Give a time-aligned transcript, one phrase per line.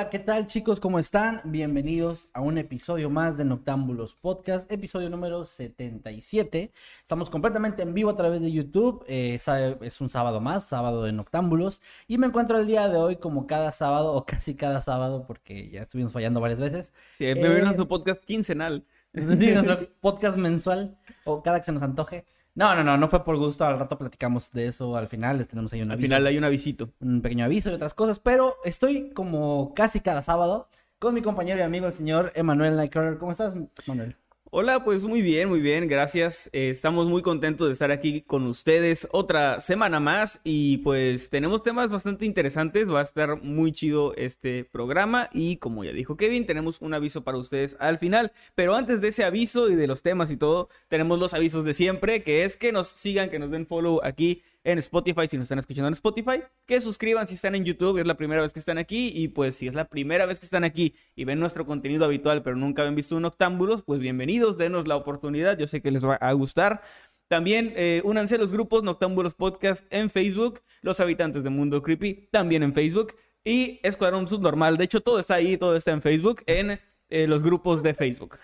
[0.00, 0.80] Hola, ¿qué tal chicos?
[0.80, 1.42] ¿Cómo están?
[1.44, 6.72] Bienvenidos a un episodio más de Noctámbulos Podcast, episodio número 77.
[7.02, 9.38] Estamos completamente en vivo a través de YouTube, eh,
[9.82, 13.46] es un sábado más, sábado de Noctámbulos, y me encuentro el día de hoy como
[13.46, 16.94] cada sábado, o casi cada sábado, porque ya estuvimos fallando varias veces.
[17.18, 18.86] Sí, Eh, nuestro podcast quincenal.
[19.12, 22.24] Nuestro podcast mensual, o cada que se nos antoje.
[22.60, 25.48] No, no, no, no fue por gusto, al rato platicamos de eso al final, les
[25.48, 26.90] tenemos ahí un Al aviso final hay un avisito.
[27.00, 31.58] un pequeño aviso y otras cosas, pero estoy como casi cada sábado con mi compañero
[31.58, 33.16] y amigo, el señor Emanuel Nightcrawler.
[33.16, 33.54] ¿Cómo estás,
[33.86, 34.14] Manuel?
[34.52, 36.50] Hola, pues muy bien, muy bien, gracias.
[36.52, 41.62] Eh, estamos muy contentos de estar aquí con ustedes otra semana más y pues tenemos
[41.62, 42.90] temas bastante interesantes.
[42.90, 47.22] Va a estar muy chido este programa y como ya dijo Kevin, tenemos un aviso
[47.22, 48.32] para ustedes al final.
[48.56, 51.72] Pero antes de ese aviso y de los temas y todo, tenemos los avisos de
[51.72, 55.44] siempre, que es que nos sigan, que nos den follow aquí en Spotify si nos
[55.44, 58.58] están escuchando en Spotify, que suscriban si están en YouTube, es la primera vez que
[58.58, 61.66] están aquí y pues si es la primera vez que están aquí y ven nuestro
[61.66, 65.80] contenido habitual pero nunca habían visto un Octámbulos, pues bienvenidos, denos la oportunidad, yo sé
[65.80, 66.82] que les va a gustar.
[67.28, 72.28] También eh, únanse a los grupos Noctámbulos Podcast en Facebook, Los Habitantes de Mundo Creepy
[72.32, 73.14] también en Facebook
[73.44, 77.42] y Escuadrón Subnormal, de hecho todo está ahí, todo está en Facebook, en eh, los
[77.42, 78.36] grupos de Facebook.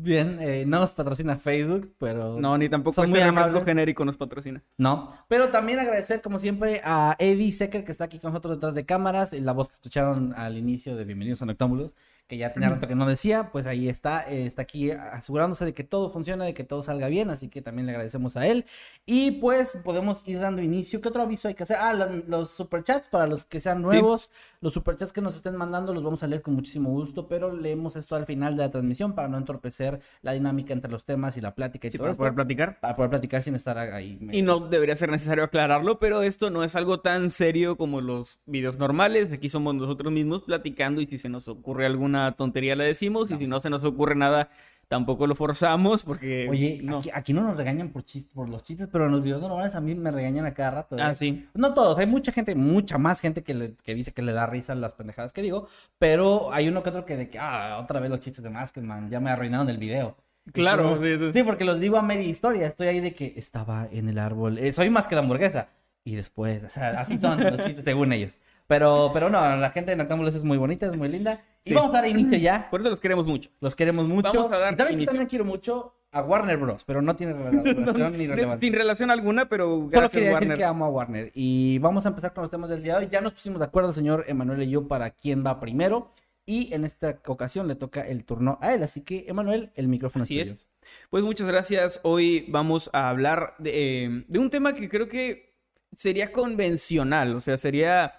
[0.00, 2.38] Bien, eh, no nos patrocina Facebook, pero...
[2.38, 3.64] No, ni tampoco este amables.
[3.64, 4.62] genérico nos patrocina.
[4.76, 8.76] No, pero también agradecer como siempre a Eddie Secker que está aquí con nosotros detrás
[8.76, 11.96] de cámaras, y la voz que escucharon al inicio de Bienvenidos a Noctámbulos,
[12.28, 15.72] que ya tenía rato que no decía, pues ahí está, eh, está aquí asegurándose de
[15.72, 18.66] que todo funcione, de que todo salga bien, así que también le agradecemos a él.
[19.06, 21.00] Y pues podemos ir dando inicio.
[21.00, 21.78] ¿Qué otro aviso hay que hacer?
[21.80, 24.30] Ah, los, los superchats para los que sean nuevos,
[24.60, 27.96] los superchats que nos estén mandando los vamos a leer con muchísimo gusto, pero leemos
[27.96, 31.40] esto al final de la transmisión para no entorpecer la dinámica entre los temas y
[31.40, 32.20] la plática y Sí, todo para esto.
[32.20, 32.78] poder platicar.
[32.80, 34.18] Para poder platicar sin estar ahí.
[34.32, 38.38] Y no debería ser necesario aclararlo, pero esto no es algo tan serio como los
[38.44, 39.32] videos normales.
[39.32, 43.36] Aquí somos nosotros mismos platicando y si se nos ocurre alguna tontería la decimos y
[43.36, 44.48] si no se nos ocurre nada
[44.88, 46.98] tampoco lo forzamos porque Oye, no.
[46.98, 49.82] aquí, aquí no nos regañan por, por los chistes, pero en los videos normales a
[49.82, 50.96] mí me regañan a cada rato.
[50.96, 51.02] ¿eh?
[51.02, 51.46] Ah, sí.
[51.52, 54.46] No todos, hay mucha gente, mucha más gente que, le- que dice que le da
[54.46, 55.68] risa las pendejadas que digo,
[55.98, 59.10] pero hay uno que otro que de que, ah, otra vez los chistes de Maskman,
[59.10, 60.16] ya me arruinaron el video.
[60.54, 61.32] Claro, Como- sí, sí.
[61.34, 64.56] Sí, porque los digo a media historia, estoy ahí de que estaba en el árbol,
[64.56, 65.68] eh, soy más que de hamburguesa.
[66.02, 68.38] Y después, o sea, así son los chistes según ellos.
[68.66, 71.42] Pero, pero no, la gente de Noctámbulos es muy bonita, es muy linda.
[71.64, 72.68] Y vamos a dar inicio ya.
[72.70, 73.50] Por eso los queremos mucho.
[73.60, 74.32] Los queremos mucho.
[74.32, 75.06] Vamos a dar ¿Y ¿Saben que inicio.
[75.06, 75.94] también quiero mucho?
[76.10, 76.84] A Warner Bros.
[76.84, 78.66] Pero no tiene relación ni relevancia.
[78.66, 80.58] Sin relación alguna, pero Solo gracias quería decir Warner.
[80.58, 81.30] que amo a Warner.
[81.34, 83.08] Y vamos a empezar con los temas del día de hoy.
[83.10, 86.12] Ya nos pusimos de acuerdo, señor Emanuel y yo, para quién va primero.
[86.46, 88.82] Y en esta ocasión le toca el turno a él.
[88.82, 90.68] Así que, Emanuel, el micrófono Así es es.
[91.10, 92.00] Pues muchas gracias.
[92.02, 95.54] Hoy vamos a hablar de, eh, de un tema que creo que
[95.94, 98.12] sería convencional, o sea, sería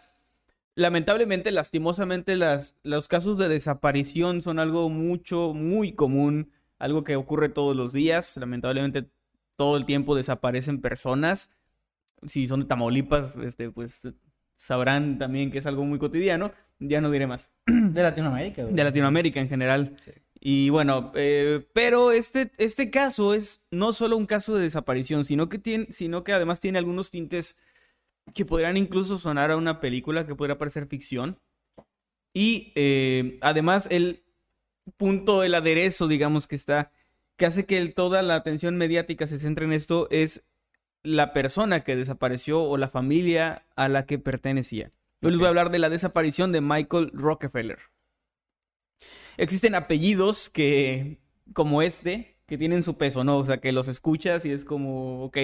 [0.76, 7.50] lamentablemente, lastimosamente, las, los casos de desaparición son algo mucho, muy común, algo que ocurre
[7.50, 8.38] todos los días.
[8.38, 9.10] Lamentablemente,
[9.56, 11.50] todo el tiempo desaparecen personas.
[12.28, 14.14] Si son de Tamaulipas, este, pues
[14.56, 16.52] sabrán también que es algo muy cotidiano.
[16.80, 17.52] Ya no diré más.
[17.66, 18.64] De Latinoamérica.
[18.64, 18.76] güey.
[18.76, 19.96] De Latinoamérica en general.
[19.98, 20.12] Sí.
[20.42, 25.50] Y bueno, eh, pero este, este caso es no solo un caso de desaparición, sino
[25.50, 27.58] que, tiene, sino que además tiene algunos tintes
[28.34, 31.40] que podrían incluso sonar a una película que podría parecer ficción.
[32.34, 34.24] Y eh, además el
[34.98, 36.92] punto, el aderezo, digamos, que está,
[37.38, 40.46] que hace que el- toda la atención mediática se centre en esto es
[41.04, 44.92] la persona que desapareció o la familia a la que pertenecía.
[45.22, 47.80] Yo les voy a hablar de la desaparición de Michael Rockefeller.
[49.38, 51.20] Existen apellidos que,
[51.54, 53.38] como este, que tienen su peso, ¿no?
[53.38, 55.38] O sea, que los escuchas y es como, ok,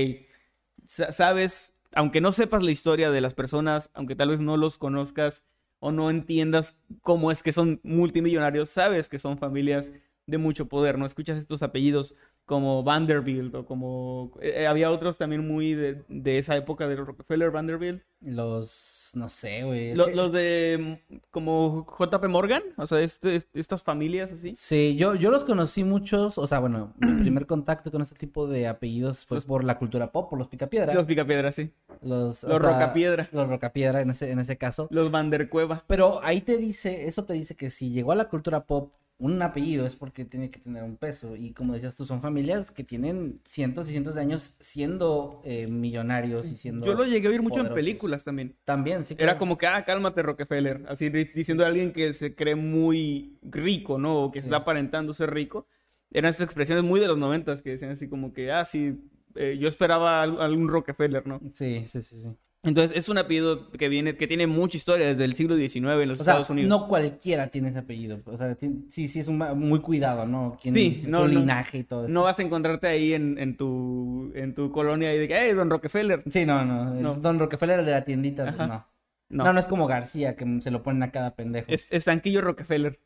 [0.86, 4.78] sa- sabes aunque no sepas la historia de las personas, aunque tal vez no los
[4.78, 5.44] conozcas
[5.80, 9.92] o no entiendas cómo es que son multimillonarios, sabes que son familias
[10.28, 11.06] de mucho poder, ¿no?
[11.06, 12.16] Escuchas estos apellidos
[12.46, 14.32] como Vanderbilt o como...
[14.42, 18.04] eh, eh, había otros también muy de, de esa época de Rockefeller, Vanderbilt.
[18.22, 19.96] Los, no sé, güey.
[19.96, 24.54] Lo- los de mm, como JP Morgan, o sea, este- este- estas familias así.
[24.56, 28.48] Sí, yo, yo los conocí muchos, o sea, bueno, mi primer contacto con este tipo
[28.48, 30.94] de apellidos fue Los- por la cultura pop, por los Picapiedra.
[30.94, 31.72] Los Picapiedras, sí.
[32.02, 33.30] Los, Los Rocapiedra.
[33.32, 34.88] Los Rocapiedra en ese, en ese caso.
[34.92, 35.84] Los Vandercueva.
[35.88, 39.42] Pero ahí te dice, eso te dice que si llegó a la cultura pop un
[39.42, 41.36] apellido es porque tiene que tener un peso.
[41.36, 45.68] Y como decías tú, son familias que tienen cientos y cientos de años siendo eh,
[45.68, 46.86] millonarios y siendo...
[46.86, 48.56] Yo lo llegué a oír mucho en películas también.
[48.66, 49.16] También, sí.
[49.18, 50.84] Era como que, ah, cálmate, Rockefeller.
[50.90, 54.26] Así di- diciendo a alguien que se cree muy rico, ¿no?
[54.26, 54.46] O que Sí.
[54.48, 55.68] está aparentando ser rico.
[56.12, 59.00] Eran estas expresiones muy de los noventas que decían así como que, ah, sí,
[59.36, 61.40] eh, yo esperaba al- algún Rockefeller, ¿no?
[61.54, 62.30] Sí, sí, sí, sí.
[62.66, 66.10] Entonces es un apellido que viene, que tiene mucha historia desde el siglo XIX en
[66.10, 66.70] los O sea, Estados Unidos.
[66.70, 68.22] no cualquiera tiene ese apellido.
[68.26, 68.56] O sea,
[68.90, 70.58] sí, sí, es un, muy cuidado, ¿no?
[70.60, 71.28] Sí, su no, no.
[71.28, 72.14] linaje y todo eso.
[72.14, 75.54] No vas a encontrarte ahí en, en tu, en tu colonia y de que, hey,
[75.54, 76.24] don Rockefeller.
[76.30, 76.94] Sí, no, no.
[76.94, 77.16] No.
[77.16, 78.88] Don Rockefeller el de la tiendita, pues, no.
[79.30, 79.54] No, no.
[79.54, 81.66] no, es como García, que se lo ponen a cada pendejo.
[81.70, 83.00] es, es Tanquillo Rockefeller.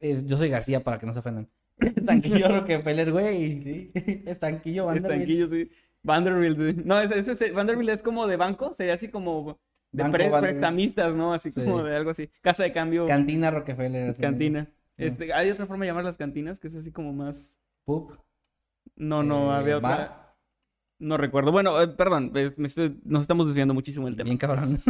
[0.00, 1.48] Eh, yo soy García para que no se ofendan.
[1.78, 3.92] Estanquillo Rockefeller, güey, sí.
[4.26, 5.20] Estanquillo, Es Vanderbilt.
[5.20, 5.70] Tanquillo, sí.
[6.02, 6.58] Vanderbilt.
[6.84, 9.58] No, ese, ese- ese- Vanderbilt es como de banco, sería así como
[9.92, 10.52] de Banco pre- Vanderbilt.
[10.60, 11.32] prestamistas, ¿no?
[11.32, 11.62] Así Sí.
[11.64, 12.30] como de algo así.
[12.40, 14.14] Casa de cambio, Cantina Rockefeller.
[14.16, 14.68] cantina.
[14.96, 17.56] Este, hay otra forma de llamar las cantinas que es así como más...
[17.84, 18.16] Pup.
[18.96, 20.34] No, no, Eh, había otra...
[20.98, 21.52] No recuerdo.
[21.52, 24.26] Bueno, eh, perdón, es- me estoy- nos estamos desviando muchísimo del tema.
[24.26, 24.80] Bien cabrón.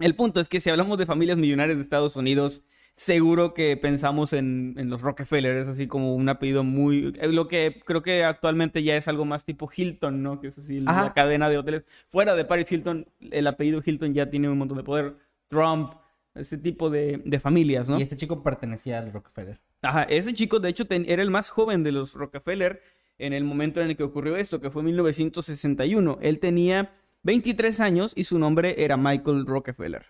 [0.00, 2.62] El punto es que si hablamos de familias millonarias de Estados Unidos,
[2.98, 7.14] seguro que pensamos en, en los Rockefeller, es así como un apellido muy...
[7.18, 10.40] eh, Lo que creo que actualmente ya es algo más tipo Hilton, ¿no?
[10.40, 11.84] Que es así la cadena de hoteles.
[12.08, 15.16] Fuera de Paris Hilton, el apellido Hilton ya tiene un montón de poder.
[15.46, 15.94] Trump,
[16.34, 17.98] este tipo de, de familias, ¿no?
[17.98, 19.60] Y este chico pertenecía al Rockefeller.
[19.80, 22.82] Ajá, ese chico de hecho ten- era el más joven de los Rockefeller
[23.16, 26.18] en el momento en el que ocurrió esto, que fue en 1961.
[26.20, 26.92] Él tenía
[27.22, 30.06] 23 años y su nombre era Michael Rockefeller.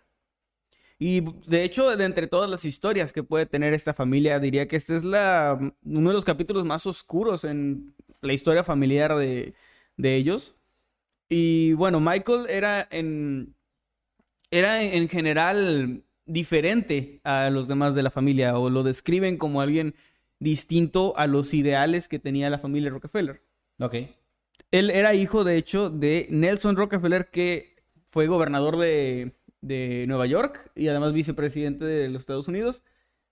[0.98, 4.76] Y de hecho, de entre todas las historias que puede tener esta familia, diría que
[4.76, 9.54] este es la, uno de los capítulos más oscuros en la historia familiar de,
[9.96, 10.56] de ellos.
[11.28, 13.54] Y bueno, Michael era en,
[14.50, 19.60] era en, en general diferente a los demás de la familia o lo describen como
[19.60, 19.94] alguien
[20.40, 23.42] distinto a los ideales que tenía la familia Rockefeller.
[23.78, 23.94] Ok.
[24.70, 30.70] Él era hijo, de hecho, de Nelson Rockefeller, que fue gobernador de, de Nueva York
[30.74, 32.84] y además vicepresidente de los Estados Unidos.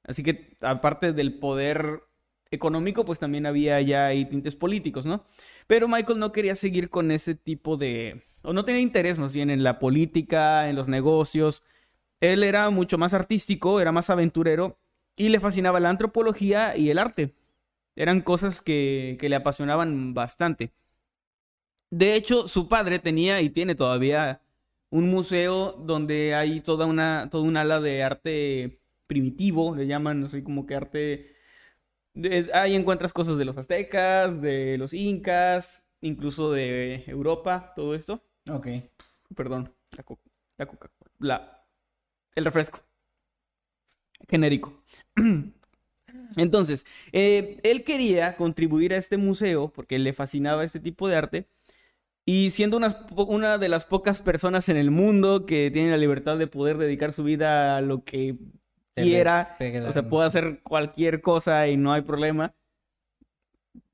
[0.04, 2.02] Así que, aparte del poder
[2.50, 5.24] económico, pues también había ya ahí tintes políticos, ¿no?
[5.66, 8.22] Pero Michael no quería seguir con ese tipo de...
[8.42, 11.62] o no tenía interés más bien en la política, en los negocios.
[12.20, 14.78] Él era mucho más artístico, era más aventurero
[15.16, 17.34] y le fascinaba la antropología y el arte.
[17.96, 20.72] Eran cosas que, que le apasionaban bastante.
[21.90, 24.40] De hecho, su padre tenía y tiene todavía
[24.90, 30.66] un museo donde hay toda una, toda ala de arte primitivo, le llaman, así como
[30.66, 31.36] que arte...
[32.14, 38.22] de- ahí encuentras cosas de los aztecas, de los incas, incluso de Europa, todo esto.
[38.50, 38.66] Ok.
[39.34, 40.22] Perdón, la coca,
[40.58, 41.66] la coca, la,
[42.36, 42.80] el refresco.
[44.28, 44.82] Genérico.
[46.36, 51.48] Entonces, eh, él quería contribuir a este museo porque le fascinaba este tipo de arte.
[52.26, 55.96] Y siendo unas po- una de las pocas personas en el mundo que tiene la
[55.96, 58.36] libertad de poder dedicar su vida a lo que
[58.96, 62.54] quiera, o sea, puede hacer cualquier cosa y no hay problema.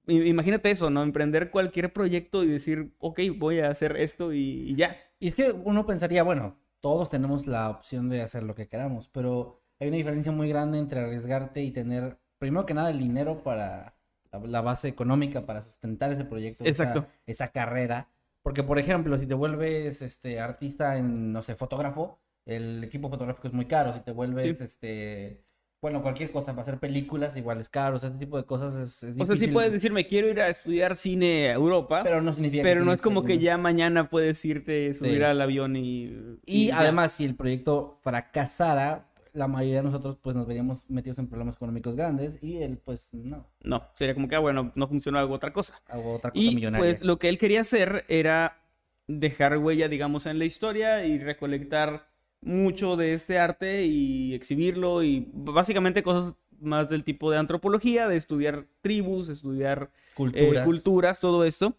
[0.06, 1.02] Imagínate eso, ¿no?
[1.02, 4.96] Emprender cualquier proyecto y decir, ok, voy a hacer esto y, y ya.
[5.20, 9.08] Y es que uno pensaría, bueno, todos tenemos la opción de hacer lo que queramos,
[9.08, 13.42] pero hay una diferencia muy grande entre arriesgarte y tener, primero que nada, el dinero
[13.44, 13.94] para
[14.32, 17.12] la, la base económica para sustentar ese proyecto, esa- Exacto.
[17.26, 18.08] esa, carrera.
[18.42, 23.46] Porque, por ejemplo, si te vuelves este artista en, no sé, fotógrafo, el equipo fotográfico
[23.49, 23.92] es muy caro.
[23.92, 24.64] Si te vuelves, Sí.
[24.64, 25.44] este,
[25.80, 27.96] bueno, cualquier cosa para hacer películas, igual es caro.
[27.96, 30.40] O sea, este tipo de cosas es, es O sea, sí puedes decirme, quiero ir
[30.40, 33.56] a estudiar cine a Europa, pero, pero no significa que no es como que ya
[33.58, 35.22] mañana puedes irte, subir Sí.
[35.22, 36.12] al avión y...
[36.44, 41.26] Y además, si el proyecto fracasara, la mayoría de nosotros pues nos veríamos metidos en
[41.28, 45.18] problemas económicos grandes y él pues no, No, sería como que, ah, bueno, no funcionó,
[45.18, 45.80] hago otra cosa.
[45.88, 46.84] hago otra cosa Y millonaria.
[46.86, 48.58] pues lo que él quería hacer era
[49.06, 52.08] dejar huella, digamos, en la historia y recolectar
[52.40, 58.16] mucho de este arte y exhibirlo y básicamente cosas más del tipo de antropología, de
[58.16, 60.64] estudiar tribus, estudiar eh, Culturas.
[60.64, 61.76] culturas, todo esto.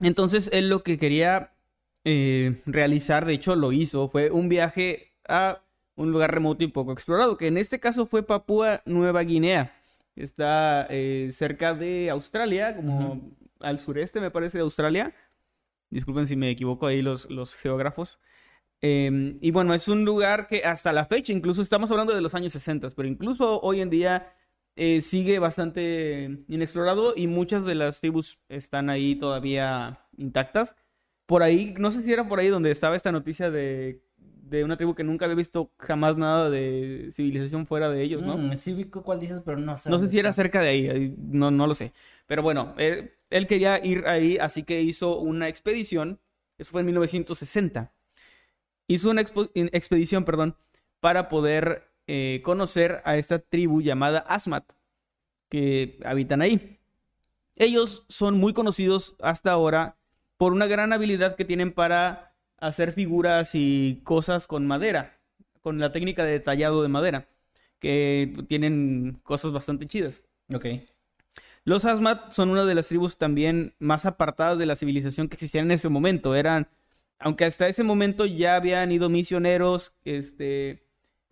[0.00, 1.52] Entonces él lo que quería
[2.04, 5.62] eh, realizar, de hecho lo hizo, fue un viaje a
[5.96, 9.74] un lugar remoto y poco explorado, que en este caso fue Papúa Nueva Guinea.
[10.14, 15.14] Está eh, cerca de Australia, como al sureste me parece de Australia.
[15.90, 18.18] Disculpen si me equivoco ahí los, los geógrafos.
[18.80, 22.34] Em, y bueno, es un lugar que hasta la fecha, incluso estamos hablando de los
[22.34, 24.34] años 60, pero incluso hoy en día
[24.76, 30.76] eh, sigue bastante inexplorado y muchas de las tribus están ahí todavía intactas.
[31.26, 34.05] Por ahí, no sé si era por ahí donde estaba esta noticia de,
[34.48, 38.38] de una tribu que nunca había visto jamás nada de civilización fuera de ellos, ¿no?
[38.38, 39.90] Mm, sí ubico cuál dices, pero no sé.
[39.90, 41.92] No sé si era cerca de ahí, no, no lo sé.
[42.26, 46.20] Pero bueno, él, él quería ir ahí, así que hizo una expedición,
[46.58, 47.92] eso fue en 1960.
[48.88, 50.56] Hizo una expedición, perdón,
[51.00, 54.64] para poder eh, conocer a esta tribu llamada Asmat,
[55.48, 56.78] que habitan ahí.
[57.56, 59.96] Ellos son muy conocidos hasta ahora
[60.36, 65.18] por una gran habilidad que tienen para hacer figuras y cosas con madera,
[65.62, 67.28] con la técnica de tallado de madera,
[67.78, 70.24] que tienen cosas bastante chidas.
[70.54, 70.66] Ok.
[71.64, 75.60] Los Asmat son una de las tribus también más apartadas de la civilización que existía
[75.62, 76.34] en ese momento.
[76.36, 76.68] Eran,
[77.18, 80.84] aunque hasta ese momento ya habían ido misioneros, este,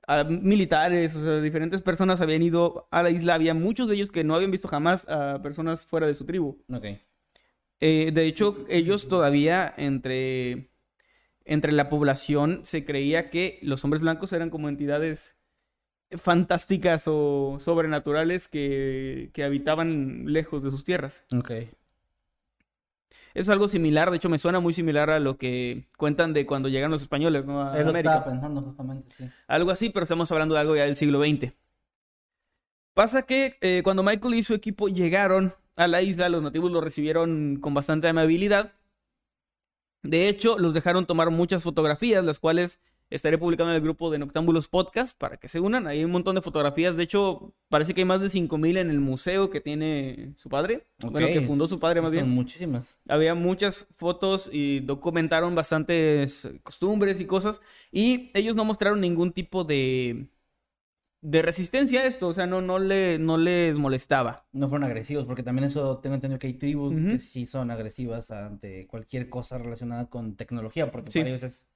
[0.09, 3.35] a- militares, o sea, diferentes personas habían ido a la isla.
[3.35, 6.59] Había muchos de ellos que no habían visto jamás a personas fuera de su tribu.
[6.69, 6.85] Ok.
[7.81, 10.71] Eh, de hecho, ellos todavía entre,
[11.45, 15.37] entre la población se creía que los hombres blancos eran como entidades
[16.11, 21.25] fantásticas o sobrenaturales que, que habitaban lejos de sus tierras.
[21.37, 21.53] Ok.
[23.35, 26.69] Es algo similar, de hecho me suena muy similar a lo que cuentan de cuando
[26.69, 27.65] llegan los españoles, ¿no?
[27.65, 29.29] A Es lo que estaba pensando justamente, sí.
[29.49, 31.53] Algo así, pero estamos hablando de algo ya del siglo XX.
[32.95, 36.85] Pasa que eh, cuando Michael y su equipo llegaron a la isla, los nativos los
[36.85, 38.73] recibieron con bastante amabilidad.
[40.05, 42.79] De hecho, los dejaron tomar muchas fotografías, las cuales
[43.11, 45.87] estaré publicando en el grupo de Noctámbulos Podcast para que se unan.
[45.87, 46.97] Hay un montón de fotografías.
[46.97, 50.87] De hecho, parece que hay más de 5000 en el museo que tiene su padre.
[50.99, 52.29] Bueno, que fundó su padre más son bien.
[52.29, 52.99] muchísimas.
[53.09, 57.61] Había muchas fotos y documentaron bastantes costumbres y cosas.
[57.91, 60.27] Y ellos no mostraron ningún tipo de,
[61.25, 62.29] de resistencia a esto.
[62.29, 64.47] O sea, no, no, le, no les molestaba.
[64.53, 67.09] No fueron agresivos, porque también eso tengo entendido que hay tribus Ujú.
[67.09, 71.21] que sí son agresivas ante cualquier cosa relacionada con tecnología, porque Sí.
[71.21, 71.67] para ellos es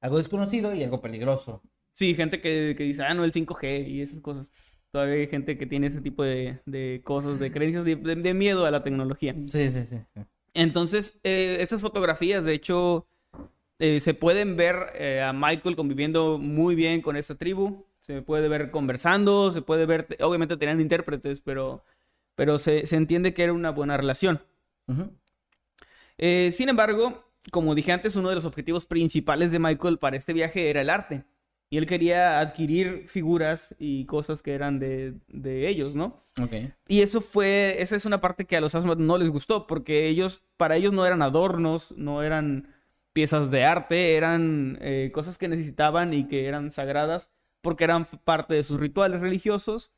[0.00, 1.62] algo desconocido y algo peligroso.
[1.92, 4.52] Sí, gente que, que dice, ah, no, el 5G y esas cosas.
[4.90, 8.34] Todavía hay gente que tiene ese tipo de, de cosas, de creencias, de, de- de
[8.34, 9.34] miedo a la tecnología.
[9.48, 9.96] Sí, sí, sí.
[10.14, 10.20] sí.
[10.54, 13.06] Entonces, eh, estas fotografías, de hecho,
[13.78, 17.86] eh, se pueden ver eh, a Michael conviviendo muy bien con esta tribu.
[18.02, 21.84] Se puede ver conversando, se puede ver, obviamente tenían intérpretes, pero,
[22.34, 24.42] pero se, se entiende que era una buena relación.
[26.18, 30.32] Eh, sin embargo, como dije antes, uno de los objetivos principales de Michael para este
[30.32, 31.24] viaje era el arte.
[31.70, 36.22] Y él quería adquirir figuras y cosas que eran de, de ellos, ¿no?
[36.86, 40.08] Y eso fue, esa es una parte que a los Asmat no les gustó, porque
[40.08, 42.74] ellos, para ellos no eran adornos, no eran
[43.14, 47.30] piezas de arte, eran eh, cosas que necesitaban y que eran sagradas,
[47.62, 49.92] porque eran parte de sus rituales religiosos,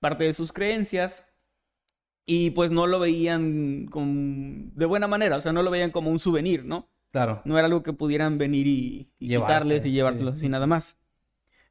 [0.00, 1.26] parte de sus creencias,
[2.26, 6.10] y pues no lo veían con, de buena manera, o sea, no lo veían como
[6.10, 6.88] un souvenir, ¿no?
[7.12, 7.42] Claro.
[7.44, 9.92] No era algo que pudieran venir y, y Llevarse, quitarles y sí.
[9.92, 10.96] llevárselos así nada más.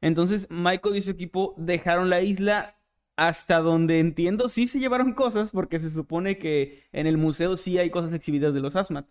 [0.00, 2.76] Entonces, Michael y su equipo dejaron la isla
[3.16, 7.78] hasta donde entiendo sí se llevaron cosas, porque se supone que en el museo sí
[7.78, 9.06] hay cosas exhibidas de los Asmat.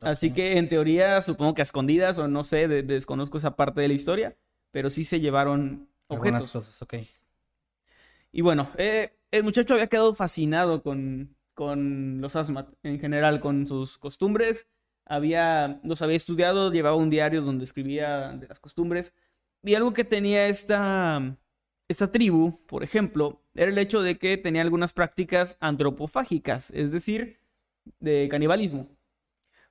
[0.00, 3.80] Así que en teoría, supongo que a escondidas o no sé, de- desconozco esa parte
[3.80, 4.36] de la historia,
[4.74, 6.66] pero sí se llevaron Algunas objetos.
[6.66, 6.94] cosas, ok.
[8.32, 13.66] Y bueno, eh, el muchacho había quedado fascinado con, con los Asmat en general, con
[13.68, 14.66] sus costumbres.
[15.06, 19.12] Había, los había estudiado, llevaba un diario donde escribía de las costumbres.
[19.62, 21.36] Y algo que tenía esta,
[21.88, 27.38] esta tribu, por ejemplo, era el hecho de que tenía algunas prácticas antropofágicas, es decir,
[28.00, 28.88] de canibalismo.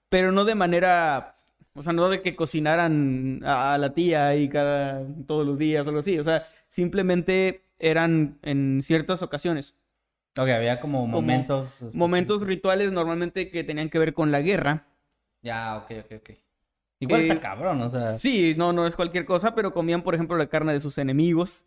[0.09, 1.42] Pero no de manera,
[1.75, 5.85] o sea, no de que cocinaran a, a la tía ahí cada, todos los días
[5.85, 6.19] o algo así.
[6.19, 9.75] O sea, simplemente eran en ciertas ocasiones.
[10.37, 11.83] Ok, había como momentos.
[11.93, 14.87] Momentos rituales normalmente que tenían que ver con la guerra.
[15.41, 16.29] Ya, ok, ok, ok.
[16.99, 18.17] Igual Eh, está cabrón, o sea.
[18.17, 21.65] Sí, no, no es cualquier cosa, pero comían, por ejemplo, la carne de sus enemigos.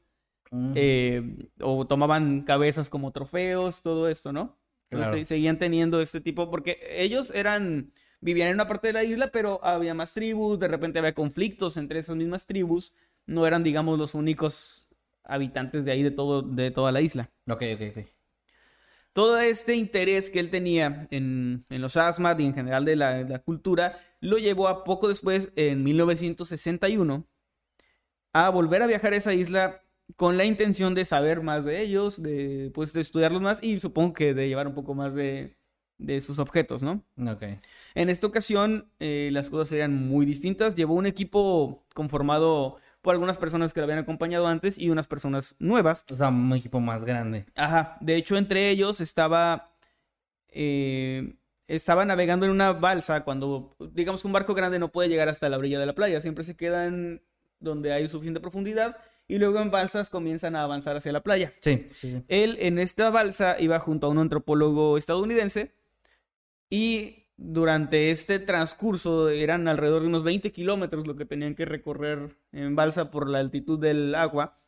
[0.52, 4.56] mm, eh, o tomaban cabezas como trofeos, todo esto, ¿no?
[4.90, 5.18] Entonces, Claro.
[5.18, 9.28] se- seguían teniendo este tipo, porque ellos eran, vivían en una parte de la isla,
[9.32, 12.92] pero había más tribus, de repente había conflictos entre esas mismas tribus,
[13.26, 14.88] no eran, digamos, los únicos
[15.24, 17.30] habitantes de ahí, de todo, de toda la isla.
[17.48, 18.06] Ok, ok, ok.
[19.12, 23.22] Todo este interés que él tenía en, en los Asmat y en general de la,
[23.22, 27.26] la cultura lo llevó a poco después, en 1961,
[28.32, 29.82] a volver a viajar a esa isla
[30.16, 34.12] con la intención de saber más de ellos, de, pues, de estudiarlos más y supongo
[34.14, 35.55] que de llevar un poco más de,
[35.98, 37.02] de sus objetos, ¿no?
[37.18, 37.42] Ok.
[37.94, 40.74] En esta ocasión eh, las cosas eran muy distintas.
[40.74, 45.54] Llevó un equipo conformado por algunas personas que lo habían acompañado antes y unas personas
[45.58, 46.04] nuevas.
[46.10, 47.46] O sea, un equipo más grande.
[47.54, 47.96] Ajá.
[48.00, 49.72] De hecho, entre ellos estaba...
[50.48, 51.34] eh,
[51.68, 55.48] estaba navegando en una balsa cuando, digamos que un barco grande no puede llegar hasta
[55.48, 56.20] la orilla de la playa.
[56.20, 57.22] Siempre se quedan
[57.58, 61.52] donde hay suficiente profundidad y luego en balsas comienzan a avanzar hacia la playa.
[61.60, 62.22] Sí, sí, sí.
[62.28, 65.72] Él en esta balsa iba junto a un antropólogo estadounidense
[66.70, 72.36] y durante este transcurso eran alrededor de unos 20 kilómetros lo que tenían que recorrer
[72.52, 74.58] en balsa por la altitud del agua.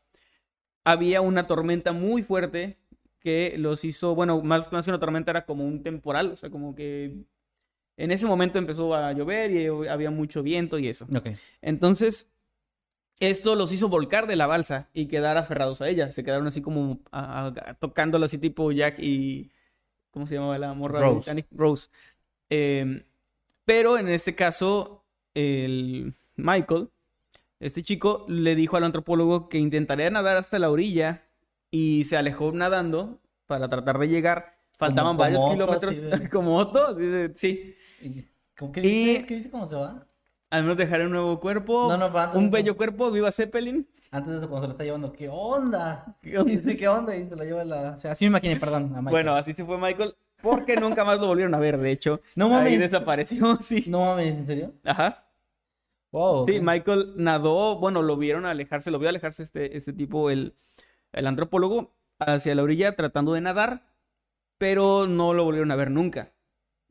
[0.85, 2.78] Había una tormenta muy fuerte
[3.21, 6.50] que los hizo, bueno, más, más que una tormenta era como un temporal, o sea,
[6.50, 7.25] como que
[7.97, 11.07] en ese momento empezó a llover y había mucho viento y eso.
[11.61, 12.31] Entonces,
[13.21, 16.12] esto los hizo volcar de la balsa y quedar aferrados a ella.
[16.12, 19.50] Se quedaron así como a- a- tocándola así tipo Jack y...
[20.11, 21.00] ¿Cómo se llamaba la morra?
[21.00, 21.47] Rose.
[21.50, 21.88] Rose.
[22.50, 23.05] Eh,
[23.65, 26.88] pero en este caso, el Michael,
[27.61, 31.25] este chico, le dijo al antropólogo que intentaría nadar hasta la orilla
[31.71, 34.57] y se alejó nadando para tratar de llegar.
[34.79, 36.00] Faltaban Como- varios kilómetros.
[36.00, 36.97] de- Como Otto,
[37.37, 37.75] sí.
[38.00, 38.25] ¿Y
[38.57, 39.27] ¿Cómo qué Y- dice?
[39.27, 40.07] ¿Qué dice cómo se va?
[40.50, 41.88] Al menos dejar un nuevo cuerpo.
[41.90, 43.11] No, no, pero antes un eso- bello cuerpo.
[43.11, 43.87] Viva Zeppelin.
[44.11, 46.17] Antes de eso, cuando se lo está llevando, ¿qué onda?
[46.23, 46.50] ¿Qué onda?
[46.52, 47.14] Y dice, ¿qué onda?
[47.14, 47.90] Y se lo lleva la...
[47.90, 48.95] O sea, así me imaginé, perdón.
[48.97, 49.02] a.
[49.02, 50.14] Bueno, así se fue Michael.
[50.40, 52.21] Porque nunca más lo volvieron a ver, de hecho.
[52.35, 52.78] No Ahí mames.
[52.81, 53.85] desapareció, sí.
[53.87, 54.73] No mames, ¿en serio?
[54.85, 55.26] Ajá.
[56.11, 56.47] Wow.
[56.49, 56.59] Sí.
[56.62, 60.55] Michael nadó, bueno, lo vieron alejarse, lo vio alejarse este, este tipo, el,
[61.12, 63.83] el antropólogo, hacia la orilla tratando de nadar,
[64.57, 66.33] pero no lo volvieron a ver nunca.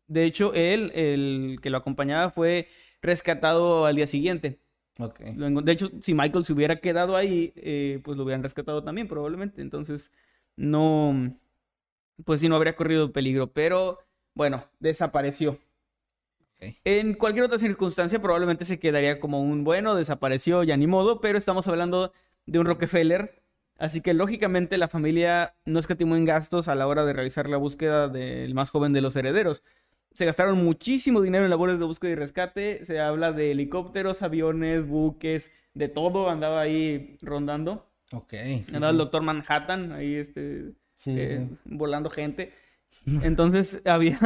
[0.08, 2.68] De hecho, él, el que lo acompañaba, fue
[3.02, 4.60] rescatado al día siguiente.
[4.98, 9.62] De hecho, si Michael se hubiera quedado ahí, eh, pues lo hubieran rescatado también, probablemente.
[9.62, 10.12] Entonces,
[10.56, 11.36] no,
[12.26, 14.00] pues sí, no habría corrido peligro, pero
[14.34, 15.60] bueno, desapareció.
[16.84, 21.38] En cualquier otra circunstancia, probablemente se quedaría como un bueno, desapareció, ya ni modo, pero
[21.38, 22.12] estamos hablando
[22.48, 23.44] de un Rockefeller.
[23.78, 27.58] Así que lógicamente la familia no escatimó en gastos a la hora de realizar la
[27.58, 29.62] búsqueda del más joven de los herederos.
[30.18, 32.84] Se gastaron muchísimo dinero en labores de búsqueda y rescate.
[32.84, 37.86] Se habla de helicópteros, aviones, buques, de todo andaba ahí rondando.
[38.12, 38.32] Ok.
[38.66, 42.52] sí, Andaba el doctor Manhattan ahí este, Sí, eh, volando gente.
[43.22, 44.18] Entonces había,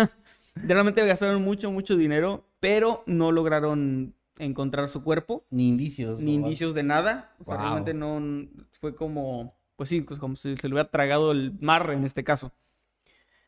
[0.55, 6.21] realmente gastaron mucho, mucho dinero, pero no lograron encontrar su cuerpo, Ni indicios.
[6.21, 7.35] ni indicios de nada.
[7.39, 7.63] O sea, Wow.
[7.63, 8.47] realmente no,
[8.79, 12.23] fue como, pues sí, pues como si se le hubiera tragado el mar en este
[12.23, 12.53] caso.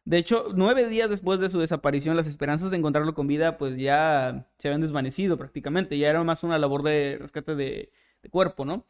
[0.06, 3.78] De hecho, nueve días después de su desaparición, las esperanzas de encontrarlo con vida, pues
[3.78, 5.98] ya se habían desvanecido prácticamente.
[5.98, 7.92] Ya era más una labor de rescate de,
[8.30, 8.86] cuerpo, ¿no?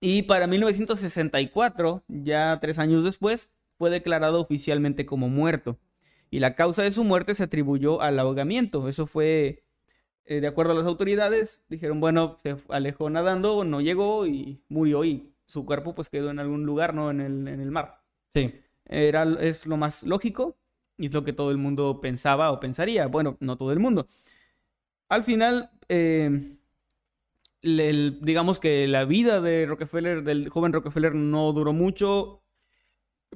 [0.00, 5.78] Y para 1964, ya tres años después, fue declarado oficialmente como muerto.
[6.30, 8.88] Y la causa de su muerte se atribuyó al ahogamiento.
[8.88, 9.64] Eso fue,
[10.24, 15.04] eh, de acuerdo a las autoridades, dijeron, bueno, se alejó nadando, no llegó y murió
[15.04, 17.10] y su cuerpo pues quedó en algún lugar, ¿no?
[17.10, 18.02] En el mar.
[18.32, 18.63] Sí.
[18.86, 20.56] Era, es lo más lógico
[20.98, 23.06] y es lo que todo el mundo pensaba o pensaría.
[23.08, 24.08] Bueno, no todo el mundo.
[25.08, 25.70] Al final,
[27.62, 32.42] el- digamos que la vida de Rockefeller, del joven Rockefeller, no duró mucho.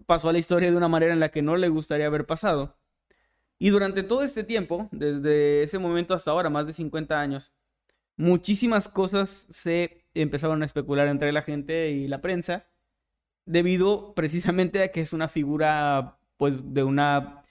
[0.06, 2.78] Pasó a la historia de una manera en la que no le gustaría haber pasado.
[3.58, 7.52] Y durante todo este tiempo, desde ese momento hasta ahora, más de 50 años,
[8.16, 12.66] muchísimas cosas se empezaron a especular entre la gente y la prensa
[13.48, 17.44] debido precisamente a que es una figura pues de una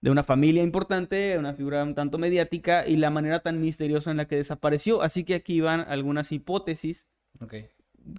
[0.00, 4.18] de una familia importante, una figura un tanto mediática y la manera tan misteriosa en
[4.18, 5.02] la que desapareció.
[5.02, 7.06] Así que aquí van algunas hipótesis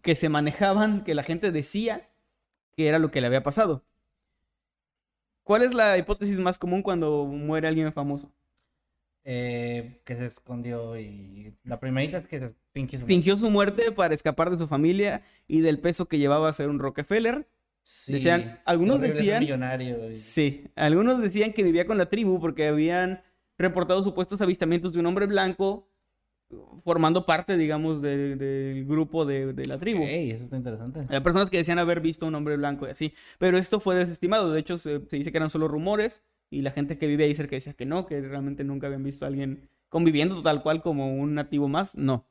[0.02, 2.10] que se manejaban, que la gente decía
[2.76, 3.86] que era lo que le había pasado.
[5.44, 8.32] ¿Cuál es la hipótesis más común cuando muere alguien famoso?
[9.30, 11.54] Eh, que se escondió y...
[11.66, 15.22] La primerita es que se fingió su- Fingió su muerte para escapar de su familia
[15.50, 17.46] y del peso que llevaba a ser un Rockefeller.
[17.84, 18.14] Sí.
[18.14, 20.10] decían- algunos decían- millonario.
[20.10, 23.22] y- Sí, algunos decían que vivía con la tribu porque habían
[23.58, 25.90] reportado supuestos avistamientos de un hombre blanco
[26.86, 30.04] formando parte, digamos, de- del grupo de, de la tribu.
[30.04, 31.06] Ok, eso está interesante.
[31.10, 34.54] Hay personas que decían haber visto un hombre blanco y así, pero esto fue desestimado.
[34.54, 37.36] De hecho, se, se dice que eran solo rumores y la gente que vive ahí
[37.36, 41.14] cerca decía que no, que realmente nunca habían visto a alguien conviviendo tal cual como
[41.16, 41.96] un nativo más.
[41.96, 42.26] No.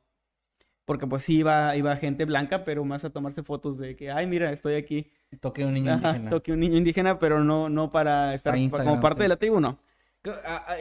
[0.85, 4.25] Porque pues sí iba, iba gente blanca, pero más a tomarse fotos de que, ay,
[4.25, 5.11] mira, estoy aquí.
[5.41, 6.29] Toqué un niño Ajá, indígena.
[6.29, 9.23] toque un niño indígena, pero no, no para estar Para como parte sí.
[9.23, 9.79] de la tribu, no.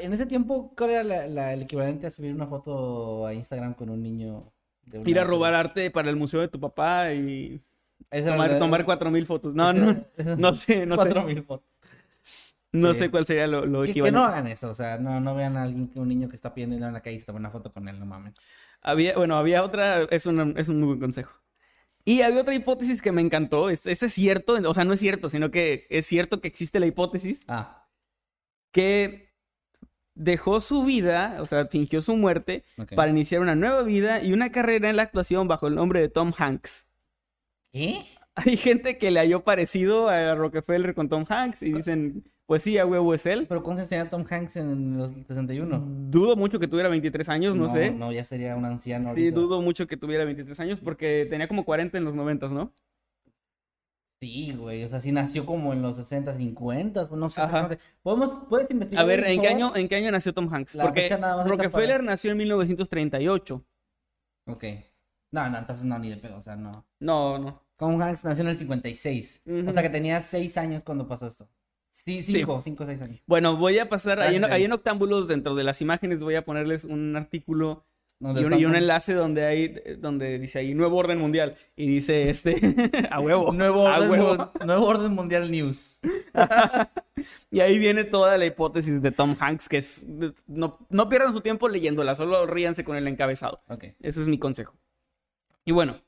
[0.03, 3.75] En ese tiempo, ¿cuál era la- la- el equivalente a subir una foto a Instagram
[3.75, 4.53] con un niño?
[4.85, 7.61] de Ir a robar arte para el museo de tu papá y
[8.25, 9.55] tomar, tomar cuatro mil fotos.
[9.55, 10.05] No, no,
[10.39, 11.27] no sé, no cuatro sé.
[11.27, 11.67] mil fotos.
[12.77, 13.01] No Sí.
[13.01, 15.57] sé cuál sería lo, lo Que, que no hagan eso, o sea, no, no vean
[15.57, 17.73] a alguien, un niño que está pidiendo dinero en la calle y se una foto
[17.73, 18.35] con él, no mames.
[18.83, 21.33] Había, bueno, había otra, es, una- es un muy buen consejo.
[22.05, 23.69] Y había otra hipótesis que me encantó.
[23.69, 26.87] Este es cierto, o sea, no es cierto, sino que es cierto que existe la
[26.87, 27.89] hipótesis Ah,
[28.73, 29.35] que
[30.15, 32.63] dejó su vida, o sea, fingió su muerte
[32.95, 36.09] para iniciar una nueva vida y una carrera en la actuación bajo el nombre de
[36.09, 36.87] Tom Hanks.
[37.73, 38.03] ¿Qué?
[38.37, 42.79] Hay gente que le halló parecido a Rockefeller con Tom Hanks y dicen, pues sí,
[42.79, 43.47] a huevo es él.
[43.49, 45.85] ¿Pero cuántos tenía Tom Hanks en los 61?
[46.11, 47.91] Dudo mucho que tuviera 23 años, no, sé.
[47.91, 49.35] No, ya sería un anciano Sí, ahorita.
[49.41, 52.73] dudo mucho que tuviera 23 años porque tenía como 40 en los 90, ¿no?
[54.23, 57.43] Sí, güey, o sea, sí nació como en los 60, 50, pues no sé.
[57.43, 57.69] Ajá.
[57.69, 57.77] no.
[58.03, 59.05] ¿Podemos, ¿Puedes investigar?
[59.05, 60.75] A ver, ¿en qué año, en qué año nació Tom Hanks?
[60.77, 61.07] La Porque
[61.45, 63.63] Rockefeller para- nació en 1938.
[64.47, 64.65] Ok.
[65.33, 66.87] No, no, entonces no, ni de pedo, o sea, no.
[66.99, 67.63] No, no.
[67.77, 69.43] Tom Hanks nació en el 56.
[69.45, 69.69] Ujú.
[69.69, 71.47] O sea que tenía 6 años cuando pasó esto.
[72.07, 73.21] Sí, 5, 5 o 6 años.
[73.27, 74.73] Bueno, voy a pasar, ahí en, ahí en.
[74.73, 77.85] Octámbulos, dentro de las imágenes, voy a ponerles un artículo
[78.21, 81.57] y un, y enlace donde hay, donde dice ahí, nuevo orden mundial.
[81.75, 82.55] Y dice, este,
[83.11, 84.53] a huevo, Nuevo a orden, huevo.
[84.65, 85.99] nuevo orden mundial news.
[87.51, 90.07] Y ahí viene toda la hipótesis de Tom Hanks, que es,
[90.47, 93.63] no, no pierdan su tiempo leyéndola, solo ríanse con el encabezado.
[93.69, 93.85] Ok.
[94.01, 94.75] Ese es mi consejo.
[95.65, 96.01] Y bueno,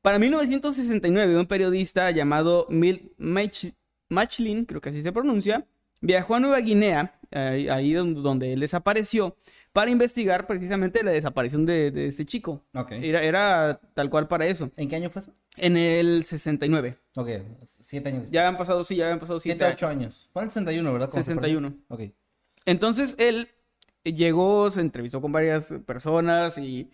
[0.00, 3.72] para 1969, un periodista llamado Milt Mach-
[4.12, 5.66] Machlin, creo que así se pronuncia,
[6.00, 9.36] viajó a Nueva Guinea, eh, ahí donde, donde él desapareció,
[9.72, 12.62] para investigar precisamente la desaparición de, de este chico.
[12.74, 12.92] Ok.
[12.92, 14.70] Era, era tal cual para eso.
[14.76, 15.32] ¿En qué año fue eso?
[15.56, 16.98] En el 69.
[17.14, 17.28] Ok,
[17.66, 18.30] 7 años.
[18.30, 20.30] Ya han pasado, sí, ya han pasado 7, siete 8 años.
[20.32, 21.10] Fue en el 61, ¿verdad?
[21.10, 21.60] Cuando se perdió.
[21.60, 21.84] 61.
[21.88, 22.14] Ok.
[22.64, 23.48] Entonces él
[24.04, 26.90] llegó, se entrevistó con varias personas y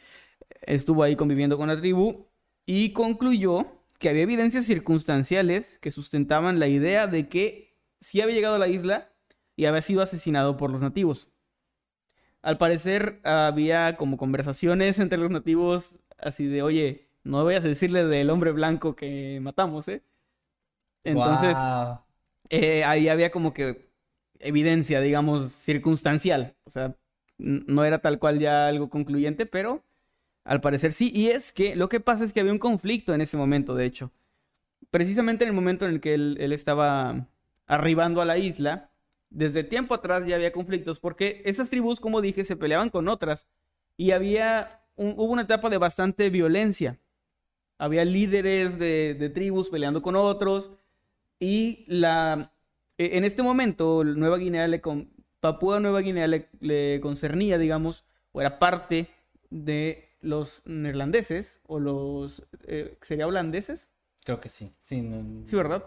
[0.62, 2.26] estuvo ahí conviviendo con la tribu
[2.66, 3.66] y concluyó
[3.98, 8.68] que había evidencias circunstanciales que sustentaban la idea de que sí había llegado a la
[8.68, 9.12] isla
[9.56, 11.30] y había sido asesinado por los nativos.
[12.42, 18.04] Al parecer había como conversaciones entre los nativos así de, oye, no vayas a decirle
[18.04, 20.02] del hombre blanco que matamos, ¿eh?
[21.04, 21.54] Entonces,
[22.50, 23.90] eh, ahí había como que
[24.38, 26.56] evidencia, digamos, circunstancial.
[26.64, 26.96] O sea,
[27.38, 29.84] no era tal cual ya algo concluyente, pero
[30.48, 31.12] al parecer sí.
[31.14, 33.84] Y es que lo que pasa es que había un conflicto en ese momento, de
[33.84, 34.10] hecho.
[34.90, 37.28] Precisamente en el momento en el que él, estaba
[37.66, 38.90] arribando a la isla,
[39.28, 43.46] desde tiempo atrás ya había conflictos, porque esas tribus, como dije, se peleaban con otras.
[43.98, 46.98] Y había, hubo una etapa de bastante violencia.
[47.76, 50.70] Había líderes de, tribus peleando con otros.
[51.38, 52.54] Y la,
[52.96, 54.80] e- en este momento, Nueva Guinea le
[55.40, 59.08] Papúa Nueva Guinea le, le concernía, digamos, o era parte
[59.50, 63.88] de los neerlandeses, o los, eh, ¿sería holandeses?
[64.24, 64.74] Creo que sí.
[64.80, 65.84] Sí, no- Sí, ¿verdad?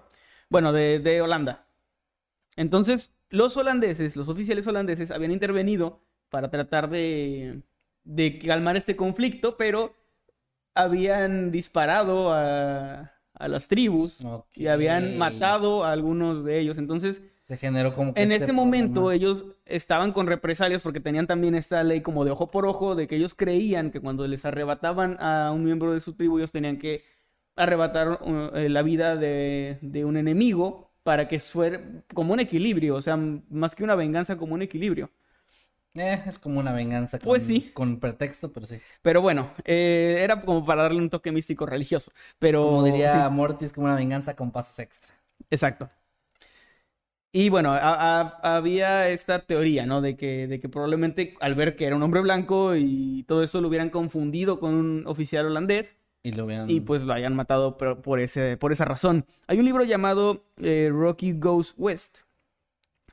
[0.49, 1.67] Bueno, de, de Holanda.
[2.55, 7.61] Entonces, los holandeses, los oficiales holandeses, habían intervenido para tratar de,
[8.03, 9.95] de calmar este conflicto, pero
[10.73, 14.21] habían disparado a, a las tribus
[14.53, 16.77] y habían matado a algunos de ellos.
[16.77, 19.13] Entonces, Se generó como que en este este momento problema.
[19.13, 23.07] ellos estaban con represalias porque tenían también esta ley como de ojo por ojo, de
[23.07, 26.77] que ellos creían que cuando les arrebataban a un miembro de su tribu, ellos tenían
[26.77, 27.03] que
[27.55, 31.81] arrebatar uh, eh, la vida de, de un enemigo para que fuera
[32.13, 35.09] como un equilibrio, o sea, más que una venganza, como un equilibrio.
[35.93, 37.71] Eh, es como una venganza con, Pues sí.
[37.73, 38.81] con pretexto, pero sí.
[39.01, 42.11] Pero bueno, eh, era como para darle un toque místico religioso.
[42.39, 43.29] Pero Como diría sí.
[43.29, 45.13] Morty, es como una venganza con pasos extra.
[45.49, 45.89] Exacto.
[47.33, 47.77] Y bueno, a-
[48.41, 50.01] a- había esta teoría, ¿no?
[50.01, 53.61] De que, de que probablemente al ver que era un hombre blanco y todo eso
[53.61, 56.69] lo hubieran confundido con un oficial holandés Y lo vean.
[56.69, 59.25] y pues lo hayan matado por, por ese, por esa razón.
[59.47, 62.19] Hay un libro llamado eh, Rocky Goes West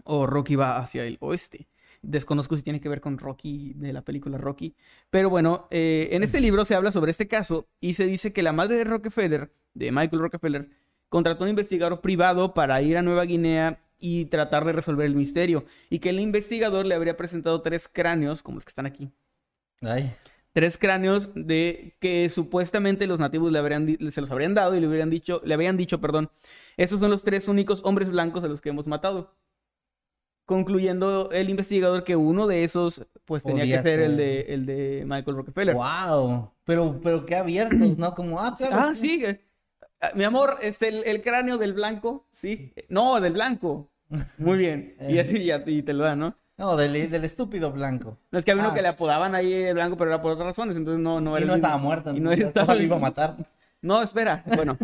[0.04, 1.68] o Rocky va hacia el oeste.
[2.02, 4.74] Desconozco si tiene que ver con Rocky de la película Rocky.
[5.10, 8.42] Pero bueno, eh, en este libro se habla sobre este caso y se dice que
[8.42, 10.70] la madre de Rockefeller, de Michael Rockefeller,
[11.08, 15.14] contrató a un investigador privado para ir a Nueva Guinea y tratar de resolver el
[15.16, 15.64] misterio.
[15.90, 19.10] Y que el investigador le habría presentado tres cráneos, como los que están aquí.
[19.82, 20.12] Ay,
[20.52, 24.88] Tres cráneos de que supuestamente los nativos le habrían se los habrían dado y le
[24.88, 26.30] hubieran dicho, le habían dicho, perdón,
[26.76, 29.36] estos son los tres únicos hombres blancos a los que hemos matado.
[30.46, 34.64] Concluyendo el investigador que uno de esos, pues tenía Podía que ser el de, el
[34.64, 35.74] de Michael Rockefeller.
[35.74, 36.50] wow.
[36.64, 38.14] Pero, pero qué abiertos, ¿no?
[38.14, 38.76] Como, ah, claro.
[38.76, 39.24] Ah, sí.
[39.24, 39.47] eh,
[40.14, 42.72] Mi amor, este, el, el cráneo del blanco, sí.
[42.88, 43.90] No, del blanco.
[44.38, 44.94] Muy bien.
[45.08, 46.36] Y así ya y te lo dan, ¿no?
[46.56, 48.18] No, del, del estúpido blanco.
[48.30, 48.74] No es que había uno Ah.
[48.74, 51.42] que le apodaban ahí el blanco, pero era por otras razones, entonces no, no Y
[51.42, 51.66] era no el mismo.
[51.66, 52.16] estaba muerto.
[52.16, 53.36] Y no estaba ¿cómo lo iba a matar.
[53.80, 54.42] No, espera.
[54.56, 54.76] Bueno,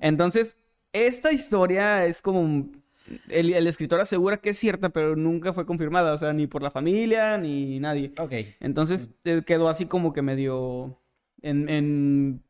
[0.00, 0.56] entonces,
[0.92, 2.40] esta historia es como...
[2.40, 2.82] un-
[3.28, 6.62] El, el escritor asegura que es cierta, pero nunca fue confirmada, o sea, ni por
[6.62, 8.12] la familia, ni nadie.
[8.18, 8.32] Ok.
[8.60, 10.98] Entonces, eh, quedó así como que medio...
[11.42, 12.42] En, en,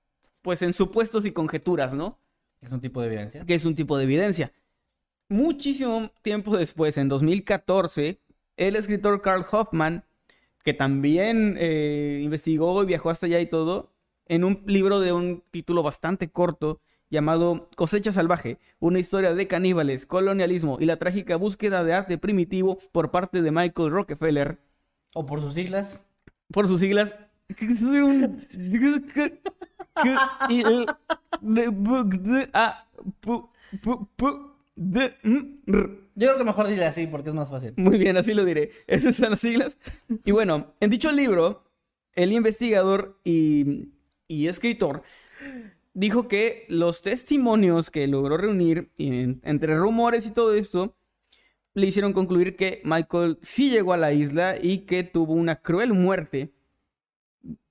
[0.45, 2.19] pues en supuestos y conjeturas, ¿no?
[2.61, 3.45] Es un tipo de evidencia.
[3.47, 4.53] que es un tipo de evidencia.
[5.31, 8.21] Muchísimo tiempo después, en 2014,
[8.59, 10.05] el escritor Carl Hoffman,
[10.63, 13.91] que también eh, investigó y viajó hasta allá y todo,
[14.27, 20.05] en un libro de un título bastante corto llamado Cosecha Salvaje, una historia de caníbales,
[20.05, 24.59] colonialismo y la trágica búsqueda de arte primitivo por parte de Michael Rockefeller,
[25.15, 26.07] O por sus siglas.
[26.53, 27.15] por sus siglas.
[36.15, 37.75] Yo creo que mejor dile así porque es más fácil.
[37.77, 38.73] Muy bien, así lo diré.
[38.87, 39.79] Esas son las siglas.
[40.25, 41.65] Y bueno, en dicho libro,
[42.15, 43.91] el investigador y,
[44.29, 45.03] y escritor
[45.95, 50.97] dijo que los testimonios que logró reunir, entre rumores y todo esto,
[51.75, 55.93] le hicieron concluir que Michael sí llegó a la isla y que tuvo una cruel
[55.93, 56.54] muerte.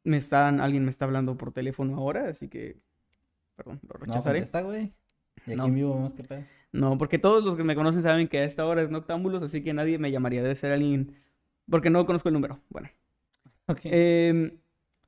[0.04, 2.78] Me están, alguien me está hablando por teléfono ahora, así que,
[3.56, 4.39] perdón, lo No, rechazaré.
[4.39, 4.92] está, güey.
[5.46, 5.66] Y aquí No.
[5.66, 6.44] en vivo vemos qué pedo.
[6.72, 9.63] No, porque todos los que me conocen saben que a esta hora es Noctámbulos, así
[9.63, 10.42] que nadie me llamaría.
[10.42, 11.16] Debe ser alguien.
[11.70, 12.60] Porque no conozco el número.
[12.70, 12.89] Bueno.
[13.68, 13.80] Ok.
[13.86, 14.58] Eh,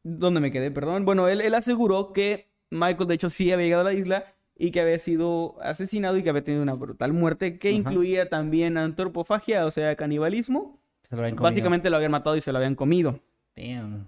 [0.03, 0.71] ¿Dónde me quedé?
[0.71, 1.03] Perdón.
[1.05, 4.71] Bueno, él, él aseguró que Michael, de hecho, sí había llegado a la isla y
[4.71, 7.77] que había sido asesinado y que había tenido una brutal muerte que Ajá.
[7.77, 10.79] incluía también antropofagia, o sea, canibalismo.
[11.03, 11.51] Se lo habían comido.
[11.51, 13.19] Básicamente lo habían matado y se lo habían comido.
[13.55, 14.07] Damn.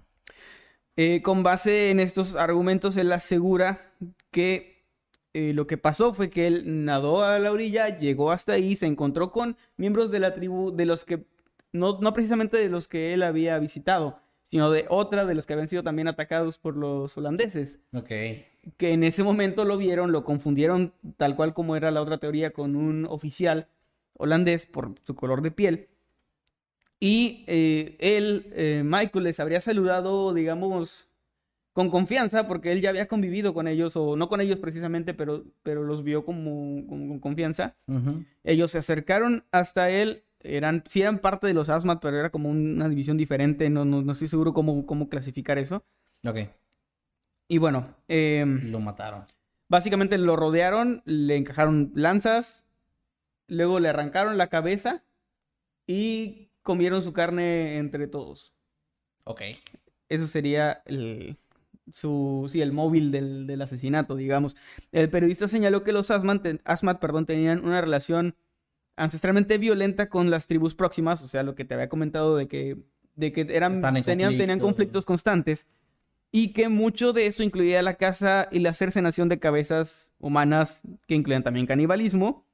[1.00, 3.92] Eh, con base en estos argumentos, él asegura
[4.32, 4.82] que
[5.32, 8.86] eh, lo que pasó fue que él nadó a la orilla, llegó hasta ahí, se
[8.86, 11.24] encontró con miembros de la tribu de los que,
[11.72, 15.52] no, no precisamente de los que él había visitado, sino de otra de los que
[15.52, 18.08] habían sido también atacados por los holandeses, Ok.
[18.76, 22.50] que en ese momento lo vieron, lo confundieron tal cual como era la otra teoría
[22.50, 23.68] con un oficial
[24.14, 25.88] holandés por su color de piel.
[27.00, 31.08] Y eh, él, eh, Michael, les habría saludado, digamos,
[31.72, 35.44] con confianza, porque él ya había convivido con ellos, o no con ellos precisamente, pero,
[35.62, 37.76] pero los vio como, como con confianza.
[38.42, 42.50] Ellos se acercaron hasta él, eran, sí eran parte de los Asmat, pero era como
[42.50, 45.84] una división diferente, no, no, no estoy seguro cómo, cómo clasificar eso.
[46.24, 46.38] Ok.
[47.48, 49.24] Y bueno, em, Lo mataron.
[49.68, 52.64] Básicamente lo rodearon, le encajaron lanzas,
[53.46, 55.04] luego le arrancaron la cabeza
[55.86, 58.52] y comieron su carne entre todos.
[59.24, 59.40] Ok.
[60.10, 61.38] Eso sería el,
[61.90, 64.54] su, sí, el móvil del, del asesinato, digamos.
[64.92, 68.36] El periodista señaló que los Asmat, Asmat, perdón, tenían una relación
[68.96, 72.76] ancestralmente violenta con las tribus próximas, o sea, lo que te había comentado de que,
[73.14, 74.04] de que eran, tenían,
[74.36, 74.66] tenían conflicto.
[74.66, 75.66] conflictos constantes
[76.30, 81.14] y que mucho de esto incluía la caza y la cercenación de cabezas humanas, que
[81.14, 82.44] incluían también canibalismo,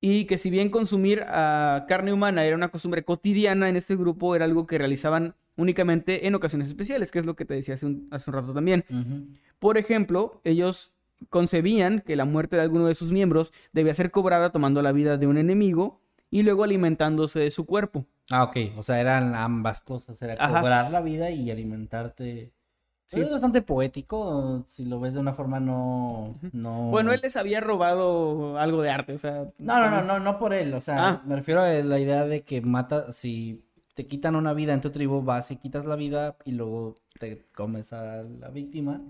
[0.00, 4.34] y que si bien consumir ah, carne humana era una costumbre cotidiana en este grupo,
[4.36, 7.86] era algo que realizaban únicamente en ocasiones especiales, que es lo que te decía hace
[7.86, 8.84] un, hace un rato también.
[9.58, 10.94] Por ejemplo, ellos
[11.30, 15.16] concebían que la muerte de alguno de sus miembros debía ser cobrada tomando la vida
[15.16, 18.06] de un enemigo y luego alimentándose de su cuerpo.
[18.30, 18.56] Ah, ok.
[18.76, 20.20] O sea, eran ambas cosas.
[20.20, 20.60] Era Ajá.
[20.60, 22.52] cobrar la vida y alimentarte.
[23.06, 23.20] Sí.
[23.20, 26.38] Es bastante poético si lo ves de una forma no...
[26.52, 26.90] no...
[26.90, 29.44] Bueno, él les había robado algo de arte, o sea...
[29.58, 30.74] No, no, no, no, no por él.
[30.74, 31.22] O sea, Ah.
[31.24, 33.64] me refiero a la idea de que mata, si
[33.94, 37.46] te quitan una vida en tu tribu, vas y quitas la vida y luego te
[37.54, 39.00] comes a la víctima.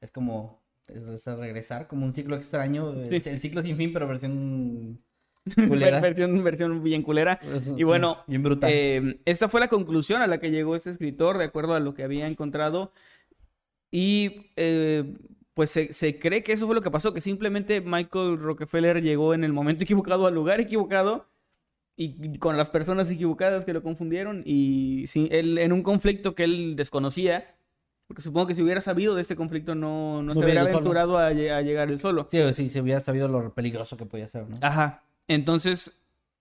[0.00, 2.94] Es como, es, es regresar, como un ciclo extraño.
[3.06, 3.22] Sí.
[3.24, 5.00] El ciclo sin fin, pero versión
[5.56, 6.00] Ver- culera.
[6.00, 7.38] versión, versión bien culera.
[7.54, 8.70] Eso, Y bueno, bien brutal.
[8.72, 11.94] Eh, esta fue la conclusión a la que llegó este escritor, de acuerdo a lo
[11.94, 12.92] que había encontrado.
[13.90, 15.14] Y eh,
[15.54, 19.34] pues se, se cree que eso fue lo que pasó, que simplemente Michael Rockefeller llegó
[19.34, 21.26] en el momento equivocado, al lugar equivocado,
[21.96, 26.74] y con las personas equivocadas que lo confundieron, y él, en un conflicto que él
[26.76, 27.56] desconocía,
[28.06, 31.18] porque supongo que si hubiera sabido de este conflicto no, no No se hubiera aventurado
[31.18, 32.26] a, lle- a llegar él solo.
[32.28, 34.56] Sí, sí, se hubiera sabido lo peligroso que podía ser, ¿no?
[34.62, 35.02] Ajá.
[35.28, 35.92] Entonces,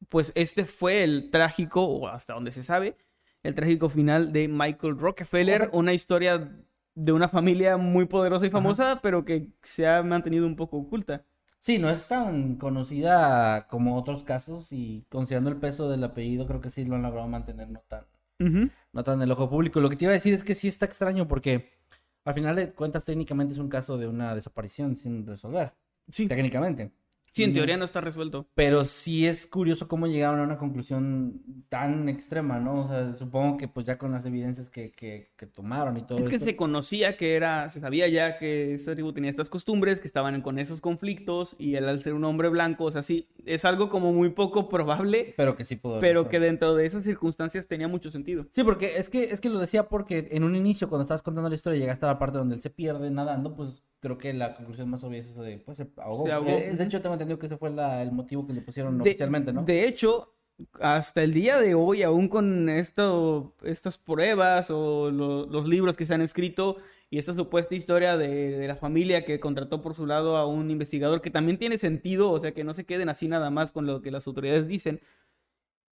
[0.08, 2.96] pues este fue el trágico, o hasta donde se sabe,
[3.44, 6.50] el trágico final de Michael Rockefeller, O sea- una historia
[7.00, 11.24] de una familia muy poderosa y famosa, pero que se ha mantenido un poco oculta.
[11.60, 16.62] Sí, no es tan conocida como otros casos y considerando el peso del apellido, creo
[16.62, 18.06] que sí lo han logrado mantener no tan,
[18.40, 18.70] Ujú.
[18.94, 19.80] no tan en el ojo público.
[19.80, 21.72] Lo que te iba a decir es que sí está extraño porque
[22.26, 25.74] al final de cuentas técnicamente es un caso de una desaparición sin resolver,
[26.10, 26.92] Sí, técnicamente.
[27.40, 28.48] Sí, en teoría no está resuelto.
[28.56, 32.86] Pero sí es curioso cómo llegaron a una conclusión tan extrema, ¿no?
[32.86, 36.20] O sea, supongo que pues ya con las evidencias que, que, que tomaron y todo
[36.20, 40.00] Es que se conocía que era, se sabía ya que esta tribu tenía estas costumbres,
[40.00, 43.28] que estaban con esos conflictos, y él al ser un hombre blanco, o sea, sí,
[43.46, 46.00] es algo como muy poco probable, Pero que sí pudo.
[46.00, 48.46] pero que dentro de esas circunstancias tenía mucho sentido.
[48.52, 51.50] Sí, porque es que, es que lo decía porque en un inicio, cuando estabas contando
[51.50, 54.56] la historia, llegaste a la parte donde él se pierde nadando, pues creo que la
[54.56, 56.26] conclusión más obvia es eso de, pues se ahogó.
[56.26, 58.62] Se ahogó, Eh, de hecho, tengo entendido que ese fue la- el motivo que le
[58.62, 59.64] pusieron De- oficialmente, ¿no?
[59.64, 60.34] De hecho,
[60.80, 66.06] hasta el día de hoy, aún con esto, estas pruebas o lo- los libros que
[66.06, 66.78] se han escrito
[67.10, 70.70] y esta supuesta historia de, de la familia que contrató por su lado a un
[70.70, 73.86] investigador que también tiene sentido, o sea, que no se queden así nada más con
[73.86, 75.00] lo que las autoridades dicen,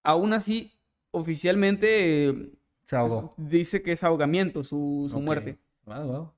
[0.04, 0.74] aún así,
[1.12, 2.52] oficialmente eh,
[2.84, 3.34] Se ahogó.
[3.38, 5.58] dice que es ahogamiento su, su muerte.
[5.86, 6.32] Wow, wow.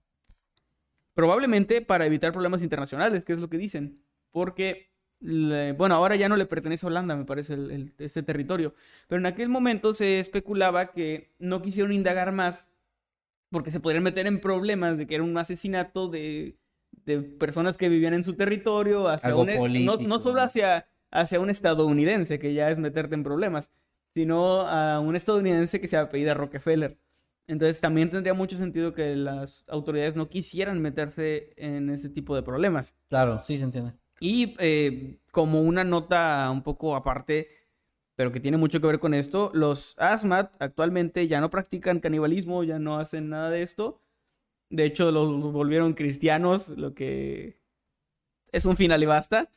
[1.13, 4.01] Probablemente para evitar problemas internacionales, que es lo que dicen.
[4.31, 8.23] Porque, le- bueno, ahora ya no le pertenece a Holanda, me parece, el, el- ese
[8.23, 8.73] territorio.
[9.07, 12.67] Pero en aquel momento se especulaba que no quisieron indagar más
[13.51, 16.55] porque se podrían meter en problemas de que era un asesinato de,
[17.05, 19.55] de personas que vivían en su territorio, hacia Algo un, e-
[20.07, 23.71] no, solo hacia, hacia un estadounidense, que ya es meterte en problemas,
[24.13, 26.97] sino a un estadounidense que se apellida Rockefeller.
[27.49, 32.43] Entonces también tendría mucho sentido que las autoridades no quisieran meterse en ese tipo de
[32.43, 32.95] problemas.
[33.09, 33.93] Claro, sí se entiende.
[34.19, 37.49] Y eh, como una nota un poco aparte,
[38.15, 42.63] pero que tiene mucho que ver con esto, los ASMAT actualmente ya no practican canibalismo,
[42.63, 43.99] ya no hacen nada de esto.
[44.69, 47.59] De hecho, los volvieron cristianos, lo que
[48.51, 49.49] es un final y basta.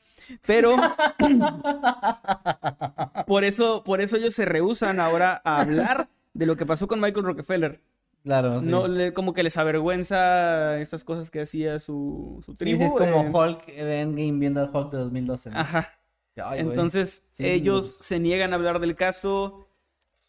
[0.46, 0.76] Pero
[3.26, 7.00] por eso, por eso ellos se rehusan ahora a hablar de lo que pasó con
[7.00, 7.80] Michael Rockefeller.
[8.24, 8.68] Claro, sí.
[8.68, 12.78] No, le- como que les avergüenza estas cosas que hacía su, su tribu.
[12.78, 15.50] sí, es como eh, Hulk de Endgame viendo al Hulk de 2012.
[15.50, 15.58] ¿no?
[15.58, 15.90] Ajá.
[16.36, 16.60] Ay.
[16.60, 19.66] Entonces, Sí, ellos se niegan a hablar del caso.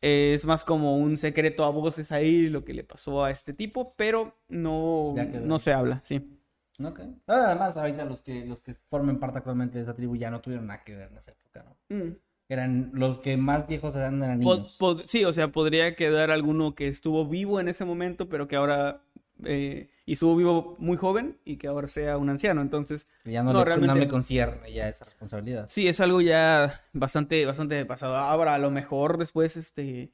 [0.01, 3.53] eh, es más como un secreto a voces ahí lo que le pasó a este
[3.53, 6.39] tipo, pero no, no se habla, sí.
[6.83, 6.99] Ok.
[7.27, 10.41] No, además, ahorita los que, los que formen parte actualmente de esa tribu ya no
[10.41, 11.95] tuvieron nada que ver en esa época, ¿no?
[11.95, 12.17] Mm.
[12.53, 14.77] Eran los que más viejos eran, eran niños.
[14.79, 18.55] pod- sí, o sea, podría quedar alguno que estuvo vivo en ese momento, pero que
[18.55, 19.01] ahora
[19.45, 22.61] eh, y estuvo vivo muy joven y que ahora sea un anciano.
[22.61, 25.65] Entonces, Ya no, no, le, realmente- no le concierne ya esa responsabilidad.
[25.69, 28.15] sí, es algo ya bastante, bastante pasado.
[28.17, 30.11] Ahora, a lo mejor después, este,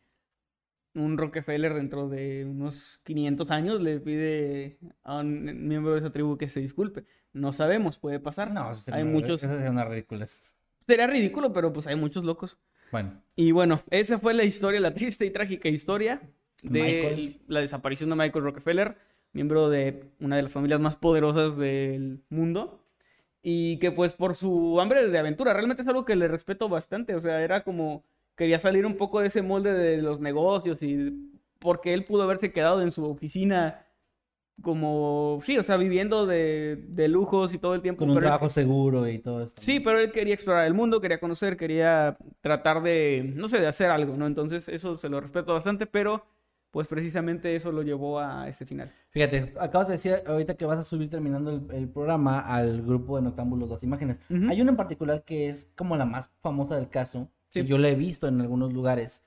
[0.96, 6.38] un Rockefeller dentro de unos 500 años le pide a un miembro de esa tribu
[6.38, 7.06] que se disculpe.
[7.34, 8.52] No sabemos, puede pasar.
[8.52, 9.44] No, eso sería hay una- muchos.
[9.44, 10.56] Eso sería una ridiculez.
[10.90, 12.58] Sería ridículo, pero pues hay muchos locos.
[12.92, 16.20] Bueno, Y bueno, esa fue la historia, la triste y trágica historia
[16.64, 17.42] de Michael.
[17.48, 18.98] la desaparición de Michael Rockefeller,
[19.32, 22.84] miembro de una de las familias más poderosas del mundo.
[23.44, 27.14] Y que pues por su hambre de aventura, realmente es algo que le respeto bastante.
[27.14, 28.04] O sea, era como,
[28.36, 32.52] quería salir un poco de ese molde de los negocios y porque él pudo haberse
[32.52, 33.86] quedado en su oficina
[34.62, 38.00] como, sí, o sea, viviendo de, de lujos y todo el tiempo.
[38.00, 39.62] con un pero él- trabajo seguro y todo esto.
[39.62, 43.68] Sí, pero él quería explorar el mundo, quería conocer, quería tratar de, no sé, de
[43.68, 44.28] hacer algo, ¿no?
[44.28, 46.24] Entonces eso se lo respeto bastante, pero
[46.72, 48.92] pues precisamente eso lo llevó a ese final.
[49.10, 53.16] Fíjate, acabas de decir ahorita que vas a subir terminando el, el programa al grupo
[53.16, 54.20] de Noctámbulos Dos Imágenes.
[54.50, 57.62] Hay una en particular que es como la más famosa del caso, Sí.
[57.64, 59.24] que yo la he visto en algunos lugares,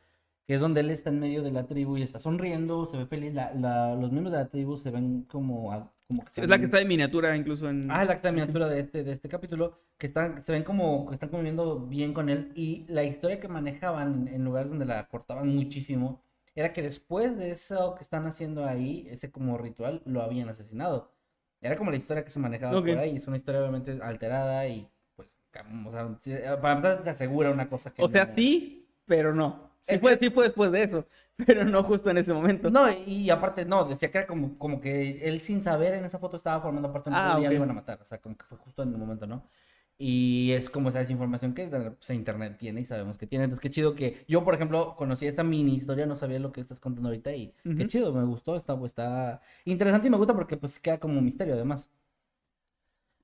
[0.47, 3.07] que es donde él está en medio de la tribu y está sonriendo, se ve
[3.07, 6.37] feliz, la- la- los miembros de la tribu se ven como, a- como que Es
[6.49, 7.91] la que están- está de miniatura incluso en...
[7.91, 10.53] Ah, es la que está en miniatura de este, de este capítulo, que están, se
[10.53, 12.51] ven como que están conviviendo bien con él.
[12.57, 16.21] Y la historia que manejaban en, lugares donde la cortaban muchísimo,
[16.55, 21.11] era que después de eso que están haciendo ahí, ese como ritual, lo habían asesinado.
[21.63, 22.89] Era como la historia que se manejaba Ok.
[22.89, 23.17] por ahí.
[23.17, 25.39] Es una historia obviamente alterada y pues,
[25.87, 29.71] o sea, para empezar te asegura una cosa que O sea, no- sí, pero no.
[29.83, 31.07] Sí fue, que- sí fue después de eso,
[31.47, 32.71] pero no justo en ese momento.
[32.71, 36.19] No, y, aparte, no, decía que era como, como que él sin saber en esa
[36.21, 38.01] foto estaba formando parte de una Ah, tribu y ya lo iban a matar.
[38.01, 39.49] O sea, como que fue justo en el momento, ¿no?
[39.99, 43.45] Y es como esa desinformación que pues, internet tiene y sabemos que tiene.
[43.45, 46.61] Entonces, qué chido que yo, por ejemplo, conocí esta mini historia, no sabía lo que
[46.61, 50.57] estás contando ahorita y qué chido, me gustó, está, está interesante y me gusta porque
[50.57, 51.91] pues queda como un misterio además.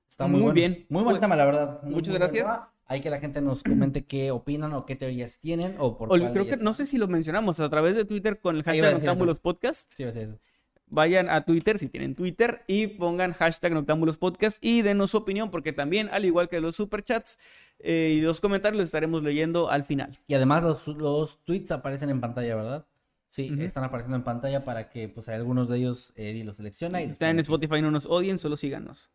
[0.09, 0.61] Está muy, Muy bueno.
[0.61, 0.85] bien.
[0.89, 1.81] Muy buen Pues, la verdad.
[1.83, 2.47] Muy, muchas muy gracias.
[2.91, 6.09] Hay que la gente nos comente qué opinan o qué teorías tienen o por O-
[6.09, 8.93] cuál creo que no sé si lo mencionamos a través de Twitter con el hashtag.
[8.93, 9.93] Noctámbulos Podcast.
[9.95, 10.39] Sí, va a ser eso.
[10.87, 15.51] Vayan a Twitter si tienen Twitter y pongan hashtag Noctámbulos Podcast y denos su opinión
[15.51, 17.37] porque también, al igual que los superchats
[17.77, 20.17] eh, y los comentarios, los estaremos leyendo al final.
[20.25, 22.85] Y además los, los tweets aparecen en pantalla, ¿verdad?
[23.27, 27.05] Sí, están apareciendo en pantalla para que pues algunos de ellos Eddie los selecciona y
[27.05, 29.11] Si están en Spotify no nos odien, solo síganos.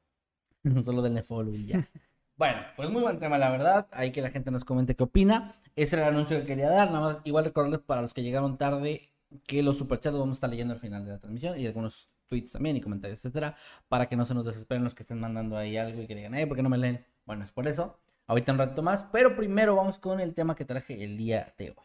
[0.85, 1.89] Solo denle follow y ya.
[2.37, 3.87] Bueno, pues muy buen tema, la verdad.
[3.93, 5.61] Ahí que la gente nos comente qué opina.
[5.77, 6.91] Ese era el anuncio que quería dar.
[6.91, 9.11] Nada más, igual recordarles para los que llegaron tarde
[9.47, 12.53] que los superchats vamos a estar leyendo al final de la transmisión y algunos tweets
[12.53, 13.57] también y comentarios, etcétera,
[13.89, 16.35] para que no se nos desesperen los que estén mandando ahí algo y que digan,
[16.35, 17.05] eh, ¿por qué no me leen?
[17.25, 17.99] Bueno, es por eso.
[18.27, 21.71] Ahorita un rato más, pero primero vamos con el tema que traje el día de
[21.71, 21.77] hoy.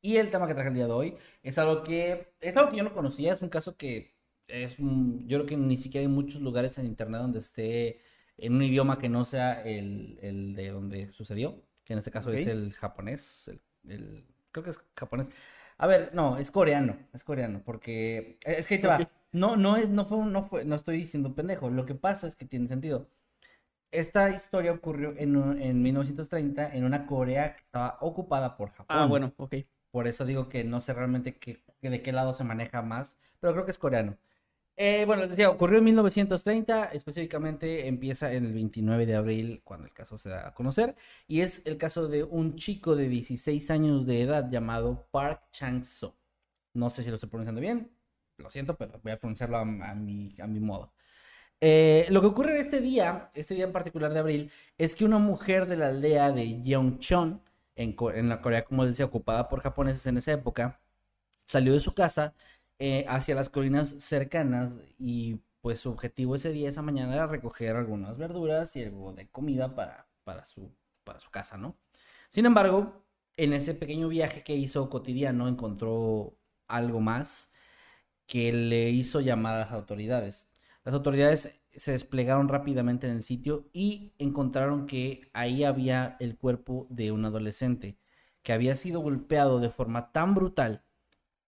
[0.00, 2.78] Y el tema que traje el día de hoy es algo que es algo que
[2.78, 4.14] yo no conocía, es un caso que
[4.48, 8.00] es yo creo que ni siquiera hay muchos lugares en internet donde esté
[8.38, 12.32] en un idioma que no sea el, el de donde sucedió, que en este caso
[12.32, 13.50] es el japonés,
[13.88, 15.30] el, creo que es japonés.
[15.78, 19.10] A ver, no, es coreano, es coreano, porque es que te va.
[19.32, 21.70] No, no es, no fue, no fue, no estoy diciendo pendejo.
[21.70, 23.08] Lo que pasa es que tiene sentido.
[23.90, 28.86] Esta historia ocurrió en, en 1930 en una Corea que estaba ocupada por Japón.
[28.88, 29.54] Ah, bueno, ok.
[29.90, 33.52] Por eso digo que no sé realmente qué, de qué lado se maneja más, pero
[33.52, 34.16] creo que es coreano.
[34.76, 39.86] Eh, bueno, les decía, ocurrió en 1930, específicamente empieza en el 29 de abril, cuando
[39.86, 40.96] el caso se da a conocer,
[41.28, 46.14] y es el caso de un chico de 16 años de edad llamado Park Chang-soo.
[46.74, 47.90] No sé si lo estoy pronunciando bien,
[48.38, 50.92] lo siento, pero voy a pronunciarlo a, mi, a mi modo.
[51.60, 55.04] Eh, lo que ocurre en este día, este día en particular de abril, es que
[55.04, 57.42] una mujer de la aldea de Yeongcheon,
[57.76, 60.80] en, en la Corea, como les decía, ocupada por japoneses en esa época,
[61.44, 62.34] salió de su casa
[62.78, 67.76] eh, hacia las colinas cercanas y pues su objetivo ese día, esa mañana, era recoger
[67.76, 71.76] algunas verduras y algo de comida para, para, su, para su casa, ¿no?
[72.28, 73.04] Sin embargo,
[73.36, 77.52] en ese pequeño viaje que hizo cotidiano encontró algo más
[78.26, 80.48] que le hizo llamar a las autoridades.
[80.84, 86.86] Las autoridades se desplegaron rápidamente en el sitio y encontraron que ahí había el cuerpo
[86.90, 87.98] de un adolescente
[88.42, 90.84] que había sido golpeado de forma tan brutal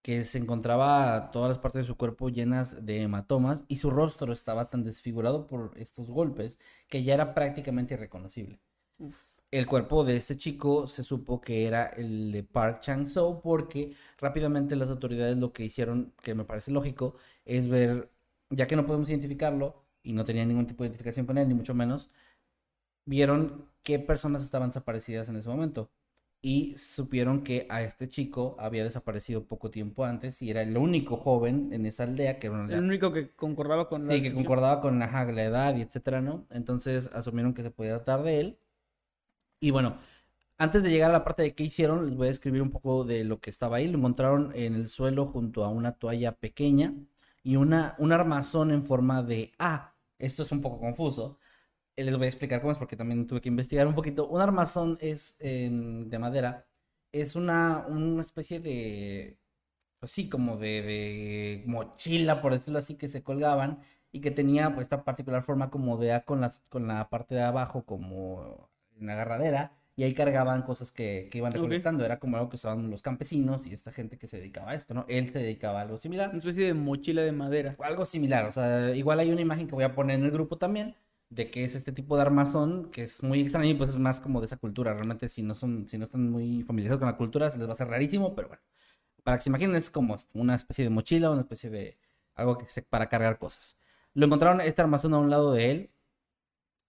[0.05, 4.33] que se encontraba todas las partes de su cuerpo llenas de hematomas y su rostro
[4.33, 8.59] estaba tan desfigurado por estos golpes que ya era prácticamente irreconocible.
[9.49, 14.75] El cuerpo de este chico se supo que era el de Park Chang-soo porque rápidamente
[14.75, 18.11] las autoridades lo que hicieron, que me parece lógico, es ver,
[18.51, 21.55] ya que no podemos identificarlo y no tenía ningún tipo de identificación con él, ni
[21.55, 22.11] mucho menos,
[23.05, 25.89] vieron qué personas estaban desaparecidas en ese momento
[26.47, 31.17] y supieron que a este chico había desaparecido poco tiempo antes y era el único
[31.17, 34.99] joven en esa aldea que era El único que concordaba con sí, que concordaba con
[34.99, 36.45] la, la edad y etcétera, ¿no?
[36.51, 38.59] Entonces asumieron que se podía tratar de él.
[39.59, 39.97] Y bueno,
[40.59, 43.05] antes de llegar a la parte de qué hicieron, les voy a escribir un poco
[43.05, 43.87] de lo que estaba ahí.
[43.87, 46.93] Lo encontraron en el suelo junto a una toalla pequeña
[47.41, 49.95] y una, un armazón en forma de A.
[50.19, 51.39] Esto es un poco confuso
[52.03, 54.27] les voy a explicar cómo es porque también tuve que investigar un poquito.
[54.27, 56.65] Un armazón es de madera,
[57.11, 59.37] es una, una especie de,
[59.99, 63.79] pues sí, como de, mochila, por decirlo así, que se colgaban
[64.11, 67.35] y que tenía pues esta particular forma como de A con, las, con la parte
[67.35, 68.69] de abajo como
[68.99, 72.03] en agarradera y ahí cargaban cosas que, que iban recolectando.
[72.03, 74.93] Era como algo que usaban los campesinos y esta gente que se dedicaba a esto,
[74.93, 75.05] ¿no?
[75.07, 76.29] Él se dedicaba a algo similar.
[76.29, 77.75] Una especie de mochila de madera.
[77.79, 80.57] Algo similar, o sea, igual hay una imagen que voy a poner en el grupo
[80.57, 80.95] también
[81.29, 84.19] de que es este tipo de armazón, que es muy extraño y pues es más
[84.19, 84.93] como de esa cultura.
[84.93, 87.71] Realmente si no son, si no están muy familiarizados con la cultura, se les va
[87.71, 88.63] a hacer rarísimo, pero bueno.
[89.23, 91.97] Para que se imaginen, es como una especie de mochila, una especie de
[92.35, 93.77] algo que se, para cargar cosas.
[94.13, 95.91] Lo encontraron este armazón a un lado de él.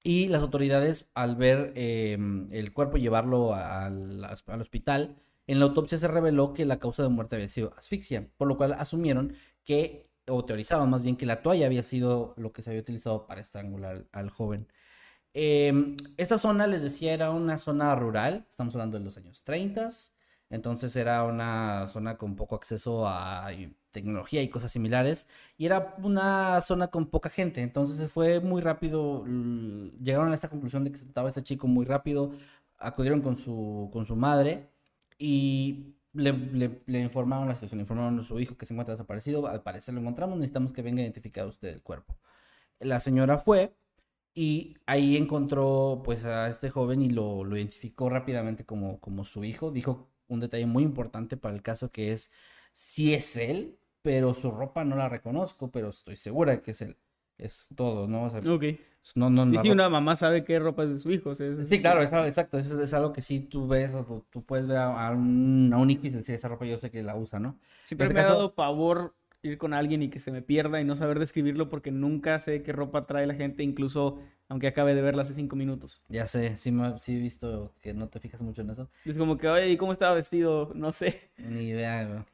[0.04, 5.16] Y las autoridades, al ver em, el cuerpo llevarlo al, al hospital,
[5.46, 8.56] en la autopsia se reveló que la causa de muerte había sido asfixia, por lo
[8.56, 9.34] cual asumieron
[9.64, 13.26] que o teorizaban más bien que la toalla había sido lo que se había utilizado
[13.26, 14.68] para estrangular al joven.
[15.34, 19.90] Em, esta zona, les decía, era una zona rural, estamos hablando de los años 30,
[20.50, 23.50] entonces era una zona con poco acceso a
[23.90, 25.26] tecnología y cosas similares,
[25.58, 29.24] y era una zona con poca gente, entonces fue muy rápido,
[30.00, 32.32] llegaron a esta conclusión de que se trataba este chico muy rápido,
[32.78, 34.70] acudieron con su, con su madre,
[35.18, 39.94] y le, informaron situación, le informaron a su hijo que se encuentra desaparecido, al parecer
[39.94, 42.18] lo encontramos, necesitamos que venga identificado usted el cuerpo.
[42.80, 43.76] La señora fue
[44.34, 49.44] y ahí encontró pues a este joven y lo, lo identificó rápidamente como, como su
[49.44, 49.70] hijo.
[49.72, 52.30] Dijo un detalle muy importante para el caso que es,
[52.72, 56.98] si es él, pero su ropa no la reconozco, pero estoy segura que es él.
[57.38, 58.24] Es todo, ¿no?
[58.24, 58.64] O ok.
[59.14, 61.32] No, no, sí, una mamá sabe qué ropa es de su hijo.
[61.34, 62.58] Sí, claro, es, exacto.
[62.58, 65.90] Es, es, algo que sí tú ves o tú, puedes ver a, un, a un
[65.90, 67.56] hijo y decir, esa ropa yo sé que la usa, ¿no?
[67.84, 70.96] Siempre me ha dado pavor ir con alguien y que se me pierda y no
[70.96, 74.18] saber describirlo porque nunca sé qué ropa trae la gente, incluso
[74.48, 76.02] aunque acabe de verla hace cinco minutos.
[76.08, 78.90] Ya sé, sí, sí he visto que no te fijas mucho en eso.
[79.04, 80.72] Es como que, oye, ¿y cómo estaba vestido?
[80.74, 81.30] No sé.
[81.36, 82.24] Ni idea, güey.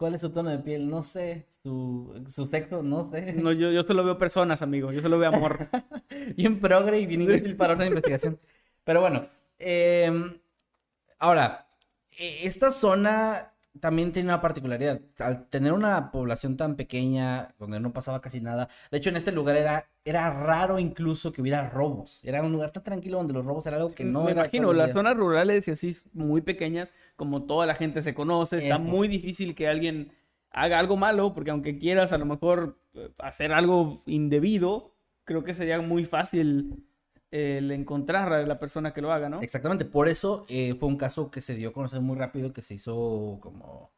[0.00, 0.88] ¿Cuál es su tono de piel?
[0.88, 1.46] No sé.
[1.62, 2.82] ¿Su, su sexo?
[2.82, 3.34] No sé.
[3.34, 4.92] No, yo, yo solo veo personas, amigo.
[4.92, 5.68] Yo solo veo amor.
[6.38, 8.40] bien progre y bien inútil para una investigación.
[8.82, 9.28] Pero bueno,
[9.58, 10.40] em,
[11.18, 11.68] ahora,
[12.12, 15.00] e- esta zona también tiene una particularidad.
[15.18, 19.32] Al tener una población tan pequeña, donde no pasaba casi nada, de hecho en este
[19.32, 22.20] lugar era, era raro incluso que hubiera robos.
[22.22, 24.72] Era un lugar tan tranquilo donde los robos era algo que no Me era imagino,
[24.72, 28.84] las zonas rurales y así muy pequeñas, como toda la gente se conoce, está Eso.
[28.84, 30.12] muy difícil que alguien
[30.50, 35.54] haga algo malo, porque aunque quieras a lo mejor eh, hacer algo indebido, creo que
[35.54, 36.84] sería muy fácil
[37.30, 39.40] el encontrar a la persona que lo haga, ¿no?
[39.42, 42.62] Exactamente, por eso eh, fue un caso que se dio a conocer muy rápido, que
[42.62, 43.92] se hizo como,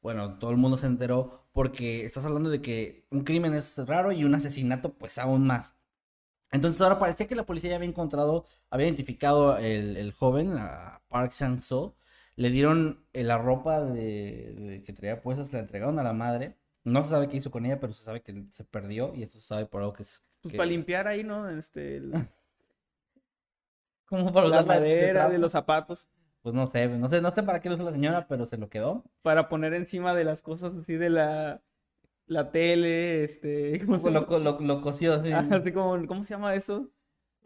[0.00, 4.12] bueno, todo el mundo se enteró, porque estás hablando de que un crimen es raro
[4.12, 5.76] y un asesinato pues aún más.
[6.50, 11.02] Entonces ahora parecía que la policía ya había encontrado, había identificado el, el joven, a
[11.08, 11.94] Park Sang-soo,
[12.36, 16.12] le dieron eh, la ropa de, de- que traía puesta, se la entregaron a la
[16.12, 16.58] madre.
[16.84, 19.38] No se sabe qué hizo con ella, pero se sabe que se perdió y esto
[19.38, 20.26] se sabe por algo que es...
[20.42, 21.48] Pues que- para limpiar ahí, ¿no?
[21.48, 22.12] Este, el-
[24.12, 26.08] como para la de madera de los zapatos,
[26.42, 28.56] Pues no sé, no sé, no sé para qué lo usó la señora, pero se
[28.56, 29.04] lo quedó.
[29.22, 31.60] para poner encima de las cosas así de la,
[32.26, 35.30] la tele, este, ¿cómo se Lo, lo, lo cosió así.
[35.32, 36.90] Así como, ¿cómo se llama eso?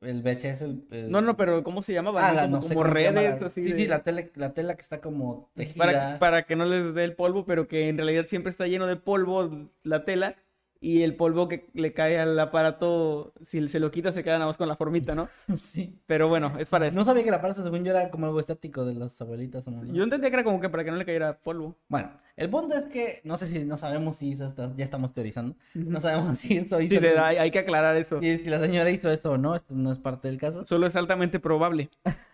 [0.02, 0.64] El VHS.
[0.64, 2.10] El, el- No, no, pero ¿cómo se llama?
[2.16, 4.74] Ah, la- como, no sé como redes, así Sí, de- sí, la tele, la tela
[4.76, 5.86] que está como tejida.
[5.86, 8.86] para, para que no les dé el polvo, pero que en realidad siempre está lleno
[8.86, 9.50] de polvo
[9.82, 10.36] la tela
[10.80, 14.46] y el polvo que le cae al aparato, si se lo quita se queda nada
[14.46, 15.28] más con la formita, ¿no?
[15.56, 15.98] Sí.
[16.06, 16.96] Pero bueno, es para eso.
[16.96, 19.70] No sabía que la aparato, según yo, era como algo estático de las abuelitas o
[19.70, 19.84] no.
[19.92, 21.74] Yo entendía que era como que para que no le cayera polvo.
[21.88, 25.12] Bueno, el punto es que no sé si no sabemos si hizo esta- ya estamos
[25.12, 25.56] teorizando.
[25.74, 26.94] No sabemos si eso hizo.
[26.94, 28.20] Sí, de- hay, hay que aclarar eso.
[28.20, 30.64] si, si la señora hizo eso o no, esto no es parte del caso.
[30.66, 31.88] Solo es altamente probable.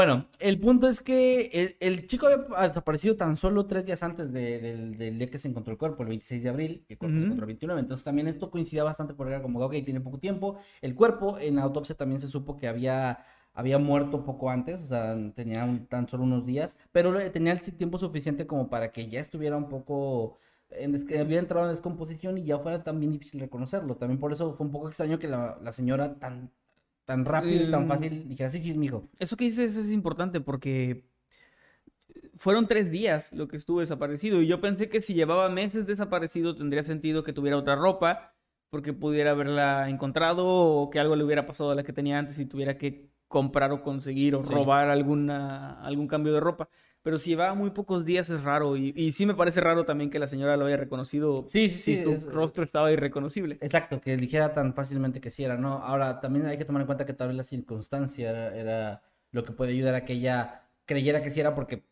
[0.00, 4.32] Bueno, el punto es que el, el chico había desaparecido tan solo tres días antes
[4.32, 7.18] de- del, del día que se encontró el cuerpo, el 26 de abril, el cuerpo
[7.18, 7.82] se encontró el 29.
[7.82, 10.56] Entonces también esto coincidía bastante porque era como, ok, tiene poco tiempo.
[10.80, 14.86] El cuerpo en la autopsia también se supo que había, había muerto poco antes, o
[14.88, 19.06] sea, tenía un- tan solo unos días, pero tenía el tiempo suficiente como para que
[19.10, 20.38] ya estuviera un poco...
[20.70, 23.96] En había entrado en descomposición y ya fuera tan bien difícil reconocerlo.
[23.96, 26.52] También por eso fue un poco extraño que la, la señora tan,
[27.10, 27.88] tan rápido y tan Mm.
[27.88, 29.08] fácil dijera, sí, sí, es mi hijo.
[29.18, 31.04] Eso que dices es importante porque
[32.36, 36.54] fueron tres días lo que estuvo desaparecido y yo pensé que si llevaba meses desaparecido
[36.56, 38.34] tendría sentido que tuviera otra ropa
[38.70, 42.38] porque pudiera haberla encontrado o que algo le hubiera pasado a la que tenía antes
[42.38, 44.52] y tuviera que comprar o conseguir o Sí.
[44.54, 46.68] robar alguna, algún cambio de ropa.
[47.02, 50.10] Pero si llevaba muy pocos días es raro y, y sí me parece raro también
[50.10, 53.58] que la señora lo haya reconocido Sí, sí, si sí, su es- rostro estaba irreconocible.
[53.62, 55.74] Exacto, que dijera tan fácilmente que sí era, ¿no?
[55.84, 59.44] Ahora, también hay que tomar en cuenta que tal vez la circunstancia era, era lo
[59.44, 61.84] que puede ayudar a que ella creyera que sí era porque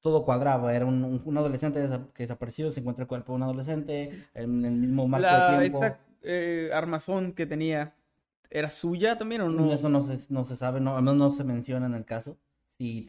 [0.00, 0.74] todo cuadraba.
[0.74, 1.80] Era un, un- un adolescente
[2.14, 5.42] que desapareció, se encuentra el cuerpo de un adolescente en el mismo marco La, de
[5.42, 5.84] tiempo.
[5.84, 7.94] esta eh, armazón que tenía,
[8.50, 9.72] ¿era suya también o no?
[9.72, 12.38] Eso no se, no se sabe, no, al menos no se menciona en el caso.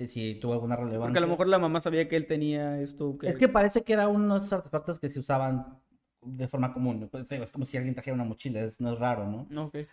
[0.07, 1.07] Si, tuvo alguna relevancia.
[1.07, 3.17] Porque a lo mejor la mamá sabía que él tenía esto.
[3.17, 3.29] Que...
[3.29, 5.79] Es que parece que era uno de esos artefactos que se usaban
[6.25, 7.09] de forma común.
[7.11, 9.45] Pues, es como si alguien trajera una mochila, es- no es raro, ¿no?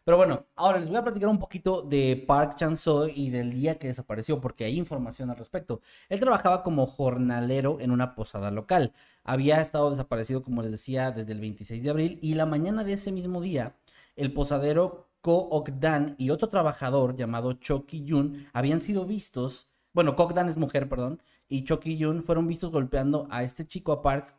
[0.05, 3.79] Pero bueno, ahora les voy a platicar un poquito de Park Chan-soo y del día
[3.79, 5.81] que desapareció, porque hay información al respecto.
[6.09, 8.93] Él trabajaba como jornalero en una posada local.
[9.25, 12.93] Había estado desaparecido, como les decía, desde el 26 de abril y la mañana de
[12.93, 13.75] ese mismo día,
[14.17, 20.25] el posadero Ko Ok-dan y otro trabajador llamado Cho Ki-yun habían sido vistos, bueno, Ko
[20.25, 24.35] Ok-dan es mujer, perdón, y Cho Ki-yun fueron vistos golpeando a este chico a Park,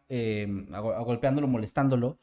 [0.74, 2.18] a go- a golpeándolo, molestándolo,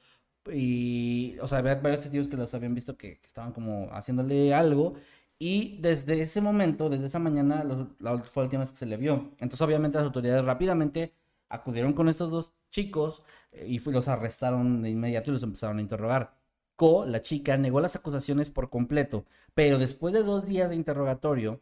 [0.53, 4.95] y, o sea, había varios testigos que los habían visto que, estaban como haciéndole algo.
[5.39, 8.87] Y desde ese momento, desde esa mañana, los- la, fue la última vez que se
[8.87, 9.31] le vio.
[9.39, 11.13] Entonces, obviamente, las autoridades rápidamente
[11.49, 13.23] acudieron con estos dos chicos
[13.53, 16.35] eh, y fue- los arrestaron de inmediato y los empezaron a interrogar.
[16.77, 19.25] Ko, la chica, negó las acusaciones por completo,
[19.55, 21.61] pero después de dos días de interrogatorio,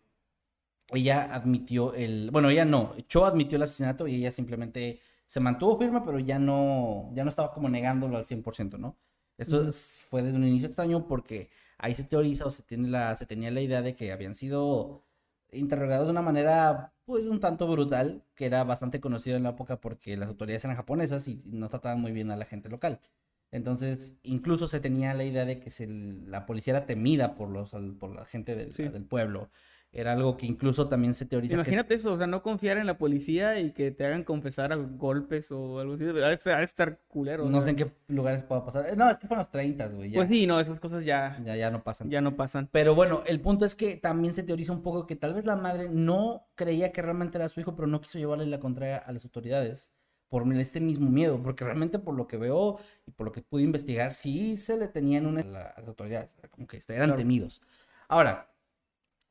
[0.88, 5.78] ella admitió el, bueno, ella no, Cho admitió el asesinato y ella simplemente se mantuvo
[5.78, 8.96] firme, pero ya no, ya no estaba como negándolo al 100%, ¿no?
[9.38, 9.70] Esto
[10.08, 13.50] fue desde un inicio extraño porque ahí se teoriza o se tiene la, se tenía
[13.50, 15.04] la idea de que habían sido
[15.52, 19.80] interrogados de una manera, pues, un tanto brutal, que era bastante conocido en la época
[19.80, 23.00] porque las autoridades eran japonesas y no trataban muy bien a la gente local.
[23.52, 27.70] Entonces, incluso se tenía la idea de que se- la policía era temida por los,
[27.98, 28.88] por la gente del, Sí.
[28.88, 29.50] del pueblo.
[29.92, 32.76] Era algo que incluso también se teoriza que es- Imagínate eso, o sea, no confiar
[32.76, 36.04] en la policía y que te hagan confesar a golpes o algo así.
[36.04, 37.48] Ha de estar culero.
[37.48, 38.90] No sé en qué lugares pueda pasar.
[38.90, 40.10] Eh, No, es que fueron los 30, güey.
[40.10, 42.10] Ya, Pues sí, no, esas cosas ya, ya, ya no pasan.
[42.10, 42.68] ya no pasan.
[42.72, 45.56] Pero bueno, el punto es que también se teoriza un poco que tal vez la
[45.56, 49.12] madre no creía que realmente era su hijo, pero no quiso llevarle la contraria a
[49.12, 49.92] las autoridades
[50.28, 53.62] por este mismo miedo, porque realmente por lo que veo y por lo que pude
[53.62, 57.16] investigar, sí se le tenían una las autoridades, como que eran Claro.
[57.16, 57.62] temidos.
[58.08, 58.50] Ahora,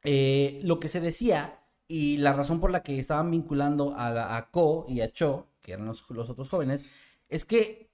[0.06, 4.52] eh, lo que se decía y la razón por la que estaban vinculando a, a
[4.52, 6.86] Ko y a Cho, que eran los, otros jóvenes,
[7.30, 7.90] es que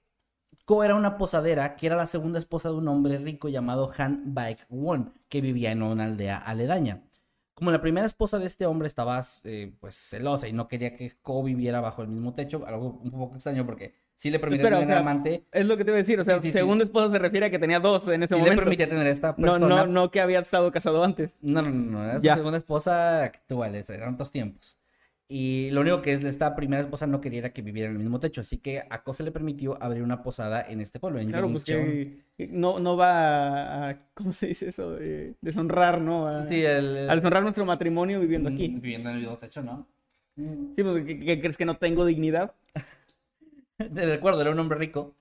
[0.64, 4.34] Ko era una posadera que era la segunda esposa de un hombre rico llamado Han
[4.34, 7.02] Baek Won, que vivía en una aldea aledaña.
[7.54, 11.12] Como la primera esposa de este hombre estaba eh, pues celosa y no quería que
[11.22, 14.76] Ko viviera bajo el mismo techo, algo un poco extraño porque sí le permitía Espera,
[14.76, 16.48] o tener sea, amante, Es lo que te iba a decir, o sea, Sí, sí,
[16.48, 16.52] sí.
[16.58, 18.62] segunda esposa se refiere a que tenía dos en ese sí le momento.
[18.62, 19.68] permitía tener esta no, persona.
[19.68, 21.36] no, no que había estado casado antes.
[21.40, 22.36] No, no, no, no, era su Ya.
[22.36, 24.78] segunda esposa actuales, eran otros tiempos.
[25.28, 28.20] Y lo único que es esta primera esposa no quería que viviera en el mismo
[28.20, 31.28] techo, así que a Ko se le permitió abrir una posada en este pueblo, en
[31.30, 32.20] Claro, pues que
[32.50, 34.92] no, no va a, ¿cómo se dice eso?
[34.92, 36.28] De, deshonrar, ¿no?
[36.28, 38.68] A, Sí, el, a deshonrar nuestro matrimonio viviendo Mm, aquí.
[38.68, 39.88] Viviendo en el mismo techo, ¿no?
[40.36, 42.54] Sí, pues, ¿qué, qué crees que no tengo dignidad?
[43.90, 45.14] De acuerdo, era un hombre rico.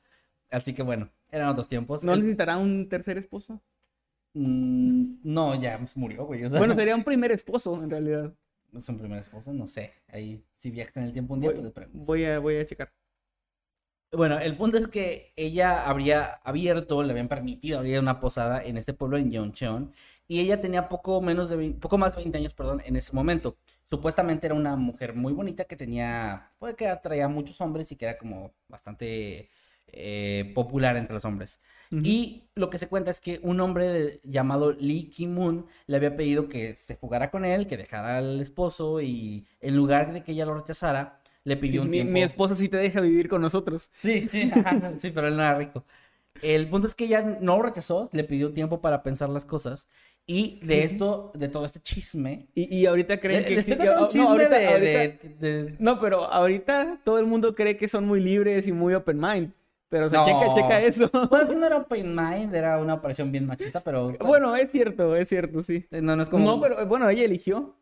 [0.49, 2.03] Así que bueno, eran otros tiempos.
[2.03, 3.61] ¿No necesitará un tercer esposo?
[4.33, 6.43] Mm, no, ya murió, güey.
[6.45, 8.33] o sea, Bueno, sería un primer esposo, en realidad.
[8.73, 9.93] es un primer esposo, no sé.
[10.07, 12.91] Ahí, si viajas en el tiempo un día, Voy, pues voy a, voy a checar.
[14.13, 18.75] Bueno, el punto es que ella habría abierto, le habían permitido abrir una posada en
[18.75, 19.93] este pueblo en Yeoncheon
[20.31, 23.13] y ella tenía poco menos de vein- poco más de 20 años, perdón, en ese
[23.13, 23.57] momento.
[23.85, 27.95] Supuestamente era una mujer muy bonita que tenía, puede que atraía a muchos hombres y
[27.97, 29.49] que era como bastante
[29.87, 31.59] eh, popular entre los hombres.
[31.91, 32.15] Ujú.
[32.15, 36.15] Y lo que se cuenta es que un hombre de- llamado Lee Ki-moon le había
[36.15, 40.31] pedido que se jugara con él, que dejara al esposo y en lugar de que
[40.31, 42.05] ella lo rechazara, le Sí, pidió un mi, tiempo.
[42.05, 43.91] mi esposa sí te deja vivir con nosotros.
[43.97, 44.51] Sí, sí,
[44.97, 45.85] sí, pero él no era rico.
[46.41, 49.87] El punto es que ella no rechazó, le pidió tiempo para pensar las cosas.
[50.27, 52.47] Y de esto, de todo este chisme.
[52.55, 53.55] Y, y ahorita creen que...
[53.55, 57.53] contando un no, chisme ahorita- de, ahorita- de- de- No, pero ahorita todo el mundo
[57.55, 59.51] cree que son muy libres y muy open mind.
[59.89, 60.25] Pero se No.
[60.25, 61.09] checa, checa eso.
[61.29, 64.13] Bueno, es que no era open mind, era una operación bien machista, pero.
[64.19, 65.85] Bueno, es cierto, es cierto, sí.
[65.91, 66.45] No, no es como.
[66.45, 67.75] No, pero bueno, ella eligió.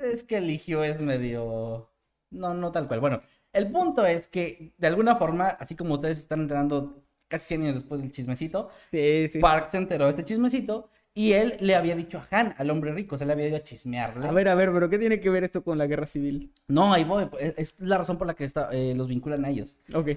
[0.00, 1.90] Es que eligió es medio.
[2.30, 3.00] No, no tal cual.
[3.00, 3.20] Bueno,
[3.52, 7.74] el punto es que, de alguna forma, así como ustedes están enterando casi 100 años
[7.74, 9.38] después del chismecito, Sí, sí.
[9.40, 10.88] Park se enteró de este chismecito
[11.20, 13.62] y él le había dicho a Han, al hombre rico, se le había ido a
[13.62, 14.26] chismearle.
[14.26, 16.50] A ver, a ver, pero ¿qué tiene que ver esto con la guerra civil?
[16.68, 17.28] No, ahí voy.
[17.38, 19.76] Es es la razón por la que está, eh, los vinculan a ellos.
[19.94, 20.10] Ok.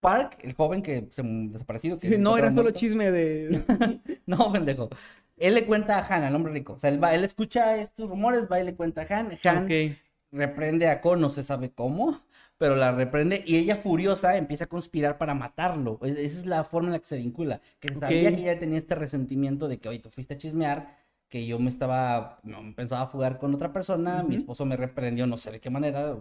[0.00, 1.98] Park, el joven que se desaparecido.
[1.98, 3.62] Que Sí, no, era solo chisme de...
[4.26, 4.88] No, pendejo.
[5.36, 6.74] Él le cuenta a Han, al hombre rico.
[6.74, 9.38] O sea, él, va, él escucha estos rumores, va y le cuenta a Han.
[9.44, 9.96] Han Ok.
[10.32, 12.18] reprende a Ko, no se sabe cómo,
[12.58, 15.98] pero la reprende y ella furiosa empieza a conspirar para matarlo.
[16.02, 17.60] Es- Esa es la forma en la que se vincula.
[17.80, 18.34] Que sabía Ok.
[18.36, 20.96] que ella tenía este resentimiento de que, oye, tú fuiste a chismear,
[21.28, 24.38] que yo me estaba, no, pensaba fugar con otra persona, mi Ujú.
[24.38, 26.16] esposo me reprendió, no sé de qué manera,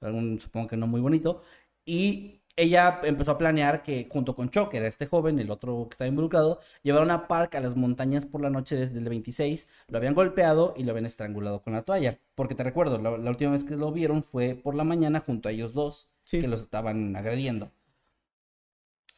[0.00, 1.42] algún- supongo que no muy bonito,
[1.84, 5.86] y ella empezó a planear que junto con Cho, que era este joven, el otro
[5.88, 9.68] que estaba involucrado, llevaron a Park a las montañas por la noche desde el 26,
[9.88, 12.18] lo habían golpeado y lo habían estrangulado con la toalla.
[12.34, 15.48] Porque te recuerdo, la, la última vez que lo vieron fue por la mañana junto
[15.48, 16.40] a ellos dos, Sí.
[16.40, 17.70] que los estaban agrediendo.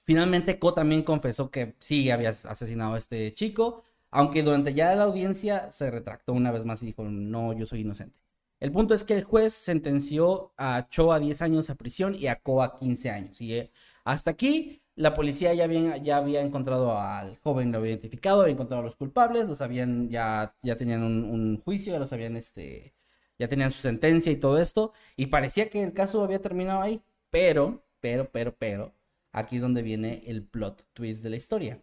[0.05, 5.05] Finalmente, Ko también confesó que sí había asesinado a este chico, aunque durante ya la
[5.05, 8.20] audiencia se retractó una vez más y dijo, no, yo soy inocente.
[8.61, 12.27] El punto es que el juez sentenció a Cho a 10 años a prisión y
[12.27, 13.41] a Ko a 15 años.
[13.41, 13.71] Y eh,
[14.05, 18.85] hasta aquí la policía ya había, encontrado al joven, lo había identificado, había encontrado a
[18.85, 22.95] los culpables, los habían, ya, ya tenían un, un juicio, ya los habían, este,
[23.39, 24.93] ya tenían su sentencia y todo esto.
[25.17, 27.03] Y parecía que el caso había terminado ahí.
[27.31, 28.93] Pero, pero, pero, pero,
[29.33, 31.83] aquí es donde viene el plot twist de la historia.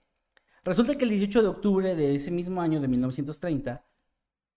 [0.63, 3.84] Resulta que el 18 de octubre de ese mismo año de 1930,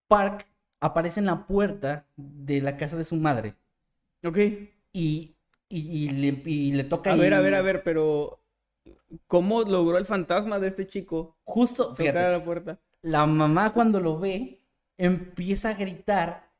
[0.09, 0.47] Park
[0.81, 3.57] aparece en la puerta de la casa de su madre
[4.25, 4.39] Ok.
[4.93, 5.37] y,
[5.69, 8.39] y, y le, y le toca A ver, a ver, a ver, pero...
[9.27, 12.79] ¿Cómo logró el fantasma de este chico Justo, a fíjate, la puerta?
[13.03, 14.61] la mamá cuando lo ve
[14.97, 16.51] empieza a gritar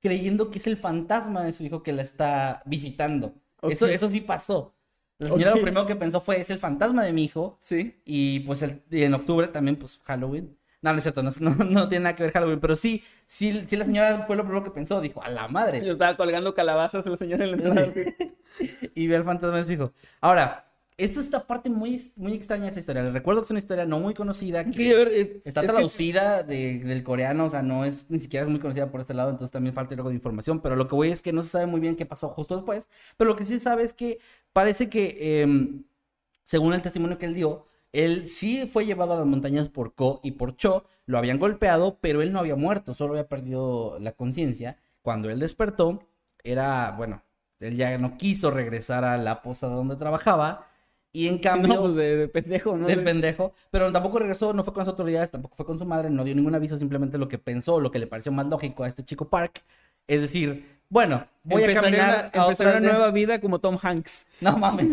[0.00, 3.34] creyendo que es el fantasma de su hijo que la está visitando.
[3.62, 4.74] Eso, eso sí pasó.
[5.18, 7.58] La señora lo primero que pensó fue, es el fantasma de mi hijo.
[7.60, 8.02] Sí.
[8.04, 10.58] Y pues el- en octubre también, pues Halloween.
[10.82, 13.62] No, no es cierto, no, no- no tiene nada que ver Halloween, pero sí, sí,
[13.66, 15.84] sí la señora fue lo primero que pensó, dijo, a la madre.
[15.84, 17.92] Yo estaba colgando calabazas a la señora en la entrada.
[18.94, 19.92] y ve al fantasma de su hijo.
[20.20, 20.68] Ahora,
[20.98, 23.02] esto es esta parte muy, muy extraña de esta historia.
[23.02, 25.66] Les recuerdo que es una historia no muy conocida, que Sí, ver, eh, está es
[25.66, 29.00] que- traducida de- del coreano, o sea, no es, ni siquiera es muy conocida por
[29.00, 31.42] este lado, entonces también falta algo de información, pero lo que voy es que no
[31.42, 33.92] se sabe muy bien qué pasó justo después, pero lo que sí se sabe es
[33.94, 34.18] que
[34.52, 35.84] parece que, em,
[36.44, 40.20] según el testimonio que él dio, él sí fue llevado a las montañas por Ko
[40.22, 44.12] y por Cho, lo habían golpeado, pero él no había muerto, solo había perdido la
[44.12, 44.78] conciencia.
[45.02, 46.00] Cuando él despertó,
[46.44, 47.22] era, bueno,
[47.60, 50.66] él ya no quiso regresar a la posada donde trabajaba
[51.12, 52.86] Y en cambio, no, pues de, de pendejo, ¿no?
[52.88, 56.08] De- pendejo, pero tampoco regresó, no fue con las autoridades, tampoco fue con su madre,
[56.10, 58.88] no dio ningún aviso, simplemente lo que pensó, lo que le pareció más lógico a
[58.88, 59.62] este chico Park,
[60.06, 63.58] es decir, bueno, voy a caminar una, a empezaría otra una aldea- nueva vida como
[63.60, 64.26] Tom Hanks.
[64.42, 64.92] No mames.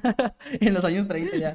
[0.60, 1.52] en los años 30 ya.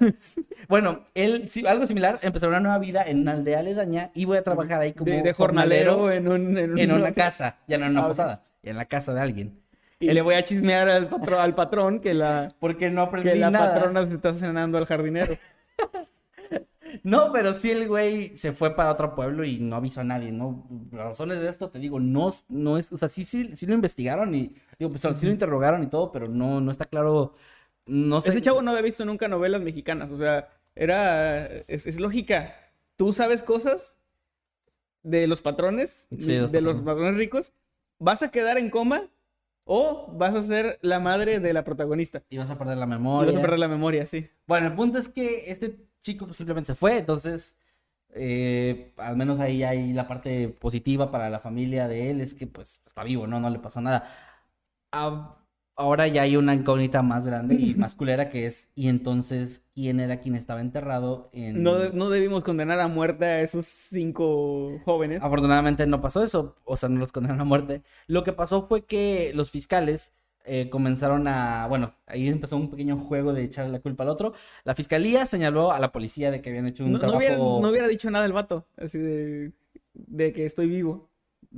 [0.67, 4.37] Bueno, él, sí, algo similar, empezó una nueva vida en una aldea aledaña y voy
[4.37, 7.77] a trabajar ahí como De, de jornalero en, un, en, en un- una casa, ya
[7.79, 9.59] no en una Ah, posada, ya en la casa de alguien.
[9.99, 13.35] Y le voy a chismear al, patro- al patrón que la, Porque no aprendí que
[13.37, 13.73] la nada.
[13.73, 15.35] patrona se está cenando al jardinero.
[17.03, 20.31] No, pero sí el güey se fue para otro pueblo y no avisó a nadie,
[20.31, 20.67] ¿no?
[20.91, 23.73] Las razones de esto, te digo, no, no es, o sea, sí, sí, sí lo
[23.73, 27.33] investigaron y, digo, pues sí lo interrogaron y todo, pero no, no está claro,
[27.85, 28.29] no sé.
[28.29, 32.55] Ese chavo no había visto nunca novelas mexicanas, o sea, era, es, es lógica.
[32.95, 33.97] Tú sabes cosas
[35.03, 37.53] de los patrones, Sí, de, de los patrones ricos,
[37.99, 39.09] vas a quedar en coma
[39.71, 42.23] o vas a ser la madre de la protagonista.
[42.27, 43.31] Y vas a perder la Y memoria.
[43.33, 44.27] vas a perder la memoria, sí.
[44.47, 47.55] Bueno, el punto es que este chico pues, simplemente se fue, entonces,
[48.09, 52.47] eh, al menos ahí hay la parte positiva para la familia de él, es que
[52.47, 53.39] pues está vivo, ¿no?
[53.39, 54.09] No le pasó nada.
[54.91, 55.37] Ah,
[55.79, 59.99] ahora ya hay una incógnita más grande y más culera que es, y entonces, ¿quién
[59.99, 61.63] era quien estaba enterrado en...
[61.63, 65.23] No, no debimos condenar a muerte a esos cinco jóvenes.
[65.23, 67.81] Afortunadamente no pasó eso, o sea, no los condenaron a muerte.
[68.07, 70.13] Lo que pasó fue que los fiscales
[70.45, 74.33] eh, comenzaron a, bueno, ahí empezó un pequeño juego de echarle la culpa al otro.
[74.65, 77.17] La fiscalía señaló a la policía de que habían hecho un No, no trabajo...
[77.17, 79.53] hubiera, no hubiera dicho nada el vato, así de,
[79.93, 81.09] de que estoy vivo.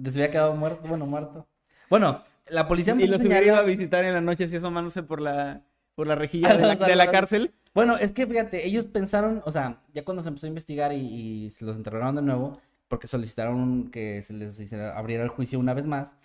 [0.03, 1.47] Se había quedado muerto, bueno, muerto.
[1.89, 2.22] Bueno,
[2.52, 5.04] la policía Y empezó a los hubiera ido a visitar en la noche así asomándose
[5.04, 5.64] por la,
[5.95, 7.54] por la rejilla de la, de cárcel.
[7.74, 10.97] Bueno, es que fíjate, ellos pensaron, o sea, ya cuando se empezó a investigar y,
[10.97, 15.58] y se los interrogaron de nuevo, porque solicitaron que se les hiciera, abriera el juicio
[15.58, 16.18] una vez más,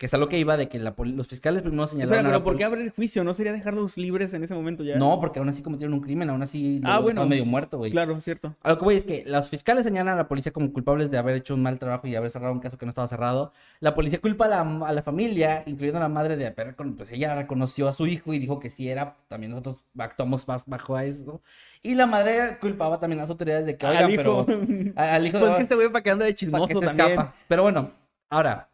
[0.00, 2.34] que es a lo que iba de que la los fiscales primero señalaron a la
[2.38, 3.22] pero ¿por qué abrir el juicio?
[3.22, 4.96] ¿No sería dejarlos libres en ese momento ya?
[4.96, 7.26] No, porque aún así cometieron un crimen, aún así Ah, bueno.
[7.26, 7.90] medio muerto, güey.
[7.90, 8.56] Claro, cierto.
[8.62, 11.18] A lo que voy es que los fiscales señalan a la policía como culpables de
[11.18, 13.52] haber hecho un mal trabajo y haber cerrado un caso que no estaba cerrado.
[13.80, 17.12] La policía culpa a la, a la familia, incluyendo a la madre de haber, pues
[17.12, 20.96] ella reconoció a su hijo y dijo que sí era, también nosotros actuamos más bajo
[20.96, 21.42] a eso.
[21.82, 24.46] Y la madre culpaba también a las autoridades de que, oigan, Al hijo.
[24.46, 24.92] pero...
[24.96, 27.10] a- Al hijo Pues de- que este güey para que anda de chismoso también.
[27.10, 27.34] escapa.
[27.48, 27.90] Pero bueno,
[28.30, 28.69] ahora,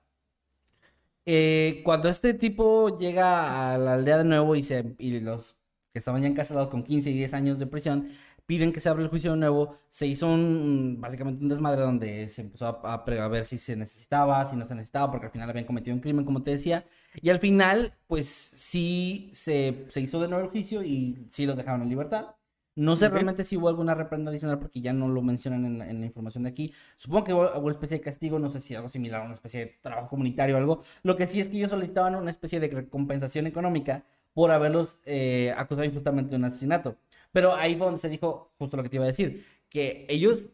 [1.27, 5.57] eh, cuando este tipo llega a la aldea de nuevo y, se, y los
[5.93, 8.09] que estaban ya encarcelados con 15 y 10 años de prisión
[8.47, 12.29] piden que se abra el juicio de nuevo, se hizo un, básicamente un desmadre donde
[12.29, 15.51] se empezó a, a ver si se necesitaba, si no se necesitaba, porque al final
[15.51, 16.87] habían cometido un crimen, como te decía,
[17.21, 21.57] y al final, pues sí se, se hizo de nuevo el juicio y sí los
[21.57, 22.36] dejaron en libertad.
[22.77, 25.91] No sé realmente si hubo alguna reprenda adicional porque ya no lo mencionan en, la-
[25.91, 26.73] en la información de aquí.
[26.97, 29.61] Supongo que hubo alguna especie de castigo, no sé si algo similar a una especie
[29.61, 30.83] de trabajo comunitario o algo.
[31.03, 34.05] Lo que sí es que ellos solicitaban una especie de compensación económica
[34.35, 36.97] por haberlos eh, acusado injustamente de un asesinato.
[37.33, 40.51] Pero ahí fue donde se dijo justo lo que te iba a decir, que ellos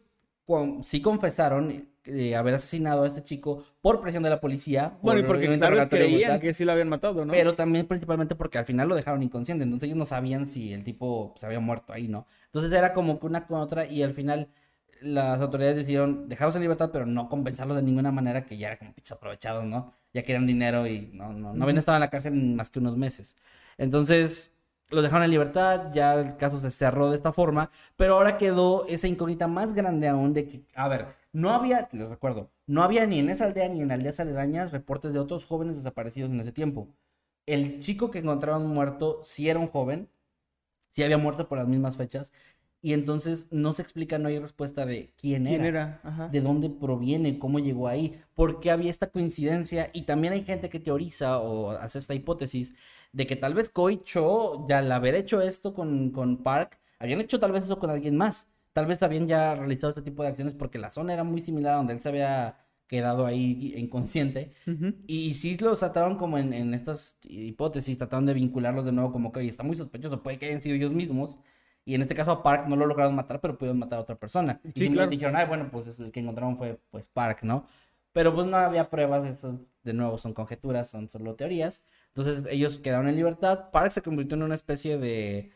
[0.83, 4.97] sí confesaron eh, haber asesinado a este chico por presión de la policía.
[5.01, 7.31] Bueno, y por porque tal vez creían que sí lo habían matado, ¿no?
[7.33, 10.83] Pero también principalmente porque al final lo dejaron inconsciente, entonces ellos no sabían si el
[10.83, 12.27] tipo se había muerto ahí, ¿no?
[12.45, 14.49] Entonces era como que una con otra y al final
[15.01, 18.77] las autoridades decidieron dejarlos en libertad, pero no compensarlos de ninguna manera, que ya era
[18.79, 19.93] como pizzas aprovechados, ¿no?
[20.13, 22.97] Ya querían dinero y no, no, no habían estado en la cárcel más que unos
[22.97, 23.35] meses.
[23.77, 24.52] Entonces
[24.93, 28.85] los dejaron en libertad, ya el caso se cerró de esta forma, pero ahora quedó
[28.87, 33.05] esa incógnita más grande aún de que, a ver, no había, les recuerdo, no había
[33.05, 36.51] ni en esa aldea ni en aldeas aledañas reportes de otros jóvenes desaparecidos en ese
[36.51, 36.87] tiempo.
[37.45, 40.09] El chico que encontraron muerto sí era un joven,
[40.91, 42.31] sí había muerto por las mismas fechas,
[42.81, 45.99] y entonces no se explica, no hay respuesta de quién ¿Quién era, era?
[46.03, 46.27] Ajá.
[46.27, 50.69] de dónde proviene, cómo llegó ahí, por qué había esta coincidencia, y también hay gente
[50.69, 52.73] que teoriza o hace esta hipótesis
[53.13, 57.21] de que tal vez Koi Cho, ya al haber hecho esto con, con Park, habían
[57.21, 58.49] hecho tal vez eso con alguien más.
[58.73, 61.73] Tal vez habían ya realizado este tipo de acciones porque la zona era muy similar
[61.75, 62.57] a donde él se había
[62.87, 64.53] quedado ahí inconsciente.
[65.05, 69.31] Y sí los trataron como en, en estas hipótesis, trataron de vincularlos de nuevo como
[69.31, 71.39] que "Oye, está muy sospechoso, puede que hayan sido ellos mismos.
[71.85, 74.15] Y en este caso a Park no lo lograron matar, pero pudieron matar a otra
[74.15, 74.61] persona.
[74.73, 75.17] Y Sí, simplemente claro.
[75.17, 77.67] dijeron, ay, bueno, pues el que encontraron fue pues Park, ¿no?
[78.13, 81.83] Pero pues no había pruebas, esto de nuevo son conjeturas, son solo teorías.
[82.15, 83.71] Entonces ellos quedaron en libertad.
[83.71, 85.51] Park se convirtió en una especie de...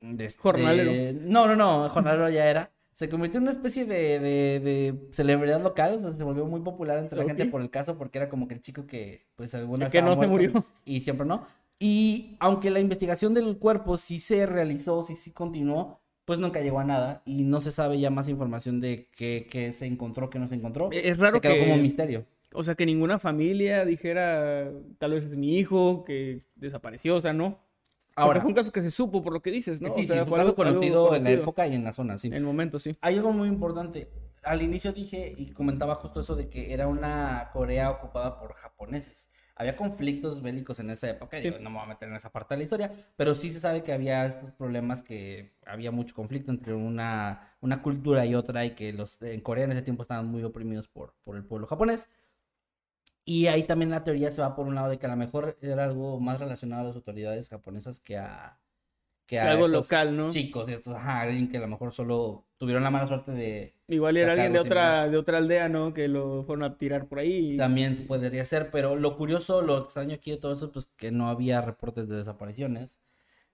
[0.00, 0.92] de este, Jornalero.
[1.22, 2.70] No, no, no, jornalero ya era.
[2.92, 6.60] Se convirtió en una especie de, de, de celebridad local, o sea, se volvió muy
[6.60, 9.54] popular entre la gente por el caso, porque era como que el chico que, pues,
[9.54, 10.66] alguna vez que no se murió.
[10.84, 11.46] Y siempre no.
[11.78, 16.78] Y aunque la investigación del cuerpo sí se realizó, sí, sí continuó, pues nunca llegó
[16.80, 20.38] a nada y no se sabe ya más información de qué, qué se encontró, qué
[20.38, 20.90] no se encontró.
[20.92, 22.26] Es raro se quedó que- como un misterio.
[22.52, 27.32] O sea, que ninguna familia dijera, tal vez es mi hijo, que desapareció, o sea,
[27.32, 27.58] no.
[28.16, 29.94] Ahora, fue un caso que se supo por lo que dices, ¿no?
[29.94, 32.28] Sí, sí, fue algo, conocido en la época y en la zona, sí.
[32.28, 32.96] En el momento, sí.
[33.00, 34.10] Hay algo muy importante.
[34.42, 39.28] Al inicio dije y comentaba justo eso de que era una Corea ocupada por japoneses.
[39.54, 42.58] Había conflictos bélicos en esa época, no me voy a meter en esa parte de
[42.58, 46.72] la historia, pero sí se sabe que había estos problemas que había mucho conflicto entre
[46.72, 50.42] una, una cultura y otra y que los en Corea en ese tiempo estaban muy
[50.44, 52.08] oprimidos por, por el pueblo japonés.
[53.24, 55.58] Y ahí también la teoría se va por un lado de que a lo mejor
[55.60, 58.58] era algo más relacionado a las autoridades japonesas que a...
[59.26, 60.30] Que a algo local, ¿no?
[60.32, 63.76] Chicos, ajá, alguien que a lo mejor solo tuvieron la mala suerte de...
[63.86, 65.94] Igual era alguien de otra, de otra aldea, ¿no?
[65.94, 67.56] Que lo fueron a tirar por ahí.
[67.56, 71.28] También podría ser, pero lo curioso, lo extraño aquí de todo eso, pues que no
[71.28, 73.00] había reportes de desapariciones.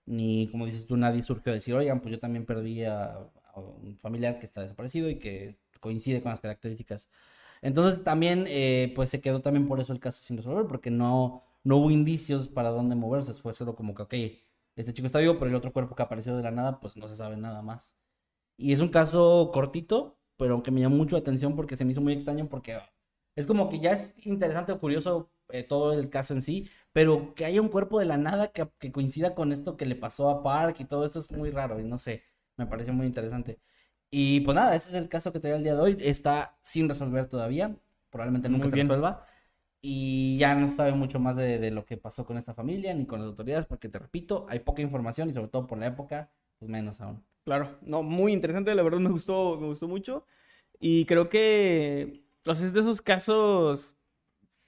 [0.07, 3.13] Ni, como dices tú, nadie surgió a decir, oigan, pues yo también perdí a,
[3.53, 7.11] a un familiar que está desaparecido y que coincide con las características
[7.61, 11.43] entonces también, eh, pues se quedó también por eso el caso sin resolver, porque no,
[11.63, 13.33] no hubo indicios para dónde moverse.
[13.33, 14.13] Fue solo como que, ok,
[14.75, 17.07] este chico está vivo, pero el otro cuerpo que apareció de la nada, pues no
[17.07, 17.95] se sabe nada más.
[18.57, 21.91] Y es un caso cortito, pero que me llamó mucho la atención porque se me
[21.93, 22.79] hizo muy extraño porque
[23.35, 27.33] es como que ya es interesante o curioso eh, todo el caso en sí, pero
[27.35, 30.29] que haya un cuerpo de la nada que, que, coincida con esto que le pasó
[30.29, 32.23] a Park y todo eso es muy raro y no sé,
[32.57, 33.59] me pareció muy interesante.
[34.09, 35.97] Y pues nada, ese es el caso que tenía el día de hoy.
[35.99, 37.75] Está sin resolver todavía.
[38.09, 39.25] Probablemente nunca se resuelva.
[39.81, 43.19] Y ya no sabe mucho más de, lo que pasó con esta familia ni con
[43.19, 46.69] las autoridades, porque te repito, hay poca información y sobre todo por la época, pues
[46.69, 47.23] menos aún.
[47.43, 50.25] Claro, no, muy interesante, la verdad me gustó, me gustó mucho.
[50.79, 53.97] Y creo que, o sea, es de esos casos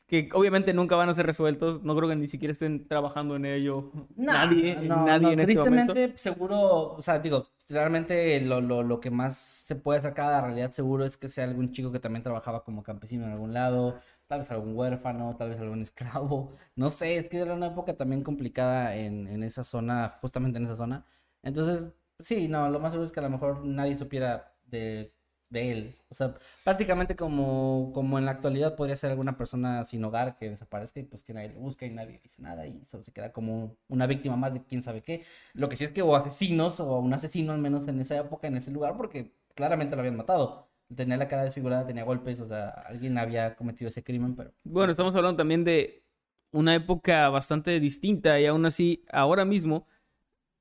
[0.09, 1.83] que obviamente nunca van a ser resueltos.
[1.83, 3.91] No creo que ni siquiera estén trabajando en ello.
[4.15, 5.93] nadie, nadie en este momento.
[5.93, 10.31] Tristemente, seguro, o sea, digo, realmente lo, lo, lo, que más se puede sacar de
[10.33, 13.53] la realidad seguro es que sea algún chico que también trabajaba como campesino en algún
[13.53, 16.53] lado, tal vez algún huérfano, tal vez algún esclavo.
[16.75, 20.65] No sé, es que era una época también complicada en, en esa zona, justamente en
[20.65, 21.05] esa zona.
[21.43, 25.13] Entonces, sí, no, lo más seguro es que a lo mejor nadie supiera de
[25.49, 25.95] de él.
[26.09, 30.49] O sea, prácticamente como, como en la actualidad podría ser alguna persona sin hogar que
[30.49, 33.31] desaparezca y pues que nadie lo busca y nadie dice nada y solo se queda
[33.31, 35.23] como una víctima más de quién sabe qué.
[35.53, 38.47] Lo que sí es que hubo asesinos o un asesino al menos en esa época,
[38.47, 40.67] en ese lugar, porque claramente lo habían matado.
[40.95, 44.51] Tenía la cara desfigurada, tenía golpes, o sea, alguien había cometido ese crimen, pero...
[44.63, 46.03] Bueno, estamos hablando también de
[46.51, 49.85] una época bastante distinta y aún así, ahora mismo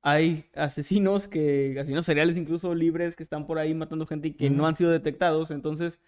[0.01, 4.49] hay asesinos que, asesinos seriales incluso libres que están por ahí matando gente y que
[4.49, 5.99] no han sido detectados, entonces,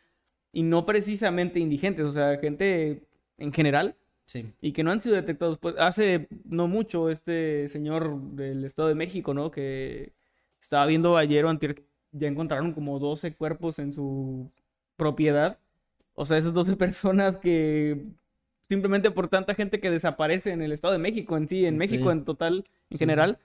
[0.54, 3.04] y no precisamente indigentes, o sea, gente
[3.38, 3.96] en general.
[4.24, 4.54] Sí.
[4.62, 5.58] Y que no han sido detectados.
[5.58, 9.52] Pues hace no mucho este señor del Estado de México, ¿no?
[9.52, 10.14] Que
[10.62, 14.50] estaba viendo ayer o antier, ya encontraron como 12 cuerpos en su
[14.96, 15.60] propiedad.
[16.14, 18.06] O sea, esas 12 personas que
[18.70, 22.10] simplemente por tanta gente que desaparece en el Estado de México en sí, en México
[22.12, 23.38] en total, en general.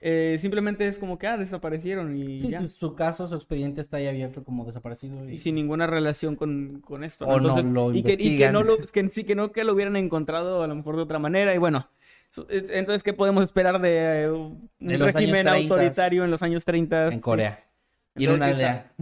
[0.00, 4.06] Eh, simplemente es como que, ah, desaparecieron y sí, Su, caso, su expediente está ahí
[4.06, 5.28] abierto como desaparecido.
[5.28, 7.26] Y, sin ninguna relación con, con esto.
[7.26, 7.62] O ¿no?
[7.62, 10.62] lo y, que, y que, no lo, que, sí, que no que lo hubieran encontrado
[10.62, 11.88] a lo mejor de otra manera y bueno.
[12.48, 17.12] Entonces, ¿qué podemos esperar de, un régimen autoritario en los años 30?
[17.12, 17.64] En Corea.
[18.16, 18.92] Y en una aldea.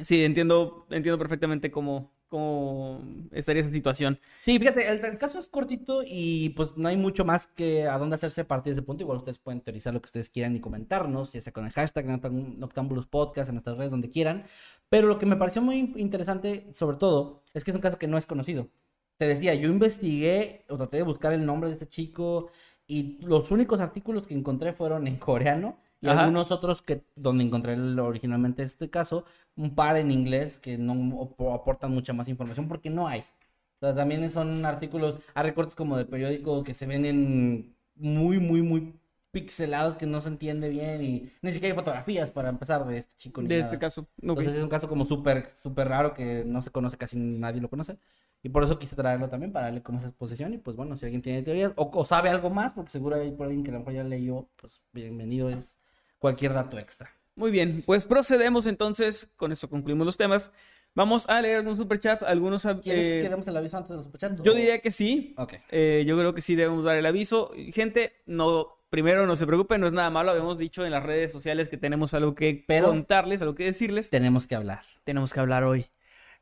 [0.00, 3.02] Sí, entiendo, entiendo perfectamente cómo, cómo
[3.32, 4.18] estaría esa situación.
[4.40, 8.16] Sí, fíjate, el, caso es cortito y pues no hay mucho más que a dónde
[8.16, 9.02] hacerse partir de ese punto.
[9.02, 12.06] Igual ustedes pueden teorizar lo que ustedes quieran y comentarnos, ya sea con el hashtag
[12.06, 14.44] Noctambulus Podcast en nuestras redes, donde quieran.
[14.88, 18.06] Pero lo que me pareció muy interesante, sobre todo, es que es un caso que
[18.06, 18.68] no es conocido.
[19.16, 22.50] Te decía, yo investigué o traté de buscar el nombre de este chico
[22.86, 27.74] y los únicos artículos que encontré fueron en coreano y algunos otros que donde encontré
[28.00, 29.24] originalmente este caso,
[29.56, 31.22] un par en inglés que no
[31.52, 33.20] aportan mucha más información porque no hay.
[33.20, 38.38] O sea, también son artículos, hay recortes como de periódico que se ven en muy,
[38.38, 38.94] muy, muy
[39.30, 43.14] pixelados que no se entiende bien y ni siquiera hay fotografías para empezar de este
[43.16, 43.42] chico.
[43.42, 44.08] de este caso.
[44.20, 47.68] Entonces es un caso como súper, súper raro que no se conoce, casi nadie lo
[47.70, 47.98] conoce.
[48.42, 50.54] Y por eso quise traerlo también para darle como esa exposición.
[50.54, 53.32] Y pues bueno, si alguien tiene teorías o, o sabe algo más, porque seguro hay
[53.32, 55.77] por alguien que a lo mejor ya leyó, pues bienvenido es
[56.18, 57.10] cualquier dato extra.
[57.34, 60.50] Muy bien, pues procedemos entonces, con esto concluimos los temas.
[60.94, 62.62] Vamos a leer algunos superchats, algunos...
[62.82, 64.42] ¿Quieres eh, que demos el aviso antes de los superchats?
[64.42, 65.34] Yo diría que sí.
[65.36, 65.54] Ok.
[65.70, 67.52] Eh, yo creo que sí debemos dar el aviso.
[67.72, 68.74] Gente, no...
[68.90, 70.30] Primero, no se preocupen, no es nada malo.
[70.30, 74.08] Habíamos dicho en las redes sociales que tenemos algo que contarles, algo que decirles.
[74.08, 74.80] Tenemos que hablar.
[75.04, 75.90] Tenemos que hablar hoy.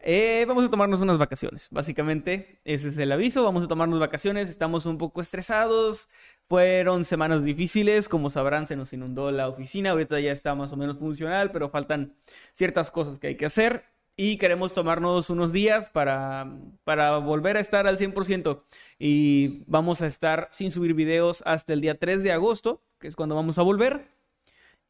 [0.01, 1.69] Eh, vamos a tomarnos unas vacaciones.
[1.71, 3.43] Básicamente, ese es el aviso.
[3.45, 4.49] Vamos a tomarnos vacaciones.
[4.51, 6.09] Estamos un poco estresados.
[6.49, 8.09] Fueron semanas difíciles.
[8.09, 9.91] Como sabrán, se nos inundó la oficina.
[9.91, 12.15] Ahorita ya está más o menos funcional, pero faltan
[12.53, 13.85] ciertas cosas que hay que hacer.
[14.19, 16.51] y queremos tomarnos unos días para,
[16.85, 18.63] para volver a estar al 100%.
[18.99, 23.17] Y vamos a estar sin subir videos hasta el día 3 de agosto, que es
[23.17, 24.16] cuando vamos a volver.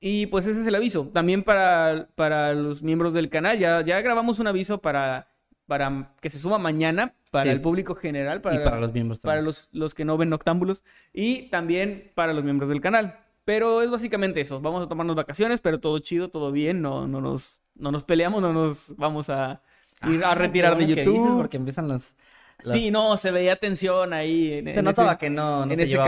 [0.01, 1.09] Y pues ese es el aviso.
[1.13, 5.29] También para, para los miembros del canal, ya, ya grabamos un aviso para,
[5.67, 7.49] para que se suba mañana para Sí.
[7.51, 9.47] el público general, para, y para los miembros para también.
[9.47, 10.83] los, los que no ven noctámbulos
[11.13, 13.19] y también para los miembros del canal.
[13.45, 14.61] Pero es básicamente eso.
[14.61, 16.83] Vamos a tomarnos vacaciones, pero todo chido, todo bien.
[16.83, 19.63] No, no, nos, no nos peleamos, no nos vamos a
[20.09, 21.37] ir a Ah, retirar de YouTube.
[21.37, 22.17] porque empiezan las...
[22.65, 25.71] las- Sí, no, se veía tensión ahí en, se en notaba ese, que no, no
[25.73, 26.05] en se ese bien.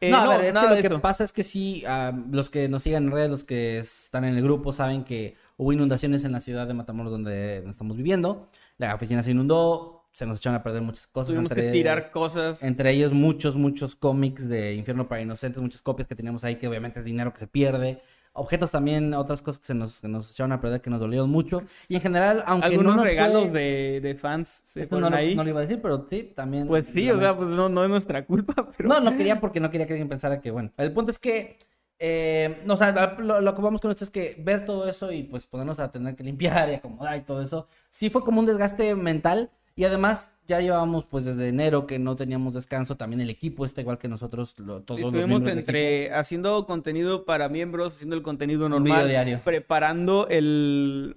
[0.00, 1.82] Eh, no, a ver, es nada que de lo que pasa es que sí,
[2.30, 5.72] los que nos siguen en redes, los que están en el grupo, saben que hubo
[5.72, 8.48] inundaciones en la ciudad de Matamoros donde, donde estamos viviendo.
[8.76, 11.28] La oficina se inundó, se nos echaron a perder muchas cosas.
[11.34, 12.62] Tuvimos que entre- tirar cosas.
[12.62, 16.68] Entre ellos muchos, muchos cómics de Infierno para Inocentes, muchas copias que teníamos ahí que
[16.68, 18.00] obviamente es dinero que se pierde.
[18.38, 21.28] Objetos también, otras cosas que se nos, que nos echaron a perder, que nos dolieron
[21.30, 21.62] mucho.
[21.88, 25.10] Y en general, aunque Algunos no nos regalos fue- de, de fans se Esto no,
[25.10, 25.34] lo- ahí.
[25.34, 26.66] no lo iba a decir, pero sí, también...
[26.68, 28.88] Pues sí, o sea, pues no, no es nuestra culpa, pero...
[28.88, 31.58] No, no quería porque no quería que alguien pensara que, bueno, el punto es que,
[31.98, 35.10] eh, no, o sea, lo, lo que vamos con esto es que ver todo eso
[35.10, 38.38] y pues ponernos a tener que limpiar y acomodar y todo eso, sí fue como
[38.40, 43.20] un desgaste mental y además ya llevábamos pues desde enero que no teníamos descanso, también
[43.20, 45.56] el equipo está igual que nosotros, lo- todos los Estuvimos equipo.
[45.58, 49.40] entre haciendo contenido para miembros, haciendo el contenido normal, diario.
[49.44, 51.16] preparando el,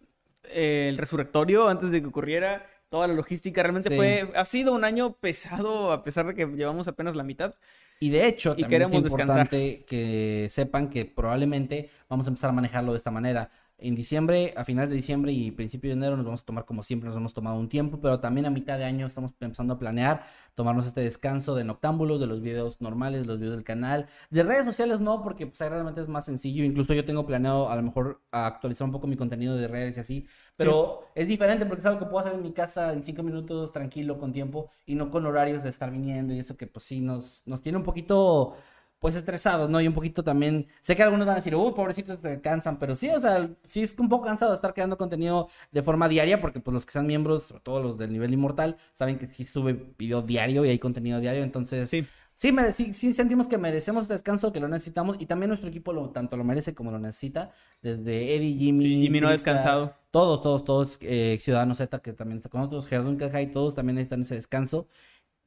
[0.54, 3.64] el resurrectorio antes de que ocurriera toda la logística.
[3.64, 3.96] Realmente Sí.
[3.96, 7.56] fue, ha sido un año pesado a pesar de que llevamos apenas la mitad.
[8.02, 9.38] Y de hecho, Y también es queremos descansar.
[9.38, 13.50] importante que sepan que probablemente vamos a empezar a manejarlo de esta manera.
[13.84, 16.84] En diciembre, a finales de diciembre y principio de enero nos vamos a tomar como
[16.84, 19.80] siempre nos hemos tomado un tiempo, pero también a mitad de año estamos empezando a
[19.80, 20.24] planear
[20.54, 24.06] tomarnos este descanso de noctámbulos, de los videos normales, de los videos del canal.
[24.30, 26.64] De redes sociales no, porque pues ahí realmente es más sencillo.
[26.64, 30.00] Incluso yo tengo planeado a lo mejor actualizar un poco mi contenido de redes y
[30.00, 33.24] así, pero es diferente porque es algo que puedo hacer en mi casa en cinco
[33.24, 36.86] minutos, tranquilo, con tiempo, y no con horarios de estar viniendo y eso que pues
[36.86, 38.54] sí nos, nos tiene un poquito
[39.02, 39.82] pues estresados, ¿no?
[39.82, 42.96] Y un poquito también, sé que algunos van a decir, uy, pobrecitos, se cansan, pero
[42.96, 46.40] sí, o sea, sí es un poco cansado de estar creando contenido de forma diaria,
[46.40, 49.44] porque pues los que sean miembros, sobre todo los del nivel inmortal, saben que sí
[49.44, 51.90] sube video diario y hay contenido diario, entonces...
[51.90, 52.06] Sí.
[52.34, 55.94] Sí, sí, sí sentimos que merecemos este descanso, que lo necesitamos, y también nuestro equipo
[55.94, 57.52] lo, tanto lo merece como lo necesita,
[57.84, 59.94] desde Eddie, Jimmy, Sí, Jimmy no ha descansado.
[60.10, 63.96] todos, todos, todos, eh, Ciudadano Z, que también está con nosotros, Gerdun High, todos también
[63.96, 64.88] necesitan ese descanso.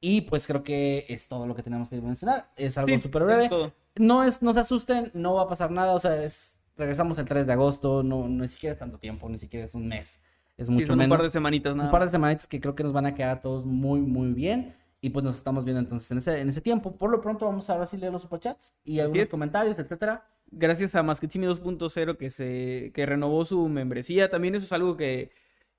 [0.05, 2.51] Y pues creo que es todo lo que tenemos que mencionar.
[2.57, 3.67] Es algo Sí, súper eso breve.
[3.67, 3.73] es.
[3.97, 5.95] No es, no se asusten, no va a pasar nada.
[5.95, 9.29] O sea, es, regresamos el 3 de agosto, no, no ni siquiera es tanto tiempo,
[9.29, 10.21] ni siquiera es un mes.
[10.59, 11.17] Es Sí, mucho son un menos.
[11.17, 13.31] par de semanitas nada un par de semanitas que creo que nos van a quedar
[13.39, 14.77] a todos muy, muy bien.
[15.01, 16.97] Y pues nos estamos viendo entonces en ese, en ese tiempo.
[16.97, 19.29] Por lo pronto vamos a ahora sí leer los superchats y algunos es.
[19.31, 20.27] comentarios, etcétera.
[20.51, 24.31] Gracias a Masquetimi 2.0 que se que renovó su membresía.
[24.31, 25.31] También eso es algo que,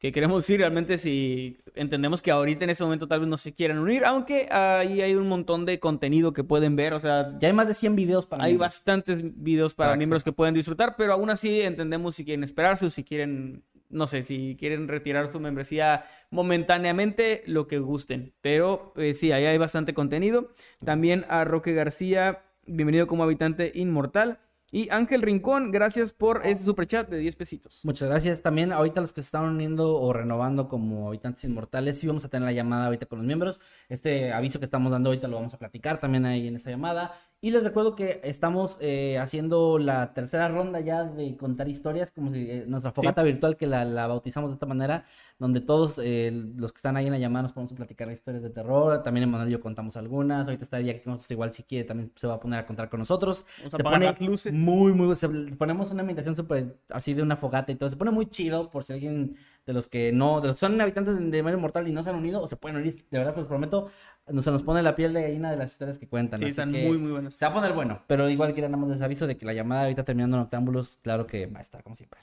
[0.05, 3.53] que queremos decir realmente si entendemos que ahorita en ese momento tal vez no se
[3.53, 7.47] quieran unir, aunque ahí hay un montón de contenido que pueden ver, o sea, Ya
[7.47, 8.69] hay más de 100 videos para hay miembros.
[8.69, 12.89] bastantes videos para miembros que pueden disfrutar, pero aún así entendemos si quieren esperarse o
[12.91, 18.33] si quieren, no sé, si quieren retirar su membresía momentáneamente, lo que gusten.
[18.41, 20.51] Pero eh, sí, ahí hay bastante contenido.
[20.83, 24.39] También a Roque García, bienvenido como habitante inmortal.
[24.75, 27.79] Y Ángel Rincón, gracias por ese superchat de 10 pesitos.
[27.85, 28.41] Muchas gracias.
[28.41, 32.27] También ahorita los que se están uniendo o renovando como habitantes inmortales, sí vamos a
[32.27, 33.61] tener la llamada ahorita con los miembros.
[33.87, 37.13] Este aviso que estamos dando ahorita lo vamos a platicar también ahí en esa llamada.
[37.39, 42.31] Y les recuerdo que estamos eh, haciendo la tercera ronda ya de contar historias, como
[42.31, 45.05] si eh, nuestra fogata virtual que la, la bautizamos de esta manera,
[45.37, 48.49] donde todos eh, los que están ahí en la llamada nos podemos platicar historias de
[48.49, 49.03] terror.
[49.03, 50.47] También Emanuel y yo contamos algunas.
[50.47, 52.89] Ahorita está Día que nosotros igual si quiere también se va a poner a contar
[52.89, 53.45] con nosotros.
[53.59, 54.53] Vamos a Se apagar pone las luces.
[54.53, 56.03] muy, muy, se- ponemos una
[56.35, 57.89] súper así de una fogata y todo.
[57.89, 60.79] Se pone muy chido por si alguien de los que no, de los que son
[60.79, 63.33] habitantes de Medio Mortal y no se han unido o se pueden unir, de verdad
[63.33, 63.89] te los prometo,
[64.27, 66.37] no se nos pone la piel de gallina de las historias que cuentan.
[66.39, 67.33] Sí, así están que muy, muy buenas.
[67.33, 69.53] Se va a poner bueno, pero igual quiero nada más les aviso de que la
[69.53, 72.19] llamada ahorita terminando en Octámbulos, claro que va a estar como siempre.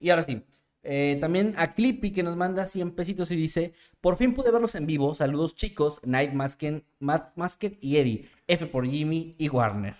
[0.00, 0.42] Y ahora sí,
[0.82, 4.74] eh, también a Clippy que nos manda 100 pesitos y dice, por fin pude verlos
[4.74, 9.96] en vivo, saludos chicos, Night Masken, Matt Masket y Eddie, F por Jimmy y Warner.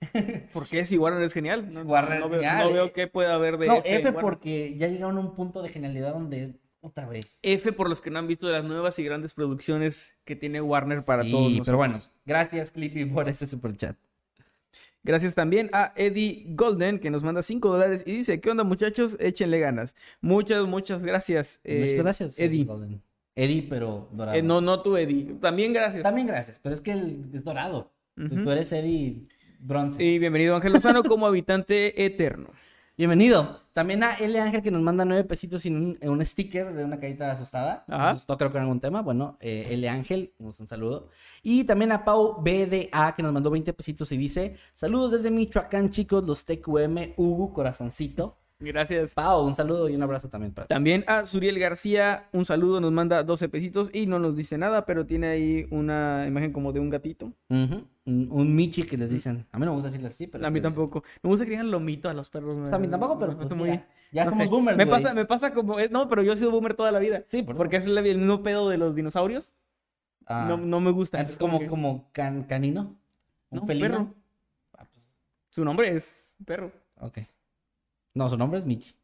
[0.52, 1.72] Porque si Warner es genial.
[1.72, 2.68] No, Warner no veo, genial.
[2.68, 4.12] no veo qué puede haber de No, F.
[4.12, 7.20] porque ya llegaron a un punto de genialidad donde, puta, güey.
[7.42, 11.02] F por los que no han visto las nuevas y grandes producciones que tiene Warner
[11.04, 11.66] para Sí, todos nosotros.
[11.66, 13.96] pero bueno, gracias Clippy por ese super chat.
[15.02, 19.16] Gracias también a Eddie Golden que nos manda 5 dólares y dice, ¿qué onda muchachos?
[19.18, 19.96] Échenle ganas.
[20.20, 21.60] Muchas, muchas gracias.
[21.64, 22.64] eh, Muchas gracias, Eddie.
[22.64, 23.02] Golden.
[23.34, 24.36] Eddie, pero dorado.
[24.36, 25.36] Eh, no, no tú, Eddie.
[25.40, 26.02] También gracias.
[26.02, 27.90] También gracias, pero es que él es dorado.
[28.14, 28.44] Tú- Ujú.
[28.44, 29.26] Tú eres Eddie
[29.60, 30.02] bronce.
[30.04, 32.48] Y bienvenido Ángel Lozano como habitante eterno.
[33.00, 33.56] Bienvenido.
[33.72, 37.00] También a L Ángel que nos manda nueve pesitos sin un, un sticker de una
[37.00, 37.82] carita asustada.
[37.88, 38.12] Ajá.
[38.12, 39.00] Nos creo que en algún tema.
[39.00, 41.08] Bueno, eh, L Ángel, un saludo.
[41.42, 45.88] Y también a Pau BDA que nos mandó 20 pesitos y dice, saludos desde Michoacán
[45.88, 48.36] chicos, los TQM, Hugo, corazoncito.
[48.60, 49.14] Gracias.
[49.14, 50.74] Pau, un saludo y un abrazo también para ti.
[50.74, 54.84] También a Suriel García, un saludo, nos manda 12 pesitos y no nos dice nada,
[54.84, 57.32] pero tiene ahí una imagen como de un gatito.
[57.48, 57.84] Ujú.
[58.04, 59.46] un, un Michi que les dicen.
[59.50, 60.44] A mí no me gusta decirles así, pero...
[60.44, 61.02] a es mí tampoco.
[61.22, 62.58] Me gusta que digan lomito a los perros.
[62.58, 64.30] O sea, a mí tampoco, pero pues, parece mira, ya Ok.
[64.30, 65.02] somos boomers, Me güey.
[65.02, 65.78] pasa, me pasa como...
[65.78, 67.24] es- No, pero yo he sido boomer toda la vida.
[67.28, 67.56] Sí, por.
[67.56, 69.50] Porque es el, el mismo pedo de los dinosaurios.
[70.26, 71.18] Ah, No, no me gusta.
[71.18, 72.94] Entonces, como, como can- canino.
[73.50, 73.88] Un No, pelino.
[73.88, 74.14] perro.
[74.76, 75.08] Ah, pues,
[75.48, 76.70] Su nombre es perro.
[77.00, 77.18] ok.
[78.14, 78.94] No, su nombre es Michi.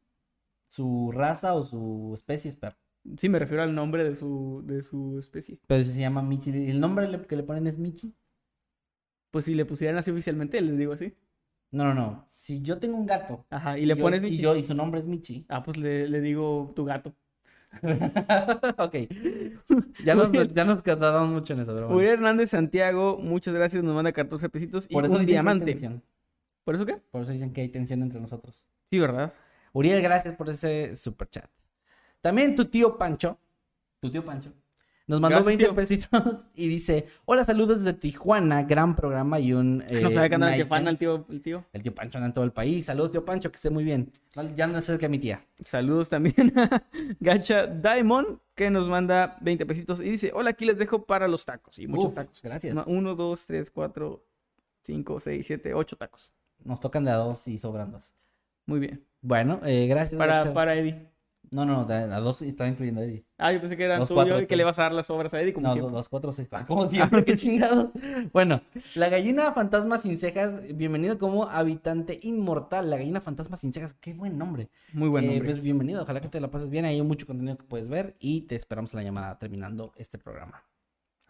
[0.69, 2.77] Su raza o su especie es perro.
[3.19, 5.59] Sí, me refiero al nombre de su, de su especie.
[5.67, 6.51] Pero si se llama Michi.
[6.71, 8.13] ¿El nombre que le ponen es Michi?
[9.31, 11.15] Pues si le pusieran así oficialmente, les digo así.
[11.71, 12.25] No, no, no.
[12.29, 13.45] Si yo tengo un gato.
[13.51, 14.39] Ajá, y le yo- pones y Michi.
[14.39, 15.47] yo y su nombre es Michi.
[15.49, 17.15] Ah, pues le, le digo tu gato.
[18.79, 18.95] ok.
[20.05, 21.97] Ya nos, ya nos tardamos mucho en eso, pero bueno.
[21.99, 26.01] Uriel Hernández Santiago, muchas gracias, nos manda 14 pesitos y Por eso un diamante.
[26.65, 26.97] ¿Por eso qué?
[27.11, 28.67] Por eso dicen que hay tensión entre nosotros.
[28.91, 29.33] Sí, ¿verdad?
[29.73, 31.51] Uriel, gracias por ese super chat.
[32.21, 33.39] También tu tío Pancho,
[34.01, 34.53] tu tío Pancho,
[35.07, 35.75] nos mandó Gracias, 20 tío.
[35.75, 39.85] pesitos y dice: Hola, saludos desde Tijuana, gran programa y un.
[39.89, 40.89] eh, no sabe que anda Night que fan Gems".
[40.89, 41.65] al tío, el tío.
[41.73, 42.87] El tío Pancho anda en todo el país.
[42.87, 44.13] Saludos, tío Pancho, que esté muy bien.
[44.55, 45.45] Ya no sé que a mi tía.
[45.65, 46.83] Saludos también a
[47.21, 51.45] Gacha Diamond, que nos manda 20 pesitos y dice, hola, aquí les dejo para los
[51.45, 51.79] tacos.
[51.79, 52.43] Y muchos Uf, tacos.
[52.43, 52.77] Gracias.
[52.87, 54.25] Uno, dos, tres, cuatro,
[54.83, 56.33] cinco, seis, siete, ocho tacos.
[56.65, 58.13] Nos tocan de a dos y sobran dos.
[58.67, 59.05] Muy bien.
[59.23, 60.19] Bueno, eh, gracias.
[60.19, 61.09] Para, para Eddie.
[61.53, 63.25] No, no, de a dos estaba incluyendo a Eddie.
[63.39, 65.09] Ah, yo pensé que eran Dos, tuyo cuatro, y que le vas a dar las
[65.11, 65.93] obras a Eddie como No, siempre.
[65.95, 66.49] dos, cuatro, seis.
[66.51, 67.91] Ah, como siempre, qué chingados.
[68.33, 68.63] Bueno,
[68.97, 72.91] la gallina fantasma sin cejas, bienvenido como habitante inmortal.
[72.91, 74.71] La gallina fantasma sin cejas, qué buen nombre.
[74.93, 75.45] Muy buen Eh, nombre.
[75.51, 76.85] pues bienvenido, ojalá que te la pases bien.
[76.85, 80.65] Hay mucho contenido que puedes ver y te esperamos en la llamada terminando este programa.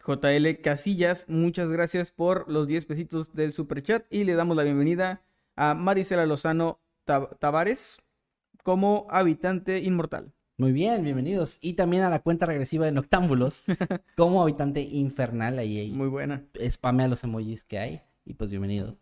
[0.05, 4.63] JL Casillas, muchas gracias por los 10 pesitos del super chat y le damos la
[4.63, 5.21] bienvenida
[5.55, 7.99] a Marisela Lozano Tavares
[8.63, 10.33] como habitante inmortal.
[10.57, 11.57] Muy bien, bienvenidos.
[11.61, 13.63] Y también a la cuenta regresiva de Noctámbulos
[14.17, 15.57] como habitante infernal.
[15.57, 16.43] Ahí, ahí Muy buena.
[16.69, 18.01] spamea los emojis que hay.
[18.25, 18.95] Y pues bienvenidos.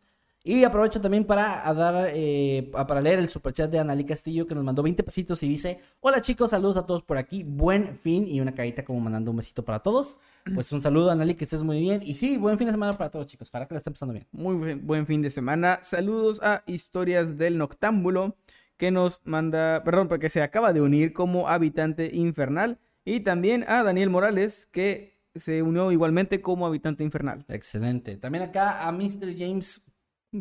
[0.47, 4.45] Y aprovecho también para a dar, eh, a- para leer el superchat de Analí Castillo
[4.45, 7.97] que nos mandó 20 pesitos y dice, hola chicos, saludos a todos por aquí, buen
[7.97, 10.17] fin y una carita como mandando un besito para todos.
[10.53, 12.01] Pues un saludo Analí, que estés muy bien.
[12.05, 14.27] Y sí, buen fin de semana para todos chicos, para que la estén pasando bien.
[14.31, 15.79] Muy buen, buen fin de semana.
[15.81, 18.37] Saludos a Historias del Noctámbulo,
[18.77, 22.77] que nos manda, perdón, porque se acaba de unir como habitante infernal.
[23.03, 27.45] Y también a Daniel Morales, que se unió igualmente como habitante infernal.
[27.47, 28.15] Excelente.
[28.17, 29.35] También acá a Mr.
[29.35, 29.81] James,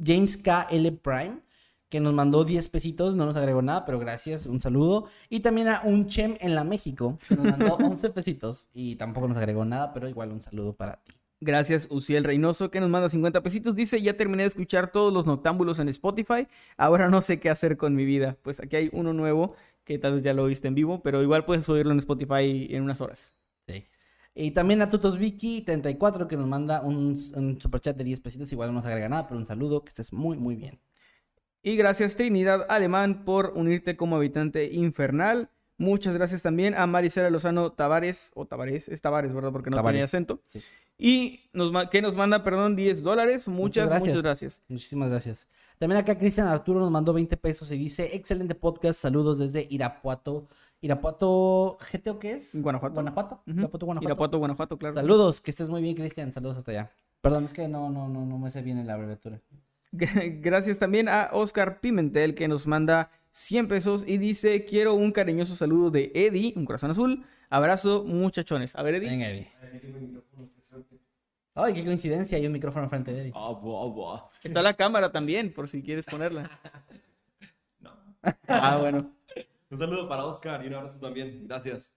[0.05, 1.41] James KL Prime,
[1.89, 5.07] que nos mandó 10 pesitos, no nos agregó nada, pero gracias, un saludo.
[5.29, 9.29] Y también a un Chem en la México, que nos mandó 11 pesitos y tampoco
[9.29, 11.13] nos agregó nada, pero igual un saludo para ti.
[11.41, 13.75] Gracias, Uciel Reynoso, que nos manda 50 pesitos.
[13.75, 16.49] Dice, ya terminé de escuchar todos los noctámbulos en Spotify.
[16.77, 18.39] Ahora no sé qué hacer con mi vida.
[18.43, 21.45] Pues aquí hay uno nuevo, que tal vez ya lo oíste en vivo, pero igual
[21.45, 23.35] puedes oírlo en Spotify en unas horas.
[24.35, 28.53] Y también a Tutos Vicky 34 que nos manda un, un superchat de 10 pesitos,
[28.53, 30.81] igual no nos agrega nada, pero un saludo, que estés muy, muy bien.
[31.63, 35.51] Y gracias Trinidad Alemán por unirte como habitante infernal.
[35.79, 39.53] Muchas gracias también a Maricela Lozano Tavares, o Tavares, es Tavares, ¿verdad?
[39.53, 39.95] Porque no Tavares.
[39.95, 40.43] tenía acento.
[40.47, 40.63] Sí.
[40.97, 43.49] Y nos, que nos manda, perdón, 10 dólares.
[43.49, 44.09] Muchas, gracias.
[44.09, 44.63] muchas gracias.
[44.69, 45.49] Muchísimas gracias.
[45.79, 50.49] También acá Cristian Arturo nos mandó 20 pesos y dice, excelente podcast, saludos desde Irapuato.
[50.85, 52.61] ¿Irapuato GT o qué es?
[52.61, 52.93] Guanajuato.
[52.93, 53.43] Guanajuato.
[53.47, 53.59] Ujú.
[53.59, 54.07] Irapuato, Guanajuato.
[54.07, 54.95] Irapuato, Guanajuato, claro.
[54.97, 56.31] Saludos, que estés muy bien, Cristian.
[56.31, 56.91] Saludos hasta allá.
[57.23, 59.41] Perdón, es que no, no, no, no me sé bien la abreviatura.
[59.93, 65.57] Gracias también a Oscar Pimentel que nos manda 100 pesos y dice, quiero un cariñoso
[65.57, 67.25] saludo de Eddie, un corazón azul.
[67.49, 68.77] Abrazo, muchachones.
[68.77, 69.09] A ver, Eddie.
[69.09, 69.51] Venga, Eddie.
[71.55, 73.33] Ay, qué coincidencia, hay un micrófono enfrente de Eddie.
[73.35, 74.29] Ah, buah, buah.
[74.43, 76.51] Está la cámara también, por si quieres ponerla.
[77.81, 77.91] No.
[78.49, 79.11] Ah, bueno.
[79.75, 81.49] Un saludo para Oscar y un abrazo también.
[81.49, 81.97] Gracias.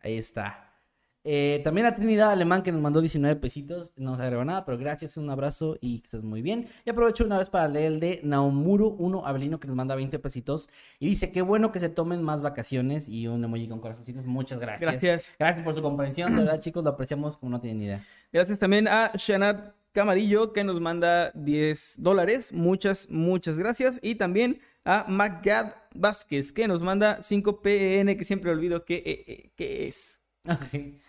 [0.00, 0.72] Ahí está.
[1.24, 3.92] Eh, también a Trinidad Alemán que nos mandó 19 pesitos.
[3.96, 6.68] No nos agregó nada, pero gracias, un abrazo y que estés muy bien.
[6.84, 10.20] Y aprovecho una vez para leer el de Naomuru 1 Abelino que nos manda 20
[10.20, 10.68] pesitos.
[11.00, 14.24] Y dice, qué bueno que se tomen más vacaciones y un emoji con corazoncitos.
[14.24, 14.88] Muchas gracias.
[14.88, 15.34] Gracias.
[15.36, 16.36] Gracias por su comprensión.
[16.36, 18.06] De verdad, chicos, lo apreciamos como no tienen ni idea.
[18.32, 22.52] Gracias también a Shanat Camarillo que nos manda 10 dólares.
[22.52, 23.98] Muchas, muchas gracias.
[24.00, 29.24] Y también a Magad Vázquez que nos manda 5 PN que siempre olvido qué, eh,
[29.26, 30.20] eh, qué es.
[30.48, 31.00] Ok.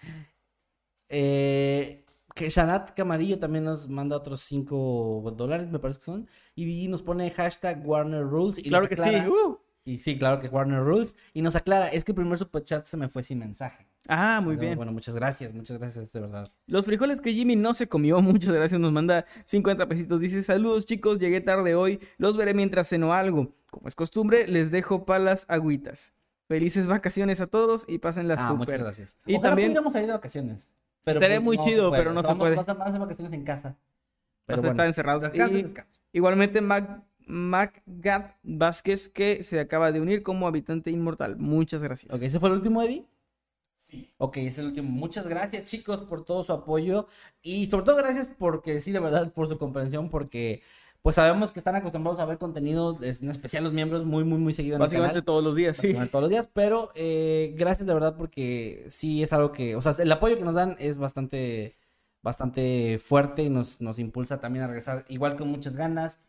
[1.10, 6.28] Eh, que Shanat Camarillo también nos manda otros 5 dólares, me parece que son.
[6.56, 8.58] Y nos pone hashtag Warner Rules.
[8.60, 9.02] Y Claro que sí.
[9.02, 9.58] aclara- uh.
[9.84, 11.16] Y sí, claro que Warner Rules.
[11.34, 13.88] Y nos aclara, es que el primer superchat se me fue sin mensaje.
[14.08, 14.76] Ah, muy Pero, bien.
[14.78, 16.52] Bueno, muchas gracias, muchas gracias, de verdad.
[16.68, 20.20] Los frijoles que Jimmy no se comió, muchas gracias, nos manda 50 pesitos.
[20.20, 23.54] Dice, saludos chicos, llegué tarde hoy, los veré mientras ceno algo.
[23.72, 26.14] Como es costumbre, les dejo palas agüitas.
[26.48, 28.84] Felices vacaciones a todos y pásenlas Ah, muchas súper.
[28.84, 29.18] gracias.
[29.26, 30.70] Y Ojalá también- pudiéramos salir de vacaciones.
[31.04, 32.56] Pero Estaría pues, muy no chido, pero no se puede.
[32.58, 33.76] Vamos a hacer vacaciones en casa.
[34.46, 35.22] Pero bueno, estar encerrados.
[35.24, 36.00] descanso, Y descanso.
[36.12, 41.38] igualmente Mac, Macgad Vázquez, que se acaba de unir como habitante inmortal.
[41.38, 42.14] Muchas gracias.
[42.14, 43.06] Ok, ¿ese fue el último, Eddie?
[43.78, 44.12] Sí.
[44.18, 44.90] Ok, es el último.
[44.90, 47.08] Muchas gracias, chicos, por todo su apoyo.
[47.42, 50.62] Y sobre todo gracias porque, sí, de verdad, por su comprensión, porque
[51.02, 54.54] pues sabemos que están acostumbrados a ver contenido, en especial los miembros, muy, muy, muy
[54.54, 55.26] seguido en el Básicamente canal.
[55.26, 55.94] todos los días, sí.
[56.12, 59.94] todos los días, pero eh, gracias de verdad porque sí es algo que, o sea,
[59.98, 61.76] el apoyo que nos dan es bastante,
[62.22, 66.20] bastante fuerte y nos, nos impulsa también a regresar igual con muchas ganas.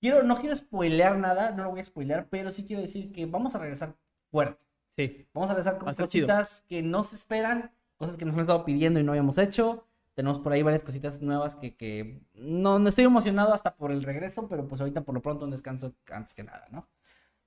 [0.00, 3.26] Quiero, no quiero spoilear nada, no lo voy a spoilear, pero sí quiero decir que
[3.26, 3.96] vamos a regresar
[4.30, 4.62] fuerte.
[4.90, 5.26] Sí.
[5.32, 6.26] Vamos a regresar con Va estar chido.
[6.26, 9.86] cositas que no se esperan, cosas que nos han estado pidiendo y no habíamos hecho.
[10.14, 14.02] Tenemos por ahí varias cositas nuevas que, que no, no estoy emocionado hasta por el
[14.02, 16.88] regreso, pero pues ahorita por lo pronto un descanso antes que nada, ¿no?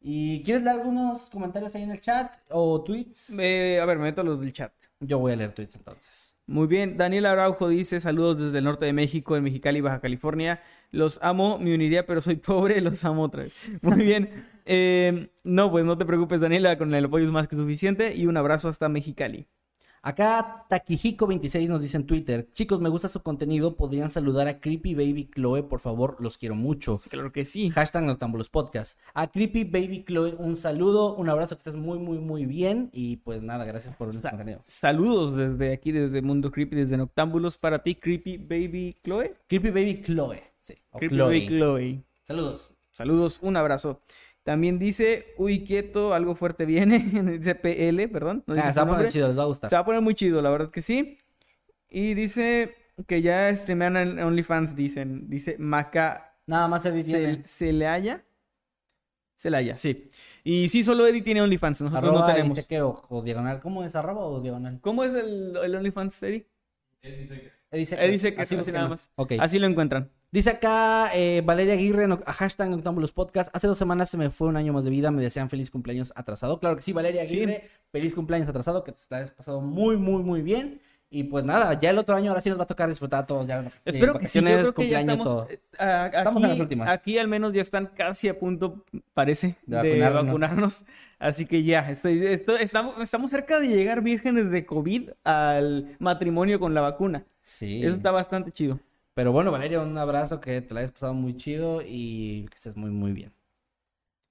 [0.05, 3.33] ¿Y quieres leer algunos comentarios ahí en el chat o tweets?
[3.39, 4.73] Eh, a ver, me meto los del chat.
[4.99, 6.35] Yo voy a leer tweets entonces.
[6.45, 10.61] Muy bien, Daniel Araujo dice saludos desde el norte de México, en Mexicali, Baja California.
[10.91, 13.53] Los amo, me uniría, pero soy pobre, los amo otra vez.
[13.81, 14.45] Muy bien.
[14.65, 18.13] Eh, no, pues no te preocupes, Daniela, con el apoyo es más que suficiente.
[18.13, 19.47] Y un abrazo hasta Mexicali.
[20.05, 24.95] Acá Takihiko26 nos dice en Twitter, chicos, me gusta su contenido, podrían saludar a Creepy
[24.95, 26.99] Baby Chloe, por favor, los quiero mucho.
[27.09, 27.69] Claro que sí.
[27.69, 28.99] Hashtag Noctambulos Podcast.
[29.13, 32.89] A Creepy Baby Chloe, un saludo, un abrazo, que estés muy, muy, muy bien.
[32.91, 34.61] Y pues nada, gracias por nuestro Sa- contenido.
[34.65, 39.35] Saludos desde aquí, desde Mundo Creepy, desde Noctámbulos, para ti, Creepy Baby Chloe.
[39.47, 40.43] Creepy Baby Chloe.
[40.59, 41.27] Sí, o Creepy Chloe.
[41.39, 42.03] Baby Chloe.
[42.23, 42.69] Saludos.
[42.91, 44.01] Saludos, un abrazo.
[44.43, 46.99] También dice, uy, quieto, algo fuerte viene.
[47.39, 48.43] dice PL, perdón.
[48.45, 49.69] no Ah, se va a poner chido, les va a gustar.
[49.69, 51.17] Se va a poner muy chido, la verdad que sí.
[51.89, 52.75] Y dice
[53.07, 55.29] que ya streamean en OnlyFans, dicen.
[55.29, 57.35] Dice Maca Nada más Eddie tiene.
[57.45, 58.23] Se, Celaya.
[59.35, 60.09] Celaya, sí.
[60.43, 62.59] Y sí, solo Eddie tiene OnlyFans, nosotros Arroba no tenemos.
[63.09, 63.59] o, diagonal.
[63.61, 64.79] ¿Cómo es arroba o diagonal?
[64.81, 66.47] ¿Cómo es el, el OnlyFans, Eddie?
[67.01, 67.53] Eddie Secker.
[67.71, 69.11] Eddie dice que Así así lo nada más.
[69.39, 70.11] Así lo encuentran.
[70.33, 73.51] Dice acá eh, Valeria Aguirre, no- hashtag Noctámbulos Podcast.
[73.55, 75.11] Hace dos semanas se me fue un año más de vida.
[75.11, 76.59] Me desean feliz cumpleaños atrasado.
[76.59, 77.35] Claro que sí, Valeria Sí.
[77.35, 77.69] Aguirre.
[77.91, 78.83] Feliz cumpleaños atrasado.
[78.83, 80.81] Que te hayas pasado muy, muy, muy bien.
[81.11, 83.27] Y pues nada, ya el otro año ahora sí nos va a tocar disfrutar a
[83.27, 83.45] todos.
[83.45, 85.47] Ya, eh, Espero que sí, yo creo que ya estamos, todo.
[85.47, 86.89] eh, a- Estamos en las aquí, últimas.
[86.89, 88.83] aquí al menos ya están casi a punto,
[89.13, 90.25] parece, De de, vacunarnos.
[90.25, 90.85] vacunarnos.
[91.19, 96.59] Así que ya, estoy, estoy- estamos, estamos cerca de llegar vírgenes de COVID al matrimonio
[96.59, 97.23] con la vacuna.
[97.41, 97.85] Sí.
[97.85, 98.79] Eso está bastante chido.
[99.13, 102.75] Pero bueno, Valeria, un abrazo, que te la hayas pasado muy chido y que estés
[102.75, 103.33] muy, muy bien.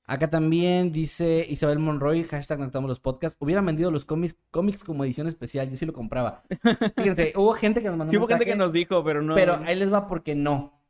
[0.04, 3.36] Acá también dice Isabel Monroy, hashtag Noctamos los podcasts.
[3.40, 6.42] Hubieran vendido los cómics, cómics como edición especial, yo sí lo compraba.
[6.96, 9.34] Fíjense, hubo gente que nos mandó Sí, hubo gente que nos dijo, pero no.
[9.34, 10.80] Pero ahí les va porque no.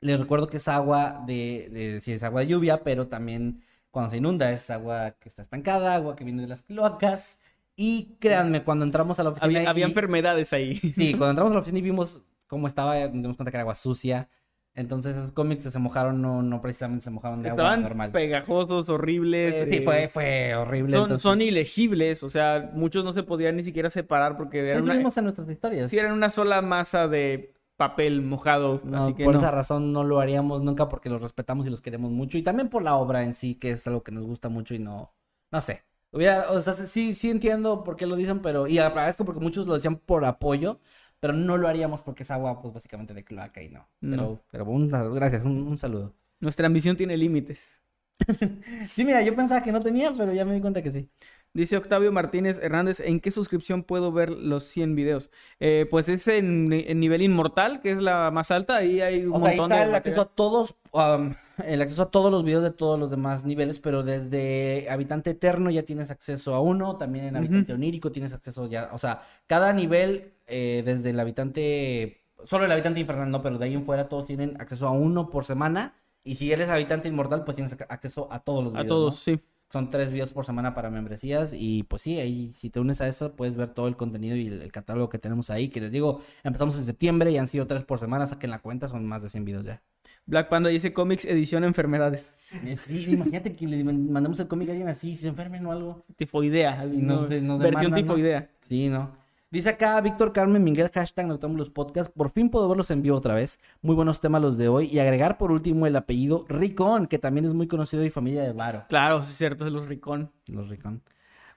[0.00, 4.10] Les recuerdo que es agua de, de, sí, es agua de lluvia, pero también cuando
[4.10, 7.38] se inunda es agua que está estancada, agua que viene de las cloacas.
[7.76, 9.68] Y créanme, cuando entramos a la oficina...
[9.68, 10.76] había, enfermedades ahí.
[10.76, 13.62] Sí, cuando entramos a la oficina y vimos cómo estaba, nos dimos cuenta que era
[13.62, 14.28] agua sucia.
[14.76, 18.10] Entonces esos cómics se mojaron no, no precisamente se mojaron de agua Estaban normal.
[18.10, 19.54] pegajosos, horribles.
[19.54, 20.96] Eh, sí, eh, fue, fue horrible.
[20.96, 24.66] son, entonces- son ilegibles, o sea, muchos no se podían ni siquiera separar porque Sí,
[24.68, 25.90] eran lo una, vimos en nuestras historias.
[25.90, 28.80] sí, eran una sola masa de papel mojado.
[28.84, 29.38] No, así que por no.
[29.40, 32.36] esa razón no lo haríamos nunca porque los respetamos y los queremos mucho.
[32.36, 34.80] Y también por la obra en sí, que es algo que nos gusta mucho y
[34.80, 35.14] no,
[35.52, 35.84] no sé.
[36.10, 39.66] Hubiera, o sea, sí, sí entiendo por qué lo dicen, pero, y agradezco porque muchos
[39.66, 40.78] lo decían por apoyo,
[41.24, 43.88] pero no lo haríamos porque es agua, pues básicamente de cloaca y no.
[43.98, 44.40] Pero, No.
[44.50, 46.12] pero un, gracias, un, un saludo.
[46.38, 47.80] Nuestra ambición tiene límites.
[48.92, 51.08] Sí, mira, yo pensaba que no tenía, pero ya me di cuenta que sí.
[51.54, 55.30] Dice Octavio Martínez Hernández, ¿en qué suscripción puedo ver los 100 videos?
[55.60, 59.34] Eh, pues es en, en nivel inmortal, que es la más alta, ahí hay un
[59.34, 61.32] O sea, ahí montón está de el acceso a todos, um,
[61.64, 65.70] el acceso a todos los videos de todos los demás niveles, pero desde Habitante Eterno
[65.70, 69.72] ya tienes acceso a uno, también en Habitante Onírico tienes acceso ya, o sea, cada
[69.72, 74.08] nivel, eh, desde el Habitante, solo el Habitante Infernal no, pero de ahí en fuera
[74.08, 77.86] todos tienen acceso a uno por semana, y si eres Habitante Inmortal, pues tienes ac-
[77.88, 79.34] acceso a todos los A videos, todos, ¿no?
[79.36, 79.40] sí.
[79.70, 83.08] Son tres videos por semana para membresías y pues sí, ahí si te unes a
[83.08, 85.90] eso puedes ver todo el contenido y el, el catálogo que tenemos ahí, que les
[85.90, 89.22] digo, empezamos en septiembre y han sido tres por semana, saquen la cuenta, son más
[89.22, 89.82] de 100 videos ya.
[90.26, 92.38] Black Panda dice cómics edición enfermedades.
[92.64, 95.72] Eh, Sí, imagínate que le man- mandamos el cómic a alguien así, se enfermen o
[95.72, 96.04] algo.
[96.14, 96.84] Tifoidea.
[96.84, 97.96] Y de- nos versión demandan, ¿no?
[97.96, 98.50] tifoidea.
[98.60, 99.10] Sí, ¿no?
[99.54, 102.10] Dice acá Víctor Carmen Miguel, hashtag Noctámbulos Podcast.
[102.12, 103.60] Por fin puedo verlos en vivo otra vez.
[103.82, 104.88] Muy buenos temas los de hoy.
[104.92, 108.52] Y agregar por último el apellido Ricón, que también es muy conocido y familia de
[108.52, 108.84] Varo.
[108.88, 110.32] Claro, sí es cierto, es los Ricón.
[110.48, 111.02] Los Ricón.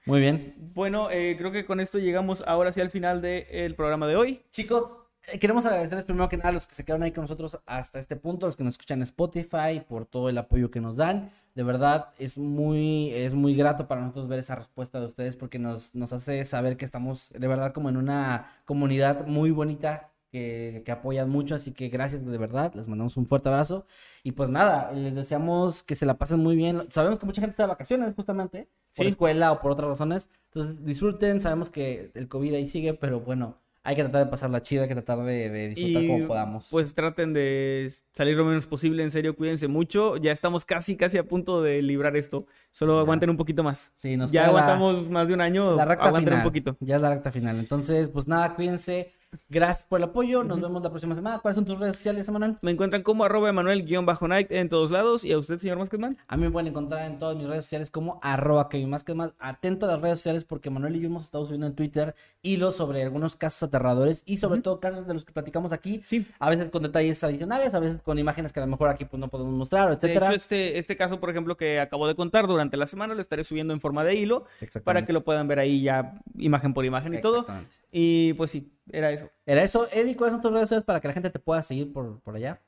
[0.06, 0.54] Muy bien.
[0.74, 4.42] Bueno, eh, creo que con esto llegamos ahora sí al final del programa de hoy.
[4.52, 4.96] Chicos,
[5.40, 8.16] queremos agradecerles primero que nada a los que se quedaron ahí con nosotros hasta este
[8.16, 11.30] punto, los que nos escuchan en Spotify, por todo el apoyo que nos dan.
[11.54, 15.58] De verdad, es muy, es muy grato para nosotros ver esa respuesta de ustedes porque
[15.58, 20.82] nos, nos hace saber que estamos de verdad como en una comunidad muy bonita que,
[20.84, 21.54] que apoyan mucho.
[21.54, 23.86] Así que gracias de verdad, les mandamos un fuerte abrazo.
[24.22, 26.86] Y pues nada, les deseamos que se la pasen muy bien.
[26.90, 29.08] Sabemos que mucha gente está de vacaciones justamente, por Sí.
[29.08, 30.30] escuela o por otras razones.
[30.52, 33.56] Entonces disfruten, sabemos que el COVID ahí sigue, pero bueno.
[33.84, 36.68] Hay que tratar de pasarla chida, hay que tratar de, de disfrutar Y como podamos.
[36.70, 40.16] pues traten de salir lo menos posible, en serio, cuídense mucho.
[40.18, 42.46] Ya estamos casi, casi a punto de librar esto.
[42.70, 43.00] Solo Ya.
[43.02, 43.92] aguanten un poquito más.
[43.94, 46.38] Sí, nos ya la- aguantamos más de un año, la recta aguanten final.
[46.44, 46.76] un poquito.
[46.80, 47.58] Ya es la recta final.
[47.58, 49.12] Entonces, pues nada, cuídense.
[49.50, 50.42] Gracias por el apoyo.
[50.42, 51.38] Nos vemos la próxima semana.
[51.38, 52.56] ¿Cuáles son tus redes sociales, Emanuel?
[52.62, 55.24] Me encuentran como arroba Emanuel-Night en todos lados.
[55.24, 56.16] ¿Y a usted, señor Maskedman?
[56.26, 59.04] A mí me pueden encontrar en todas mis redes sociales como arroba más
[59.38, 62.76] atento a las redes sociales porque Manuel y yo hemos estado subiendo en Twitter hilos
[62.76, 66.02] sobre algunos casos aterradores y sobre todo casos de los que platicamos aquí.
[66.04, 66.26] Sí.
[66.38, 69.20] A veces con detalles adicionales, a veces con imágenes que a lo mejor aquí pues
[69.20, 70.26] no podemos mostrar, De etcétera.
[70.28, 73.44] hecho, este, este caso, por ejemplo, que acabo de contar durante la semana, lo estaré
[73.44, 74.44] subiendo en forma de hilo
[74.84, 77.46] para que lo puedan ver ahí ya imagen por imagen y todo.
[77.90, 79.30] Y pues sí, era eso.
[79.46, 79.88] Era eso.
[79.92, 82.36] Eddie, ¿cuáles son tus redes sociales para que la gente te pueda seguir por, por
[82.36, 82.60] allá?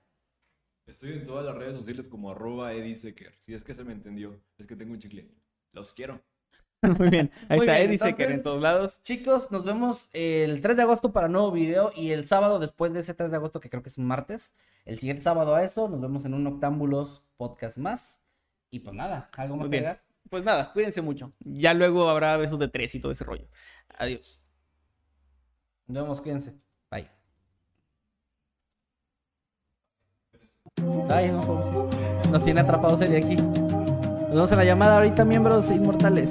[0.87, 3.35] Estoy en todas las redes sociales como arroba Eddie Secker.
[3.39, 5.31] Si es que se me entendió, es que tengo un chicle.
[5.73, 6.21] Los quiero.
[6.99, 7.31] Muy bien.
[7.49, 9.01] Ahí Muy está bien, Eddie Secker en todos lados.
[9.03, 13.01] Chicos, nos vemos el 3 de agosto para nuevo video y el sábado después de
[13.01, 15.89] ese 3 de agosto, que creo que es un martes, el siguiente sábado a eso,
[15.89, 18.23] nos vemos en un Octámbulos podcast más.
[18.71, 19.85] Y pues nada, algo más Muy que bien.
[19.87, 20.05] agregar?
[20.31, 21.33] Pues nada, cuídense mucho.
[21.41, 23.47] Ya luego habrá besos de tres y todo ese rollo.
[23.99, 24.41] Adiós.
[25.91, 26.55] Nos vemos, cuídense.
[26.89, 27.09] Bye.
[32.31, 33.35] Nos tiene atrapados el de aquí.
[33.35, 36.31] Nos vemos en la llamada ahorita, miembros inmortales.